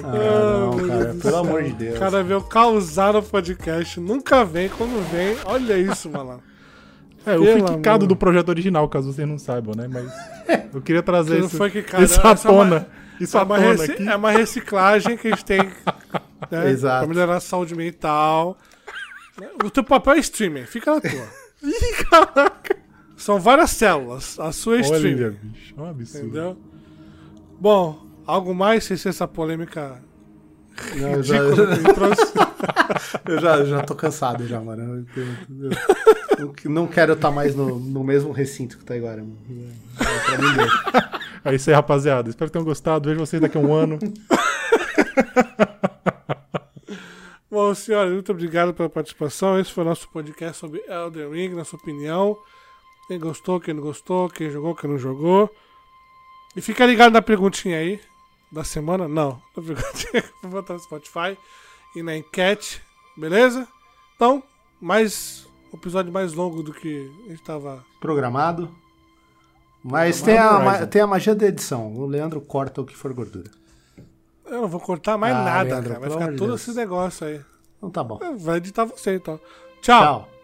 [0.05, 1.97] Ah, não, cara, pelo amor de Deus.
[1.97, 3.99] O cara veio causar no podcast.
[4.01, 5.37] Nunca vem, quando vem.
[5.45, 6.43] Olha isso, malandro.
[7.27, 9.87] É, eu fui quicado do projeto original, caso vocês não saibam, né?
[9.89, 10.11] Mas
[10.75, 12.03] eu queria trazer isso, foi que cara.
[12.03, 12.87] isso à é uma- tona.
[13.21, 14.09] Isso É uma, tona reci- aqui.
[14.09, 15.59] é uma reciclagem que a gente tem
[16.51, 17.05] né, Exato.
[17.07, 18.57] pra melhorar a saúde mental.
[19.65, 21.11] O teu papel é streamer, fica na tua.
[21.63, 22.77] Ih, caraca!
[23.19, 24.41] São várias células.
[24.41, 25.33] A sua é Olha, streamer.
[25.43, 25.75] bicho.
[25.77, 26.27] É um absurdo.
[26.29, 26.57] Entendeu?
[27.61, 30.01] Bom, algo mais sem ser essa polêmica
[30.97, 32.33] Não, eu, já, ele trouxe?
[33.29, 35.07] eu já, já tô cansado já, mano.
[35.15, 35.71] Eu, eu-
[36.41, 39.23] eu- não quero estar mais no, no mesmo recinto que tá agora.
[39.23, 40.69] deu.
[41.45, 42.29] É isso aí, rapaziada.
[42.29, 43.09] Espero que tenham gostado.
[43.09, 43.99] Vejo vocês daqui a um ano.
[47.51, 49.59] Bom, senhores, muito obrigado pela participação.
[49.59, 52.37] Esse foi o nosso podcast sobre Elden Ring, na sua opinião.
[53.09, 55.51] Quem gostou, quem não gostou, quem jogou, quem não jogou.
[56.55, 58.01] E fica ligado na perguntinha aí
[58.53, 59.09] da semana.
[59.09, 61.37] Não, na perguntinha que eu vou botar no Spotify
[61.97, 62.81] e na enquete,
[63.17, 63.67] beleza?
[64.15, 64.43] Então,
[64.81, 67.85] mais um episódio mais longo do que a gente tava.
[68.01, 68.69] Programado.
[69.83, 71.95] Mas tem a, tem a magia da edição.
[71.95, 73.51] O Leandro corta o que for gordura.
[74.47, 76.01] Eu não vou cortar mais Ah, nada, Leandro, cara.
[76.01, 76.61] Vai ficar todo Deus.
[76.69, 77.41] esse negócio aí.
[77.79, 78.19] Então tá bom.
[78.39, 79.41] Vai editar você, então.
[79.81, 80.03] Tchau.
[80.03, 80.40] Tchau.